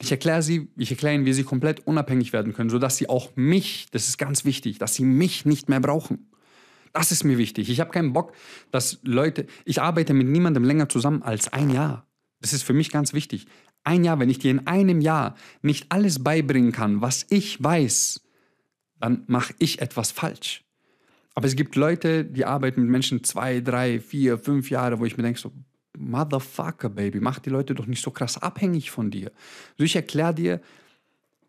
ich 0.00 0.10
erkläre 0.10 0.42
sie, 0.42 0.68
ich 0.76 0.90
erkläre 0.90 1.14
ihnen, 1.14 1.26
wie 1.26 1.32
sie 1.32 1.44
komplett 1.44 1.86
unabhängig 1.86 2.32
werden 2.32 2.54
können, 2.54 2.70
sodass 2.70 2.96
sie 2.96 3.08
auch 3.08 3.36
mich, 3.36 3.86
das 3.92 4.08
ist 4.08 4.16
ganz 4.16 4.44
wichtig, 4.44 4.78
dass 4.78 4.94
sie 4.94 5.04
mich 5.04 5.44
nicht 5.44 5.68
mehr 5.68 5.80
brauchen. 5.80 6.30
Das 6.92 7.12
ist 7.12 7.22
mir 7.22 7.38
wichtig. 7.38 7.68
Ich 7.68 7.80
habe 7.80 7.90
keinen 7.90 8.12
Bock, 8.12 8.32
dass 8.70 8.98
Leute, 9.02 9.46
ich 9.64 9.80
arbeite 9.80 10.14
mit 10.14 10.26
niemandem 10.26 10.64
länger 10.64 10.88
zusammen 10.88 11.22
als 11.22 11.52
ein 11.52 11.70
Jahr. 11.70 12.06
Das 12.40 12.52
ist 12.52 12.62
für 12.62 12.72
mich 12.72 12.90
ganz 12.90 13.12
wichtig. 13.12 13.46
Ein 13.84 14.02
Jahr, 14.02 14.18
wenn 14.18 14.30
ich 14.30 14.38
dir 14.38 14.50
in 14.50 14.66
einem 14.66 15.00
Jahr 15.00 15.36
nicht 15.62 15.92
alles 15.92 16.24
beibringen 16.24 16.72
kann, 16.72 17.00
was 17.02 17.26
ich 17.28 17.62
weiß, 17.62 18.22
dann 18.98 19.24
mache 19.26 19.54
ich 19.58 19.80
etwas 19.80 20.10
falsch. 20.10 20.64
Aber 21.34 21.46
es 21.46 21.56
gibt 21.56 21.76
Leute, 21.76 22.24
die 22.24 22.44
arbeiten 22.44 22.82
mit 22.82 22.90
Menschen 22.90 23.22
zwei, 23.22 23.60
drei, 23.60 24.00
vier, 24.00 24.38
fünf 24.38 24.70
Jahre, 24.70 24.98
wo 24.98 25.04
ich 25.04 25.16
mir 25.16 25.22
denke, 25.22 25.38
so, 25.38 25.52
Motherfucker, 26.00 26.88
Baby, 26.88 27.20
mach 27.20 27.38
die 27.38 27.50
Leute 27.50 27.74
doch 27.74 27.86
nicht 27.86 28.02
so 28.02 28.10
krass 28.10 28.38
abhängig 28.38 28.90
von 28.90 29.10
dir. 29.10 29.30
Also 29.72 29.84
ich 29.84 29.96
erkläre 29.96 30.34
dir, 30.34 30.60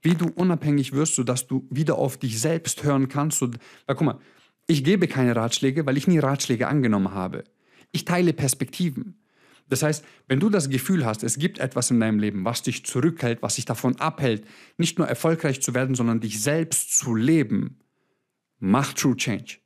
wie 0.01 0.15
du 0.15 0.27
unabhängig 0.27 0.93
wirst, 0.93 1.15
sodass 1.15 1.47
du 1.47 1.67
wieder 1.69 1.97
auf 1.97 2.17
dich 2.17 2.39
selbst 2.39 2.83
hören 2.83 3.07
kannst. 3.07 3.41
Und, 3.41 3.57
weil, 3.85 3.95
guck 3.95 4.05
mal, 4.05 4.19
ich 4.67 4.83
gebe 4.83 5.07
keine 5.07 5.35
Ratschläge, 5.35 5.85
weil 5.85 5.97
ich 5.97 6.07
nie 6.07 6.19
Ratschläge 6.19 6.67
angenommen 6.67 7.13
habe. 7.13 7.43
Ich 7.91 8.05
teile 8.05 8.33
Perspektiven. 8.33 9.17
Das 9.69 9.83
heißt, 9.83 10.03
wenn 10.27 10.39
du 10.39 10.49
das 10.49 10.69
Gefühl 10.69 11.05
hast, 11.05 11.23
es 11.23 11.37
gibt 11.37 11.59
etwas 11.59 11.91
in 11.91 11.99
deinem 11.99 12.19
Leben, 12.19 12.43
was 12.43 12.61
dich 12.61 12.85
zurückhält, 12.85 13.41
was 13.41 13.55
dich 13.55 13.65
davon 13.65 13.95
abhält, 13.97 14.45
nicht 14.77 14.97
nur 14.97 15.07
erfolgreich 15.07 15.61
zu 15.61 15.73
werden, 15.73 15.95
sondern 15.95 16.19
dich 16.19 16.41
selbst 16.41 16.97
zu 16.97 17.15
leben, 17.15 17.79
mach 18.59 18.93
True 18.93 19.15
Change. 19.15 19.59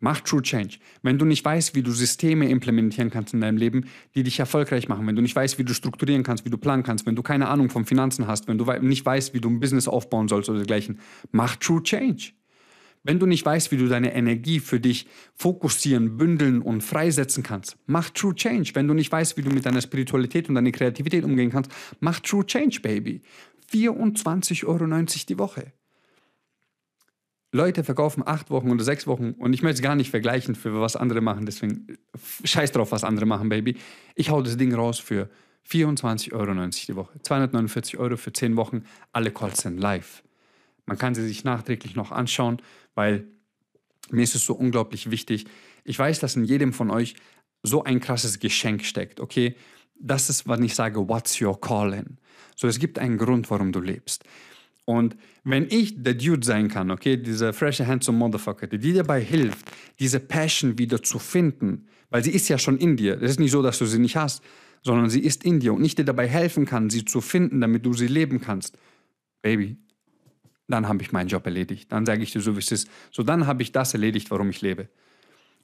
Mach 0.00 0.20
True 0.20 0.42
Change. 0.42 0.78
Wenn 1.02 1.18
du 1.18 1.24
nicht 1.24 1.44
weißt, 1.44 1.74
wie 1.74 1.82
du 1.82 1.90
Systeme 1.90 2.48
implementieren 2.48 3.10
kannst 3.10 3.32
in 3.32 3.40
deinem 3.40 3.56
Leben, 3.56 3.86
die 4.14 4.22
dich 4.22 4.38
erfolgreich 4.38 4.88
machen, 4.88 5.06
wenn 5.06 5.16
du 5.16 5.22
nicht 5.22 5.34
weißt, 5.34 5.58
wie 5.58 5.64
du 5.64 5.72
strukturieren 5.72 6.22
kannst, 6.22 6.44
wie 6.44 6.50
du 6.50 6.58
planen 6.58 6.82
kannst, 6.82 7.06
wenn 7.06 7.16
du 7.16 7.22
keine 7.22 7.48
Ahnung 7.48 7.70
von 7.70 7.86
Finanzen 7.86 8.26
hast, 8.26 8.46
wenn 8.48 8.58
du 8.58 8.64
nicht 8.80 9.06
weißt, 9.06 9.32
wie 9.32 9.40
du 9.40 9.48
ein 9.48 9.60
Business 9.60 9.88
aufbauen 9.88 10.28
sollst 10.28 10.50
oder 10.50 10.58
dergleichen, 10.58 11.00
mach 11.32 11.56
True 11.56 11.82
Change. 11.82 12.32
Wenn 13.06 13.20
du 13.20 13.26
nicht 13.26 13.46
weißt, 13.46 13.70
wie 13.70 13.76
du 13.76 13.86
deine 13.86 14.14
Energie 14.14 14.58
für 14.58 14.80
dich 14.80 15.06
fokussieren, 15.36 16.16
bündeln 16.16 16.60
und 16.60 16.82
freisetzen 16.82 17.44
kannst, 17.44 17.76
mach 17.86 18.10
True 18.10 18.34
Change. 18.34 18.72
Wenn 18.74 18.88
du 18.88 18.94
nicht 18.94 19.12
weißt, 19.12 19.36
wie 19.36 19.42
du 19.42 19.50
mit 19.50 19.64
deiner 19.64 19.80
Spiritualität 19.80 20.48
und 20.48 20.56
deiner 20.56 20.72
Kreativität 20.72 21.24
umgehen 21.24 21.50
kannst, 21.50 21.70
mach 22.00 22.18
True 22.18 22.44
Change, 22.44 22.80
Baby. 22.80 23.22
24,90 23.72 24.66
Euro 24.66 24.86
die 25.28 25.38
Woche. 25.38 25.72
Leute 27.56 27.82
verkaufen 27.82 28.22
acht 28.24 28.50
Wochen 28.50 28.70
oder 28.70 28.84
sechs 28.84 29.06
Wochen 29.06 29.32
und 29.32 29.52
ich 29.52 29.62
möchte 29.62 29.76
es 29.76 29.82
gar 29.82 29.96
nicht 29.96 30.10
vergleichen 30.10 30.54
für 30.54 30.80
was 30.80 30.94
andere 30.94 31.20
machen, 31.20 31.46
deswegen 31.46 31.96
scheiß 32.44 32.72
drauf, 32.72 32.92
was 32.92 33.02
andere 33.02 33.26
machen, 33.26 33.48
Baby. 33.48 33.76
Ich 34.14 34.30
hau 34.30 34.42
das 34.42 34.56
Ding 34.56 34.72
raus 34.74 34.98
für 34.98 35.28
24,90 35.68 36.32
Euro 36.32 36.52
die 36.54 36.96
Woche. 36.96 37.20
249 37.22 37.98
Euro 37.98 38.16
für 38.16 38.32
zehn 38.32 38.56
Wochen. 38.56 38.84
Alle 39.12 39.32
Calls 39.32 39.62
sind 39.62 39.78
live. 39.78 40.22
Man 40.84 40.98
kann 40.98 41.14
sie 41.14 41.26
sich 41.26 41.42
nachträglich 41.42 41.96
noch 41.96 42.12
anschauen, 42.12 42.62
weil 42.94 43.26
mir 44.10 44.22
ist 44.22 44.36
es 44.36 44.46
so 44.46 44.54
unglaublich 44.54 45.10
wichtig. 45.10 45.46
Ich 45.84 45.98
weiß, 45.98 46.20
dass 46.20 46.36
in 46.36 46.44
jedem 46.44 46.72
von 46.72 46.90
euch 46.90 47.16
so 47.62 47.82
ein 47.82 48.00
krasses 48.00 48.38
Geschenk 48.38 48.84
steckt, 48.84 49.18
okay? 49.18 49.56
Das 49.98 50.30
ist, 50.30 50.46
was 50.46 50.60
ich 50.60 50.74
sage, 50.74 51.08
what's 51.08 51.40
your 51.40 51.60
calling? 51.60 52.18
So, 52.54 52.68
es 52.68 52.78
gibt 52.78 52.98
einen 52.98 53.18
Grund, 53.18 53.50
warum 53.50 53.72
du 53.72 53.80
lebst. 53.80 54.24
Und 54.86 55.16
wenn 55.42 55.66
ich 55.68 56.02
der 56.02 56.14
Dude 56.14 56.46
sein 56.46 56.68
kann, 56.68 56.90
okay, 56.92 57.16
dieser 57.16 57.52
fresh 57.52 57.80
handsome 57.80 58.16
Motherfucker, 58.16 58.68
der 58.68 58.78
dir 58.78 58.94
dabei 58.94 59.20
hilft, 59.20 59.70
diese 59.98 60.20
Passion 60.20 60.78
wieder 60.78 61.02
zu 61.02 61.18
finden, 61.18 61.88
weil 62.08 62.22
sie 62.22 62.30
ist 62.30 62.48
ja 62.48 62.56
schon 62.56 62.78
in 62.78 62.96
dir. 62.96 63.20
Es 63.20 63.32
ist 63.32 63.40
nicht 63.40 63.50
so, 63.50 63.62
dass 63.62 63.78
du 63.78 63.84
sie 63.84 63.98
nicht 63.98 64.16
hast, 64.16 64.42
sondern 64.84 65.10
sie 65.10 65.20
ist 65.20 65.44
in 65.44 65.58
dir 65.58 65.74
und 65.74 65.84
ich 65.84 65.96
dir 65.96 66.04
dabei 66.04 66.28
helfen 66.28 66.66
kann, 66.66 66.88
sie 66.88 67.04
zu 67.04 67.20
finden, 67.20 67.60
damit 67.60 67.84
du 67.84 67.92
sie 67.94 68.06
leben 68.06 68.40
kannst. 68.40 68.78
Baby, 69.42 69.76
dann 70.68 70.86
habe 70.86 71.02
ich 71.02 71.10
meinen 71.10 71.28
Job 71.28 71.44
erledigt. 71.46 71.90
Dann 71.90 72.06
sage 72.06 72.22
ich 72.22 72.30
dir 72.30 72.40
so, 72.40 72.54
wie 72.54 72.60
es 72.60 72.70
ist. 72.70 72.88
So, 73.10 73.24
dann 73.24 73.48
habe 73.48 73.62
ich 73.62 73.72
das 73.72 73.92
erledigt, 73.92 74.30
warum 74.30 74.50
ich 74.50 74.62
lebe. 74.62 74.88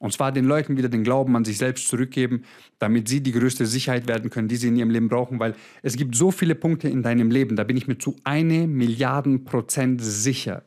Und 0.02 0.12
zwar 0.12 0.32
den 0.32 0.46
Leuten 0.46 0.76
wieder 0.76 0.88
den 0.88 1.04
Glauben 1.04 1.36
an 1.36 1.44
sich 1.44 1.58
selbst 1.58 1.86
zurückgeben, 1.86 2.42
damit 2.80 3.06
sie 3.06 3.20
die 3.20 3.30
größte 3.30 3.66
Sicherheit 3.66 4.08
werden 4.08 4.30
können, 4.30 4.48
die 4.48 4.56
sie 4.56 4.66
in 4.66 4.74
ihrem 4.74 4.90
Leben 4.90 5.08
brauchen, 5.08 5.38
weil 5.38 5.54
es 5.80 5.96
gibt 5.96 6.16
so 6.16 6.32
viele 6.32 6.56
Punkte 6.56 6.88
in 6.88 7.04
deinem 7.04 7.30
Leben, 7.30 7.54
da 7.54 7.62
bin 7.62 7.76
ich 7.76 7.86
mir 7.86 7.98
zu 7.98 8.16
eine 8.24 8.66
Milliarden 8.66 9.44
Prozent 9.44 10.02
sicher. 10.02 10.64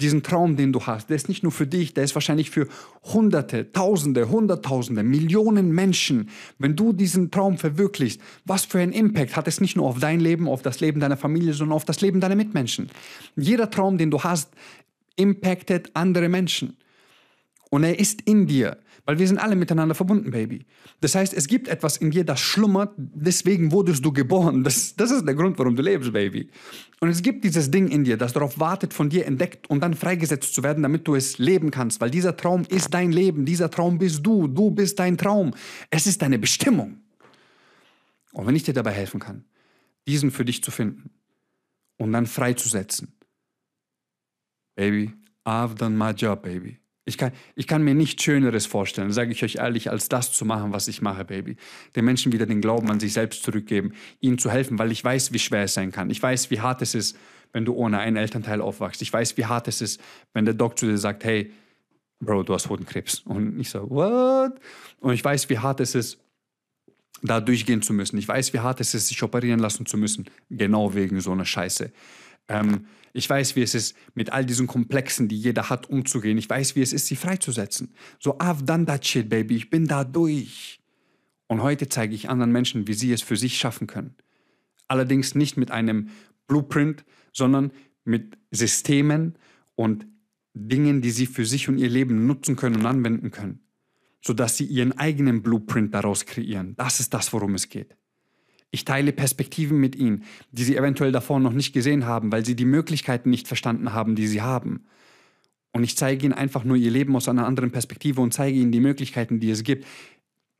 Diesen 0.00 0.22
Traum, 0.22 0.56
den 0.56 0.72
du 0.72 0.80
hast, 0.86 1.10
der 1.10 1.16
ist 1.16 1.28
nicht 1.28 1.42
nur 1.42 1.52
für 1.52 1.66
dich, 1.66 1.92
der 1.92 2.04
ist 2.04 2.14
wahrscheinlich 2.14 2.48
für 2.48 2.66
Hunderte, 3.12 3.70
Tausende, 3.72 4.30
Hunderttausende, 4.30 5.02
Millionen 5.02 5.70
Menschen. 5.72 6.30
Wenn 6.58 6.74
du 6.74 6.94
diesen 6.94 7.30
Traum 7.30 7.58
verwirklichst, 7.58 8.22
was 8.46 8.64
für 8.64 8.78
einen 8.78 8.92
Impact 8.92 9.36
hat 9.36 9.48
es 9.48 9.60
nicht 9.60 9.76
nur 9.76 9.86
auf 9.86 9.98
dein 9.98 10.18
Leben, 10.18 10.48
auf 10.48 10.62
das 10.62 10.80
Leben 10.80 10.98
deiner 10.98 11.18
Familie, 11.18 11.52
sondern 11.52 11.76
auf 11.76 11.84
das 11.84 12.00
Leben 12.00 12.20
deiner 12.20 12.36
Mitmenschen. 12.36 12.88
Jeder 13.36 13.68
Traum, 13.68 13.98
den 13.98 14.10
du 14.10 14.22
hast, 14.22 14.50
impactet 15.16 15.90
andere 15.92 16.30
Menschen. 16.30 16.78
Und 17.72 17.84
er 17.84 17.98
ist 17.98 18.20
in 18.20 18.46
dir, 18.46 18.76
weil 19.06 19.18
wir 19.18 19.26
sind 19.26 19.38
alle 19.38 19.56
miteinander 19.56 19.94
verbunden, 19.94 20.30
Baby. 20.30 20.66
Das 21.00 21.14
heißt, 21.14 21.32
es 21.32 21.46
gibt 21.46 21.68
etwas 21.68 21.96
in 21.96 22.10
dir, 22.10 22.22
das 22.22 22.38
schlummert, 22.38 22.92
deswegen 22.98 23.72
wurdest 23.72 24.04
du 24.04 24.12
geboren. 24.12 24.62
Das, 24.62 24.94
das 24.94 25.10
ist 25.10 25.24
der 25.26 25.34
Grund, 25.34 25.58
warum 25.58 25.74
du 25.74 25.80
lebst, 25.80 26.12
Baby. 26.12 26.50
Und 27.00 27.08
es 27.08 27.22
gibt 27.22 27.44
dieses 27.44 27.70
Ding 27.70 27.88
in 27.88 28.04
dir, 28.04 28.18
das 28.18 28.34
darauf 28.34 28.60
wartet, 28.60 28.92
von 28.92 29.08
dir 29.08 29.24
entdeckt 29.24 29.70
und 29.70 29.80
dann 29.80 29.94
freigesetzt 29.94 30.54
zu 30.54 30.62
werden, 30.62 30.82
damit 30.82 31.08
du 31.08 31.14
es 31.14 31.38
leben 31.38 31.70
kannst. 31.70 32.02
Weil 32.02 32.10
dieser 32.10 32.36
Traum 32.36 32.66
ist 32.68 32.92
dein 32.92 33.10
Leben, 33.10 33.46
dieser 33.46 33.70
Traum 33.70 33.96
bist 33.96 34.20
du, 34.26 34.48
du 34.48 34.70
bist 34.70 34.98
dein 34.98 35.16
Traum. 35.16 35.54
Es 35.88 36.06
ist 36.06 36.20
deine 36.20 36.38
Bestimmung. 36.38 36.98
Und 38.32 38.46
wenn 38.46 38.54
ich 38.54 38.64
dir 38.64 38.74
dabei 38.74 38.92
helfen 38.92 39.18
kann, 39.18 39.46
diesen 40.06 40.30
für 40.30 40.44
dich 40.44 40.62
zu 40.62 40.70
finden 40.70 41.08
und 41.96 42.12
dann 42.12 42.26
freizusetzen, 42.26 43.14
Baby, 44.74 45.14
I've 45.46 45.74
done 45.74 45.96
my 45.96 46.10
job, 46.10 46.42
Baby. 46.42 46.81
Ich 47.04 47.18
kann, 47.18 47.32
ich 47.56 47.66
kann 47.66 47.82
mir 47.82 47.94
nichts 47.94 48.22
Schöneres 48.22 48.66
vorstellen, 48.66 49.10
sage 49.12 49.32
ich 49.32 49.42
euch 49.42 49.56
ehrlich, 49.56 49.90
als 49.90 50.08
das 50.08 50.32
zu 50.32 50.44
machen, 50.44 50.72
was 50.72 50.86
ich 50.86 51.02
mache, 51.02 51.24
Baby. 51.24 51.56
Den 51.96 52.04
Menschen 52.04 52.32
wieder 52.32 52.46
den 52.46 52.60
Glauben 52.60 52.88
an 52.90 53.00
sich 53.00 53.12
selbst 53.12 53.42
zurückgeben, 53.42 53.92
ihnen 54.20 54.38
zu 54.38 54.50
helfen, 54.50 54.78
weil 54.78 54.92
ich 54.92 55.02
weiß, 55.02 55.32
wie 55.32 55.40
schwer 55.40 55.64
es 55.64 55.74
sein 55.74 55.90
kann. 55.90 56.10
Ich 56.10 56.22
weiß, 56.22 56.50
wie 56.50 56.60
hart 56.60 56.80
es 56.80 56.94
ist, 56.94 57.16
wenn 57.52 57.64
du 57.64 57.74
ohne 57.74 57.98
einen 57.98 58.16
Elternteil 58.16 58.60
aufwachst. 58.60 59.02
Ich 59.02 59.12
weiß, 59.12 59.36
wie 59.36 59.46
hart 59.46 59.66
es 59.66 59.80
ist, 59.80 60.00
wenn 60.32 60.44
der 60.44 60.54
Doktor 60.54 60.88
dir 60.88 60.98
sagt, 60.98 61.24
hey, 61.24 61.52
Bro, 62.20 62.44
du 62.44 62.54
hast 62.54 62.68
Hodenkrebs. 62.68 63.20
Und 63.24 63.58
ich 63.58 63.68
so, 63.68 63.90
what? 63.90 64.52
Und 65.00 65.12
ich 65.12 65.24
weiß, 65.24 65.48
wie 65.48 65.58
hart 65.58 65.80
es 65.80 65.96
ist, 65.96 66.18
da 67.20 67.40
durchgehen 67.40 67.82
zu 67.82 67.92
müssen. 67.92 68.16
Ich 68.16 68.28
weiß, 68.28 68.52
wie 68.52 68.60
hart 68.60 68.80
es 68.80 68.94
ist, 68.94 69.08
sich 69.08 69.20
operieren 69.24 69.58
lassen 69.58 69.86
zu 69.86 69.96
müssen, 69.96 70.26
genau 70.48 70.94
wegen 70.94 71.20
so 71.20 71.32
einer 71.32 71.44
Scheiße. 71.44 71.92
Ähm, 72.48 72.86
ich 73.12 73.28
weiß, 73.28 73.56
wie 73.56 73.62
es 73.62 73.74
ist, 73.74 73.94
mit 74.14 74.32
all 74.32 74.44
diesen 74.46 74.66
Komplexen, 74.66 75.28
die 75.28 75.36
jeder 75.36 75.68
hat, 75.68 75.90
umzugehen. 75.90 76.38
Ich 76.38 76.48
weiß, 76.48 76.76
wie 76.76 76.82
es 76.82 76.92
ist, 76.92 77.06
sie 77.06 77.16
freizusetzen. 77.16 77.94
So, 78.18 78.38
I've 78.38 78.64
done 78.64 78.86
that 78.86 79.06
shit, 79.06 79.28
baby. 79.28 79.56
Ich 79.56 79.70
bin 79.70 79.86
da 79.86 80.04
durch. 80.04 80.80
Und 81.46 81.62
heute 81.62 81.88
zeige 81.88 82.14
ich 82.14 82.30
anderen 82.30 82.52
Menschen, 82.52 82.88
wie 82.88 82.94
sie 82.94 83.12
es 83.12 83.20
für 83.20 83.36
sich 83.36 83.58
schaffen 83.58 83.86
können. 83.86 84.14
Allerdings 84.88 85.34
nicht 85.34 85.56
mit 85.56 85.70
einem 85.70 86.08
Blueprint, 86.46 87.04
sondern 87.32 87.72
mit 88.04 88.38
Systemen 88.50 89.36
und 89.74 90.06
Dingen, 90.54 91.02
die 91.02 91.10
sie 91.10 91.26
für 91.26 91.46
sich 91.46 91.68
und 91.68 91.78
ihr 91.78 91.88
Leben 91.88 92.26
nutzen 92.26 92.56
können 92.56 92.76
und 92.76 92.86
anwenden 92.86 93.30
können, 93.30 93.60
sodass 94.22 94.56
sie 94.56 94.64
ihren 94.64 94.92
eigenen 94.92 95.42
Blueprint 95.42 95.94
daraus 95.94 96.26
kreieren. 96.26 96.74
Das 96.76 97.00
ist 97.00 97.14
das, 97.14 97.32
worum 97.32 97.54
es 97.54 97.68
geht. 97.68 97.96
Ich 98.72 98.86
teile 98.86 99.12
Perspektiven 99.12 99.78
mit 99.78 99.94
ihnen, 99.94 100.24
die 100.50 100.64
sie 100.64 100.76
eventuell 100.76 101.12
davor 101.12 101.38
noch 101.38 101.52
nicht 101.52 101.74
gesehen 101.74 102.06
haben, 102.06 102.32
weil 102.32 102.44
sie 102.44 102.56
die 102.56 102.64
Möglichkeiten 102.64 103.28
nicht 103.28 103.46
verstanden 103.46 103.92
haben, 103.92 104.16
die 104.16 104.26
sie 104.26 104.40
haben. 104.40 104.86
Und 105.72 105.84
ich 105.84 105.96
zeige 105.96 106.24
ihnen 106.24 106.32
einfach 106.32 106.64
nur 106.64 106.76
ihr 106.76 106.90
Leben 106.90 107.14
aus 107.14 107.28
einer 107.28 107.46
anderen 107.46 107.70
Perspektive 107.70 108.22
und 108.22 108.32
zeige 108.32 108.58
ihnen 108.58 108.72
die 108.72 108.80
Möglichkeiten, 108.80 109.40
die 109.40 109.50
es 109.50 109.62
gibt. 109.62 109.86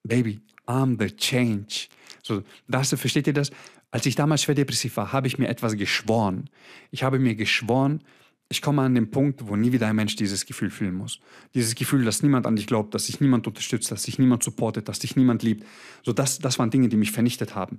Baby, 0.05 0.40
I'm 0.66 0.98
the 1.01 1.14
change. 1.14 1.88
So, 2.22 2.42
das, 2.68 2.90
versteht 2.90 3.27
ihr 3.27 3.33
das? 3.33 3.51
Als 3.90 4.05
ich 4.05 4.14
damals 4.14 4.42
schwer 4.42 4.55
depressiv 4.55 4.96
war, 4.98 5.12
habe 5.12 5.27
ich 5.27 5.38
mir 5.38 5.48
etwas 5.48 5.77
geschworen. 5.77 6.51
Ich 6.90 7.03
habe 7.03 7.18
mir 7.18 7.35
geschworen, 7.35 8.03
ich 8.51 8.61
komme 8.61 8.83
an 8.83 8.94
den 8.94 9.11
Punkt, 9.11 9.46
wo 9.46 9.57
nie 9.57 9.72
wieder 9.72 9.87
ein 9.87 9.96
Mensch 9.96 10.16
dieses 10.16 10.44
Gefühl 10.44 10.70
fühlen 10.70 10.94
muss. 10.94 11.20
Dieses 11.55 11.75
Gefühl, 11.75 12.05
dass 12.05 12.22
niemand 12.22 12.46
an 12.46 12.57
dich 12.57 12.66
glaubt, 12.66 12.94
dass 12.94 13.07
sich 13.07 13.20
niemand 13.20 13.46
unterstützt, 13.46 13.90
dass 13.90 14.03
sich 14.03 14.18
niemand 14.18 14.42
supportet, 14.42 14.88
dass 14.88 14.98
dich 14.98 15.16
niemand 15.16 15.42
liebt. 15.42 15.64
So, 16.03 16.12
das, 16.12 16.38
das 16.38 16.59
waren 16.59 16.70
Dinge, 16.70 16.90
die 16.90 16.98
mich 16.98 17.12
vernichtet 17.12 17.55
haben. 17.55 17.79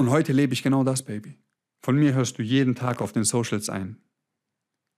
Und 0.00 0.08
heute 0.08 0.32
lebe 0.32 0.54
ich 0.54 0.62
genau 0.62 0.82
das, 0.82 1.02
Baby. 1.02 1.36
Von 1.82 1.96
mir 1.96 2.14
hörst 2.14 2.38
du 2.38 2.42
jeden 2.42 2.74
Tag 2.74 3.02
auf 3.02 3.12
den 3.12 3.24
Socials 3.24 3.68
ein. 3.68 3.98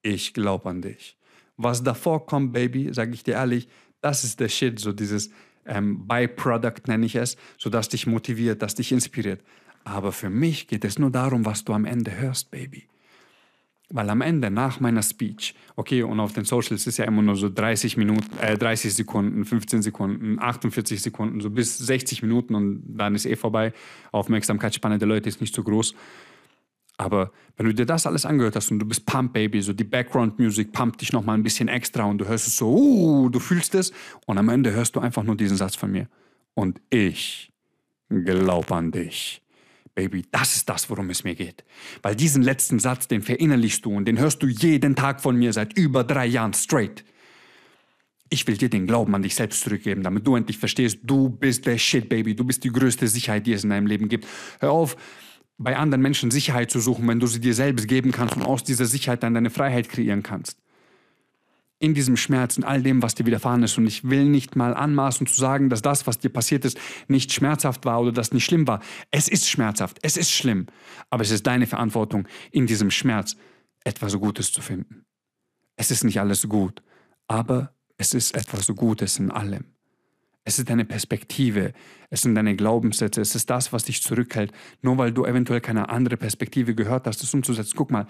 Ich 0.01 0.33
glaube 0.33 0.71
an 0.71 0.81
dich. 0.81 1.19
Was 1.57 1.83
davor 1.83 2.25
kommt, 2.25 2.53
Baby, 2.53 2.95
sage 2.95 3.13
ich 3.13 3.25
dir 3.25 3.35
ehrlich, 3.35 3.67
das 4.01 4.23
ist 4.23 4.39
der 4.39 4.49
Shit, 4.49 4.79
so 4.79 4.93
dieses 4.93 5.31
ähm, 5.67 6.07
Byproduct 6.07 6.87
nenne 6.87 7.05
ich 7.05 7.17
es, 7.17 7.37
so 7.59 7.69
dass 7.69 7.89
dich 7.89 8.07
motiviert, 8.07 8.63
das 8.63 8.77
dich 8.77 8.93
inspiriert. 8.93 9.43
Aber 9.83 10.13
für 10.13 10.31
mich 10.31 10.69
geht 10.69 10.85
es 10.85 11.01
nur 11.01 11.11
darum, 11.11 11.45
was 11.45 11.65
du 11.65 11.73
am 11.73 11.85
Ende 11.85 12.17
hörst, 12.17 12.53
Baby. 12.53 12.87
Weil 13.95 14.09
am 14.09 14.23
Ende, 14.23 14.51
nach 14.51 14.81
meiner 14.81 15.03
Speech, 15.03 15.55
okay, 15.77 16.03
und 16.03 16.19
auf 16.19 16.33
den 16.33 16.45
Socials 16.45 16.87
ist 16.87 16.97
ja 16.97 17.05
immer 17.05 17.21
nur 17.21 17.37
so 17.37 17.51
30 17.51 17.99
Minuten, 17.99 18.27
äh, 18.41 18.57
30 18.57 18.95
Sekunden, 18.95 19.45
15 19.45 19.83
Sekunden, 19.83 20.39
48 20.39 21.03
Sekunden, 21.03 21.43
so 21.43 21.51
bis 21.51 21.77
60 21.77 22.23
Minuten 22.23 22.55
und 22.55 22.83
dann 22.87 23.15
ist 23.15 23.27
eh 23.27 23.37
vorbei. 23.37 23.75
Aufmerksamkeitsspanne 24.11 24.99
der 24.99 25.09
Leute 25.09 25.29
ist 25.29 25.43
nicht 25.43 25.55
so 25.55 25.63
groß. 25.63 25.95
Aber 26.97 27.33
wenn 27.59 27.67
du 27.67 27.75
dir 27.75 27.85
das 27.85 28.07
alles 28.07 28.25
angehört 28.25 28.57
hast 28.57 28.71
und 28.71 28.79
du 28.79 28.87
bist 28.87 29.05
Pump 29.05 29.35
Baby, 29.35 29.61
so 29.61 29.75
die 29.75 29.85
Background 29.85 30.39
Music 30.39 30.73
pumpt 30.73 31.03
dich 31.03 31.13
nochmal 31.13 31.37
ein 31.37 31.43
bisschen 31.43 31.69
extra 31.69 32.05
und 32.05 32.17
du 32.17 32.27
hörst 32.27 32.47
es 32.47 32.57
so, 32.57 32.75
uh, 32.75 33.29
du 33.29 33.41
fühlst 33.41 33.75
es 33.75 33.93
und 34.25 34.39
am 34.39 34.49
Ende 34.49 34.73
hörst 34.73 34.97
du 34.97 35.01
einfach 35.01 35.23
nur 35.23 35.37
diesen 35.37 35.59
Satz 35.59 35.77
von 35.77 35.93
mir. 35.93 36.09
Und 36.55 36.81
ich 36.89 37.53
glaub 38.09 38.73
an 38.73 38.91
dich. 38.91 39.43
Baby, 39.95 40.25
das 40.31 40.57
ist 40.57 40.69
das, 40.69 40.89
worum 40.89 41.11
es 41.11 41.23
mir 41.23 41.35
geht. 41.35 41.65
Weil 42.01 42.17
diesen 42.17 42.43
letzten 42.43 42.79
Satz, 42.79 43.09
den 43.09 43.23
verinnerlichst 43.23 43.85
du 43.85 43.95
und 43.95 44.07
den 44.07 44.19
hörst 44.19 44.43
du 44.43 44.47
jeden 44.47 44.97
Tag 44.97 45.21
von 45.21 45.37
mir 45.37 45.53
seit 45.53 45.77
über 45.77 46.03
drei 46.03 46.27
Jahren 46.27 46.55
straight. 46.55 47.05
Ich 48.31 48.47
will 48.47 48.57
dir 48.57 48.71
den 48.71 48.87
Glauben 48.87 49.15
an 49.15 49.23
dich 49.23 49.35
selbst 49.35 49.61
zurückgeben, 49.61 50.03
damit 50.03 50.27
du 50.27 50.35
endlich 50.37 50.57
verstehst, 50.57 51.01
du 51.03 51.29
bist 51.29 51.67
der 51.67 51.77
Shit, 51.77 52.09
Baby. 52.09 52.35
Du 52.35 52.45
bist 52.45 52.65
die 52.65 52.71
größte 52.71 53.07
Sicherheit, 53.07 53.47
die 53.47 53.53
es 53.53 53.65
in 53.65 53.71
deinem 53.71 53.87
Leben 53.87 54.09
gibt. 54.09 54.27
Hör 54.61 54.73
auf, 54.73 54.97
bei 55.59 55.77
anderen 55.77 56.01
Menschen 56.01 56.31
Sicherheit 56.31 56.71
zu 56.71 56.81
suchen, 56.81 57.07
wenn 57.07 57.21
du 57.21 57.27
sie 57.27 57.41
dir 57.41 57.53
selbst 57.53 57.87
geben 57.87 58.11
kannst 58.13 58.37
und 58.37 58.43
aus 58.43 58.65
dieser 58.65 58.87
Sicherheit 58.87 59.23
dann 59.23 59.35
deine 59.35 59.51
Freiheit 59.51 59.91
kreieren 59.91 60.23
kannst 60.23 60.62
in 61.83 61.95
diesem 61.95 62.17
Schmerz, 62.17 62.57
in 62.57 62.63
all 62.63 62.81
dem, 62.81 63.03
was 63.03 63.17
dir 63.17 63.27
widerfahren 63.27 63.65
ist. 63.65 63.77
Und 63.77 63.89
ich 63.89 64.09
will 64.09 64.25
nicht 64.25 64.55
mal 64.55 64.73
anmaßen 64.73 65.27
zu 65.27 65.35
sagen, 65.35 65.69
dass 65.69 65.83
das, 65.83 66.07
was 66.07 66.21
dir 66.21 66.29
passiert 66.29 66.65
ist, 66.65 66.79
nicht 67.09 67.33
schmerzhaft 67.33 67.85
war 67.85 68.01
oder 68.01 68.13
das 68.13 68.33
nicht 68.33 68.45
schlimm 68.45 68.69
war. 68.69 68.81
Es 69.11 69.27
ist 69.27 69.51
schmerzhaft, 69.51 69.99
es 70.03 70.17
ist 70.17 70.31
schlimm. 70.31 70.67
Aber 71.11 71.25
es 71.25 71.33
ist 71.33 71.45
deine 71.45 71.67
Verantwortung, 71.67 72.29
in 72.53 72.69
diesem 72.69 72.93
Schmerz 72.93 73.37
etwas 73.83 74.17
Gutes 74.17 74.53
zu 74.53 74.63
finden. 74.63 75.05
Es 75.75 75.91
ist 75.91 76.05
nicht 76.05 76.21
alles 76.21 76.49
gut, 76.49 76.83
aber 77.27 77.75
es 77.97 78.15
ist 78.15 78.37
etwas 78.37 78.69
Gutes 78.69 79.19
in 79.19 79.33
allem. 79.33 79.65
Es 80.45 80.61
ist 80.61 80.71
deine 80.71 80.85
Perspektive, 80.85 81.73
es 82.11 82.23
sind 82.23 82.37
deine 82.37 82.55
Glaubenssätze, 82.55 83.21
es 83.21 83.35
ist 83.35 83.51
das, 83.51 83.73
was 83.73 83.85
dich 83.85 84.03
zurückhält. 84.03 84.53
Nur 84.83 84.99
weil 84.99 85.11
du 85.11 85.25
eventuell 85.25 85.61
keine 85.61 85.89
andere 85.89 86.17
Perspektive 86.17 86.77
gehört 86.77 87.09
hast, 87.09 87.23
das 87.25 87.35
umzusetzen. 87.35 87.75
Guck 87.77 87.91
mal, 87.91 88.07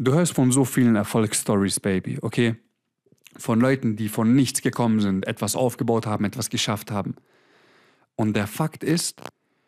Du 0.00 0.12
hörst 0.12 0.32
von 0.32 0.52
so 0.52 0.64
vielen 0.64 0.94
Erfolgsstories, 0.94 1.80
Baby, 1.80 2.18
okay? 2.22 2.54
Von 3.36 3.60
Leuten, 3.60 3.96
die 3.96 4.08
von 4.08 4.32
nichts 4.32 4.62
gekommen 4.62 5.00
sind, 5.00 5.26
etwas 5.26 5.56
aufgebaut 5.56 6.06
haben, 6.06 6.24
etwas 6.24 6.50
geschafft 6.50 6.92
haben. 6.92 7.16
Und 8.14 8.34
der 8.34 8.46
Fakt 8.46 8.84
ist, 8.84 9.20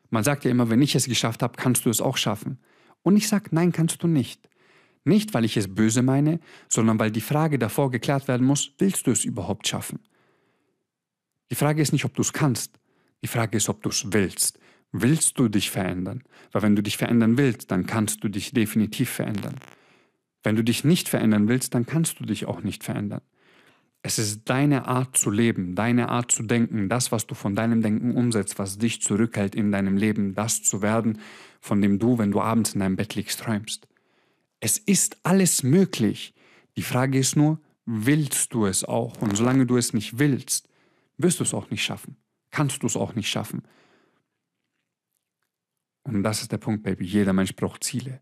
man 0.08 0.22
sagt 0.22 0.44
ja 0.44 0.52
immer, 0.52 0.70
wenn 0.70 0.82
ich 0.82 0.94
es 0.94 1.06
geschafft 1.06 1.42
habe, 1.42 1.56
kannst 1.56 1.84
du 1.84 1.90
es 1.90 2.00
auch 2.00 2.16
schaffen. 2.16 2.60
Und 3.02 3.16
ich 3.16 3.26
sage, 3.26 3.48
nein, 3.50 3.72
kannst 3.72 4.04
du 4.04 4.06
nicht. 4.06 4.48
Nicht, 5.02 5.34
weil 5.34 5.44
ich 5.44 5.56
es 5.56 5.74
böse 5.74 6.02
meine, 6.02 6.38
sondern 6.68 7.00
weil 7.00 7.10
die 7.10 7.20
Frage 7.20 7.58
davor 7.58 7.90
geklärt 7.90 8.28
werden 8.28 8.46
muss, 8.46 8.72
willst 8.78 9.08
du 9.08 9.10
es 9.10 9.24
überhaupt 9.24 9.66
schaffen? 9.66 9.98
Die 11.50 11.56
Frage 11.56 11.82
ist 11.82 11.92
nicht, 11.92 12.04
ob 12.04 12.14
du 12.14 12.22
es 12.22 12.32
kannst. 12.32 12.78
Die 13.22 13.28
Frage 13.28 13.56
ist, 13.56 13.68
ob 13.68 13.82
du 13.82 13.88
es 13.88 14.12
willst. 14.12 14.60
Willst 14.92 15.40
du 15.40 15.48
dich 15.48 15.70
verändern? 15.70 16.22
Weil 16.52 16.62
wenn 16.62 16.76
du 16.76 16.84
dich 16.84 16.96
verändern 16.96 17.36
willst, 17.36 17.72
dann 17.72 17.86
kannst 17.86 18.22
du 18.22 18.28
dich 18.28 18.52
definitiv 18.52 19.10
verändern. 19.10 19.56
Wenn 20.42 20.56
du 20.56 20.64
dich 20.64 20.84
nicht 20.84 21.08
verändern 21.08 21.48
willst, 21.48 21.74
dann 21.74 21.86
kannst 21.86 22.20
du 22.20 22.24
dich 22.24 22.46
auch 22.46 22.62
nicht 22.62 22.84
verändern. 22.84 23.22
Es 24.02 24.18
ist 24.18 24.48
deine 24.48 24.86
Art 24.86 25.16
zu 25.16 25.30
leben, 25.30 25.74
deine 25.74 26.08
Art 26.08 26.32
zu 26.32 26.42
denken, 26.42 26.88
das, 26.88 27.12
was 27.12 27.26
du 27.26 27.34
von 27.34 27.54
deinem 27.54 27.82
Denken 27.82 28.16
umsetzt, 28.16 28.58
was 28.58 28.78
dich 28.78 29.02
zurückhält 29.02 29.54
in 29.54 29.70
deinem 29.70 29.98
Leben, 29.98 30.34
das 30.34 30.62
zu 30.62 30.80
werden, 30.80 31.18
von 31.60 31.82
dem 31.82 31.98
du, 31.98 32.16
wenn 32.16 32.30
du 32.30 32.40
abends 32.40 32.72
in 32.72 32.80
deinem 32.80 32.96
Bett 32.96 33.14
liegst, 33.14 33.40
träumst. 33.40 33.86
Es 34.60 34.78
ist 34.78 35.18
alles 35.22 35.62
möglich. 35.62 36.34
Die 36.76 36.82
Frage 36.82 37.18
ist 37.18 37.36
nur, 37.36 37.60
willst 37.84 38.54
du 38.54 38.64
es 38.64 38.84
auch? 38.84 39.20
Und 39.20 39.36
solange 39.36 39.66
du 39.66 39.76
es 39.76 39.92
nicht 39.92 40.18
willst, 40.18 40.68
wirst 41.18 41.40
du 41.40 41.44
es 41.44 41.52
auch 41.52 41.70
nicht 41.70 41.84
schaffen. 41.84 42.16
Kannst 42.50 42.82
du 42.82 42.86
es 42.86 42.96
auch 42.96 43.14
nicht 43.14 43.28
schaffen. 43.28 43.62
Und 46.04 46.22
das 46.22 46.40
ist 46.40 46.52
der 46.52 46.58
Punkt, 46.58 46.82
Baby. 46.82 47.04
Jeder 47.04 47.34
Mensch 47.34 47.54
braucht 47.54 47.84
Ziele. 47.84 48.20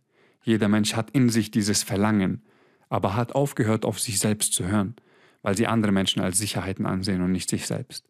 Jeder 0.48 0.68
Mensch 0.68 0.94
hat 0.94 1.10
in 1.10 1.28
sich 1.28 1.50
dieses 1.50 1.82
Verlangen, 1.82 2.42
aber 2.88 3.14
hat 3.14 3.34
aufgehört, 3.34 3.84
auf 3.84 4.00
sich 4.00 4.18
selbst 4.18 4.54
zu 4.54 4.66
hören, 4.66 4.96
weil 5.42 5.54
sie 5.54 5.66
andere 5.66 5.92
Menschen 5.92 6.22
als 6.22 6.38
Sicherheiten 6.38 6.86
ansehen 6.86 7.20
und 7.20 7.32
nicht 7.32 7.50
sich 7.50 7.66
selbst. 7.66 8.08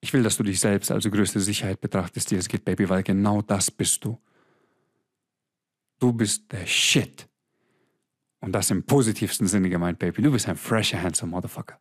Ich 0.00 0.14
will, 0.14 0.22
dass 0.22 0.38
du 0.38 0.42
dich 0.42 0.58
selbst 0.58 0.90
als 0.90 1.04
größte 1.04 1.38
Sicherheit 1.38 1.82
betrachtest, 1.82 2.30
die 2.30 2.36
es 2.36 2.48
gibt, 2.48 2.64
Baby, 2.64 2.88
weil 2.88 3.02
genau 3.02 3.42
das 3.42 3.70
bist 3.70 4.02
du. 4.06 4.18
Du 5.98 6.14
bist 6.14 6.50
der 6.50 6.64
Shit. 6.64 7.28
Und 8.40 8.52
das 8.52 8.70
im 8.70 8.84
positivsten 8.84 9.46
Sinne 9.46 9.68
gemeint, 9.68 9.98
Baby. 9.98 10.22
Du 10.22 10.32
bist 10.32 10.48
ein 10.48 10.56
fresher, 10.56 11.02
handsome 11.02 11.32
Motherfucker. 11.32 11.78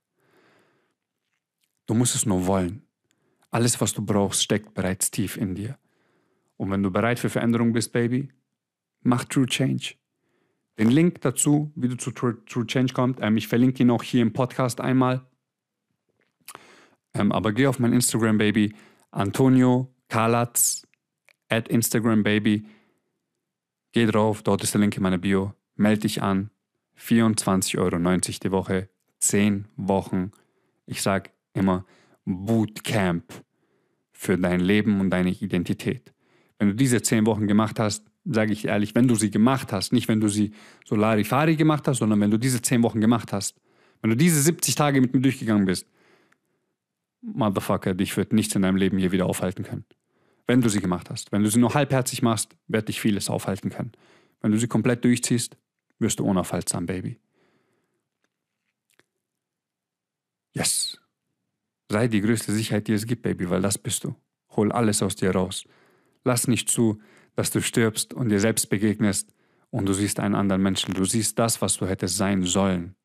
Du 1.86 1.93
musst 1.93 2.15
es 2.15 2.25
nur 2.25 2.45
wollen. 2.45 2.82
Alles, 3.49 3.80
was 3.80 3.93
du 3.93 4.05
brauchst, 4.05 4.43
steckt 4.43 4.73
bereits 4.73 5.09
tief 5.09 5.38
in 5.38 5.55
dir. 5.55 5.80
Und 6.57 6.69
wenn 6.69 6.84
du 6.84 6.91
bereit 6.91 7.17
für 7.17 7.30
Veränderung 7.30 7.71
bist, 7.71 7.93
Baby, 7.93 8.30
mach 9.02 9.26
True 9.26 9.45
Change. 9.45 9.95
Den 10.78 10.89
Link 10.89 11.22
dazu, 11.22 11.72
wie 11.76 11.89
du 11.89 11.97
zu 11.97 12.12
True, 12.12 12.38
True 12.45 12.66
Change 12.66 12.93
kommst, 12.93 13.20
ähm, 13.22 13.38
ich 13.38 13.47
verlinke 13.47 13.84
ihn 13.84 13.91
auch 13.91 14.04
hier 14.04 14.22
im 14.22 14.34
Podcast 14.34 14.80
einmal. 14.80 15.26
Ähm, 17.14 17.32
aber 17.32 17.52
geh 17.52 17.68
auf 17.68 17.80
mein 17.80 17.93
Instagram, 17.93 18.38
Baby, 18.38 18.74
Antonio 19.12 19.93
Kalatz 20.08 20.88
at 21.50 21.68
Instagram, 21.68 22.24
Baby. 22.24 22.66
Geh 23.91 24.06
drauf, 24.06 24.43
dort 24.43 24.64
ist 24.64 24.74
der 24.74 24.82
Link 24.82 24.95
in 24.95 25.04
meiner 25.04 25.18
Bio. 25.18 25.54
Meld 25.76 26.04
dich 26.04 26.22
an. 26.22 26.52
24,90 26.97 27.78
Euro 27.80 27.97
die 27.97 28.52
Woche. 28.52 28.89
10 29.20 29.66
Wochen. 29.76 30.32
Ich 30.86 31.02
sage 31.02 31.32
immer 31.54 31.86
Bootcamp 32.26 33.43
für 34.12 34.38
dein 34.38 34.60
Leben 34.60 35.00
und 35.00 35.10
deine 35.10 35.32
Identität. 35.32 36.14
Wenn 36.58 36.70
du 36.70 36.76
diese 36.76 37.02
10 37.02 37.26
Wochen 37.26 37.47
gemacht 37.47 37.80
hast, 37.80 38.09
sage 38.32 38.53
ich 38.53 38.65
ehrlich, 38.65 38.95
wenn 38.95 39.07
du 39.07 39.15
sie 39.15 39.32
gemacht 39.32 39.73
hast, 39.73 39.91
nicht 39.91 40.07
wenn 40.07 40.19
du 40.19 40.27
sie 40.27 40.51
so 40.86 40.95
Larifari 40.95 41.55
gemacht 41.55 41.88
hast, 41.88 41.97
sondern 41.97 42.21
wenn 42.21 42.32
du 42.32 42.38
diese 42.38 42.61
zehn 42.61 42.84
Wochen 42.84 43.01
gemacht 43.01 43.34
hast, 43.34 43.55
wenn 44.01 44.11
du 44.11 44.15
diese 44.15 44.41
70 44.41 44.75
Tage 44.75 45.01
mit 45.01 45.13
mir 45.13 45.21
durchgegangen 45.21 45.65
bist, 45.65 45.88
Motherfucker, 47.21 47.93
dich 47.93 48.15
wird 48.15 48.32
nichts 48.32 48.55
in 48.55 48.61
deinem 48.61 48.77
Leben 48.77 48.97
hier 48.97 49.11
wieder 49.11 49.25
aufhalten 49.25 49.63
können. 49.63 49.84
Wenn 50.47 50.61
du 50.61 50.69
sie 50.69 50.80
gemacht 50.80 51.09
hast. 51.09 51.32
Wenn 51.32 51.43
du 51.43 51.49
sie 51.49 51.59
nur 51.59 51.73
halbherzig 51.73 52.21
machst, 52.21 52.55
wird 52.67 52.88
dich 52.88 53.01
vieles 53.01 53.30
aufhalten 53.30 53.69
können. 53.69 53.91
Wenn 54.41 54.51
du 54.51 54.57
sie 54.57 54.67
komplett 54.67 55.03
durchziehst, 55.03 55.57
wirst 55.99 56.19
du 56.19 56.25
unaufhaltsam, 56.25 56.86
Baby. 56.86 57.19
Yes. 60.53 60.97
Sei 61.89 62.07
die 62.07 62.21
größte 62.21 62.53
Sicherheit, 62.53 62.88
die 62.88 62.93
es 62.93 63.05
gibt, 63.05 63.23
Baby, 63.23 63.49
weil 63.49 63.61
das 63.61 63.77
bist 63.77 64.05
du. 64.05 64.15
Hol 64.55 64.71
alles 64.71 65.03
aus 65.03 65.15
dir 65.15 65.32
raus. 65.32 65.65
Lass 66.23 66.47
nicht 66.47 66.69
zu, 66.69 66.99
dass 67.39 67.51
du 67.51 67.61
stirbst 67.61 68.13
und 68.13 68.27
dir 68.27 68.41
selbst 68.41 68.69
begegnest 68.69 69.33
und 69.69 69.85
du 69.85 69.93
siehst 69.93 70.19
einen 70.19 70.35
anderen 70.35 70.61
Menschen. 70.61 70.93
Du 70.93 71.05
siehst 71.05 71.39
das, 71.39 71.61
was 71.61 71.77
du 71.77 71.87
hättest 71.87 72.17
sein 72.17 72.43
sollen. 72.43 72.97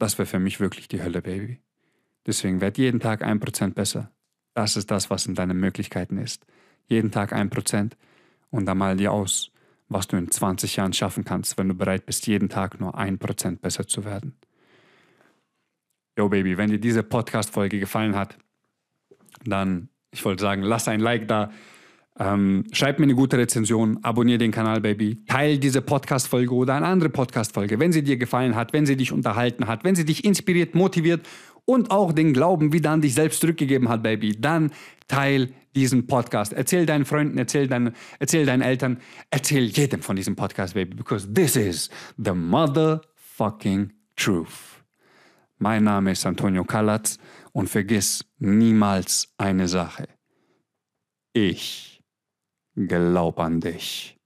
Das 0.00 0.18
wäre 0.18 0.26
für 0.26 0.40
mich 0.40 0.58
wirklich 0.58 0.88
die 0.88 1.00
Hölle, 1.00 1.22
Baby. 1.22 1.60
Deswegen 2.26 2.60
werd 2.60 2.76
jeden 2.76 2.98
Tag 2.98 3.22
ein 3.22 3.38
Prozent 3.38 3.76
besser. 3.76 4.10
Das 4.52 4.76
ist 4.76 4.90
das, 4.90 5.10
was 5.10 5.26
in 5.26 5.36
deinen 5.36 5.60
Möglichkeiten 5.60 6.18
ist. 6.18 6.44
Jeden 6.88 7.12
Tag 7.12 7.32
ein 7.32 7.50
Prozent 7.50 7.96
und 8.50 8.66
dann 8.66 8.78
mal 8.78 8.96
dir 8.96 9.12
aus, 9.12 9.52
was 9.86 10.08
du 10.08 10.16
in 10.16 10.28
20 10.28 10.74
Jahren 10.74 10.92
schaffen 10.92 11.24
kannst, 11.24 11.56
wenn 11.56 11.68
du 11.68 11.74
bereit 11.74 12.04
bist, 12.04 12.26
jeden 12.26 12.48
Tag 12.48 12.80
nur 12.80 12.98
ein 12.98 13.20
Prozent 13.20 13.62
besser 13.62 13.86
zu 13.86 14.04
werden. 14.04 14.36
Yo, 16.18 16.28
Baby, 16.28 16.58
wenn 16.58 16.70
dir 16.70 16.80
diese 16.80 17.04
Podcast-Folge 17.04 17.78
gefallen 17.78 18.16
hat, 18.16 18.36
dann 19.44 19.88
ich 20.12 20.24
wollte 20.24 20.42
sagen, 20.42 20.62
lass 20.62 20.88
ein 20.88 21.00
Like 21.00 21.28
da. 21.28 21.50
Ähm, 22.18 22.64
schreib 22.72 22.98
mir 22.98 23.04
eine 23.04 23.14
gute 23.14 23.38
Rezension, 23.38 23.98
abonniere 24.02 24.38
den 24.38 24.50
Kanal, 24.50 24.80
Baby. 24.80 25.24
Teil 25.26 25.58
diese 25.58 25.80
Podcast-Folge 25.80 26.52
oder 26.52 26.74
eine 26.74 26.86
andere 26.86 27.08
Podcast-Folge, 27.08 27.78
wenn 27.80 27.92
sie 27.92 28.02
dir 28.02 28.16
gefallen 28.18 28.56
hat, 28.56 28.72
wenn 28.72 28.84
sie 28.84 28.96
dich 28.96 29.12
unterhalten 29.12 29.68
hat, 29.68 29.84
wenn 29.84 29.94
sie 29.94 30.04
dich 30.04 30.24
inspiriert, 30.24 30.74
motiviert 30.74 31.26
und 31.64 31.90
auch 31.90 32.12
den 32.12 32.34
Glauben 32.34 32.72
wieder 32.72 32.90
an 32.90 33.00
dich 33.00 33.14
selbst 33.14 33.40
zurückgegeben 33.40 33.88
hat, 33.88 34.02
Baby. 34.02 34.36
Dann 34.38 34.72
teil 35.08 35.54
diesen 35.74 36.06
Podcast. 36.06 36.52
Erzähl 36.52 36.84
deinen 36.84 37.04
Freunden, 37.04 37.38
erzähl, 37.38 37.68
dein, 37.68 37.94
erzähl 38.18 38.44
deinen 38.44 38.62
Eltern, 38.62 38.98
erzähl 39.30 39.64
jedem 39.64 40.02
von 40.02 40.16
diesem 40.16 40.36
Podcast, 40.36 40.74
Baby, 40.74 40.96
because 40.96 41.32
this 41.32 41.56
is 41.56 41.88
the 42.18 42.32
motherfucking 42.32 43.92
truth. 44.16 44.82
Mein 45.58 45.84
Name 45.84 46.12
ist 46.12 46.26
Antonio 46.26 46.64
Kalatz. 46.64 47.18
Und 47.52 47.68
vergiss 47.68 48.24
niemals 48.38 49.34
eine 49.38 49.66
Sache. 49.66 50.08
Ich 51.32 52.02
glaub 52.74 53.38
an 53.38 53.60
dich. 53.60 54.19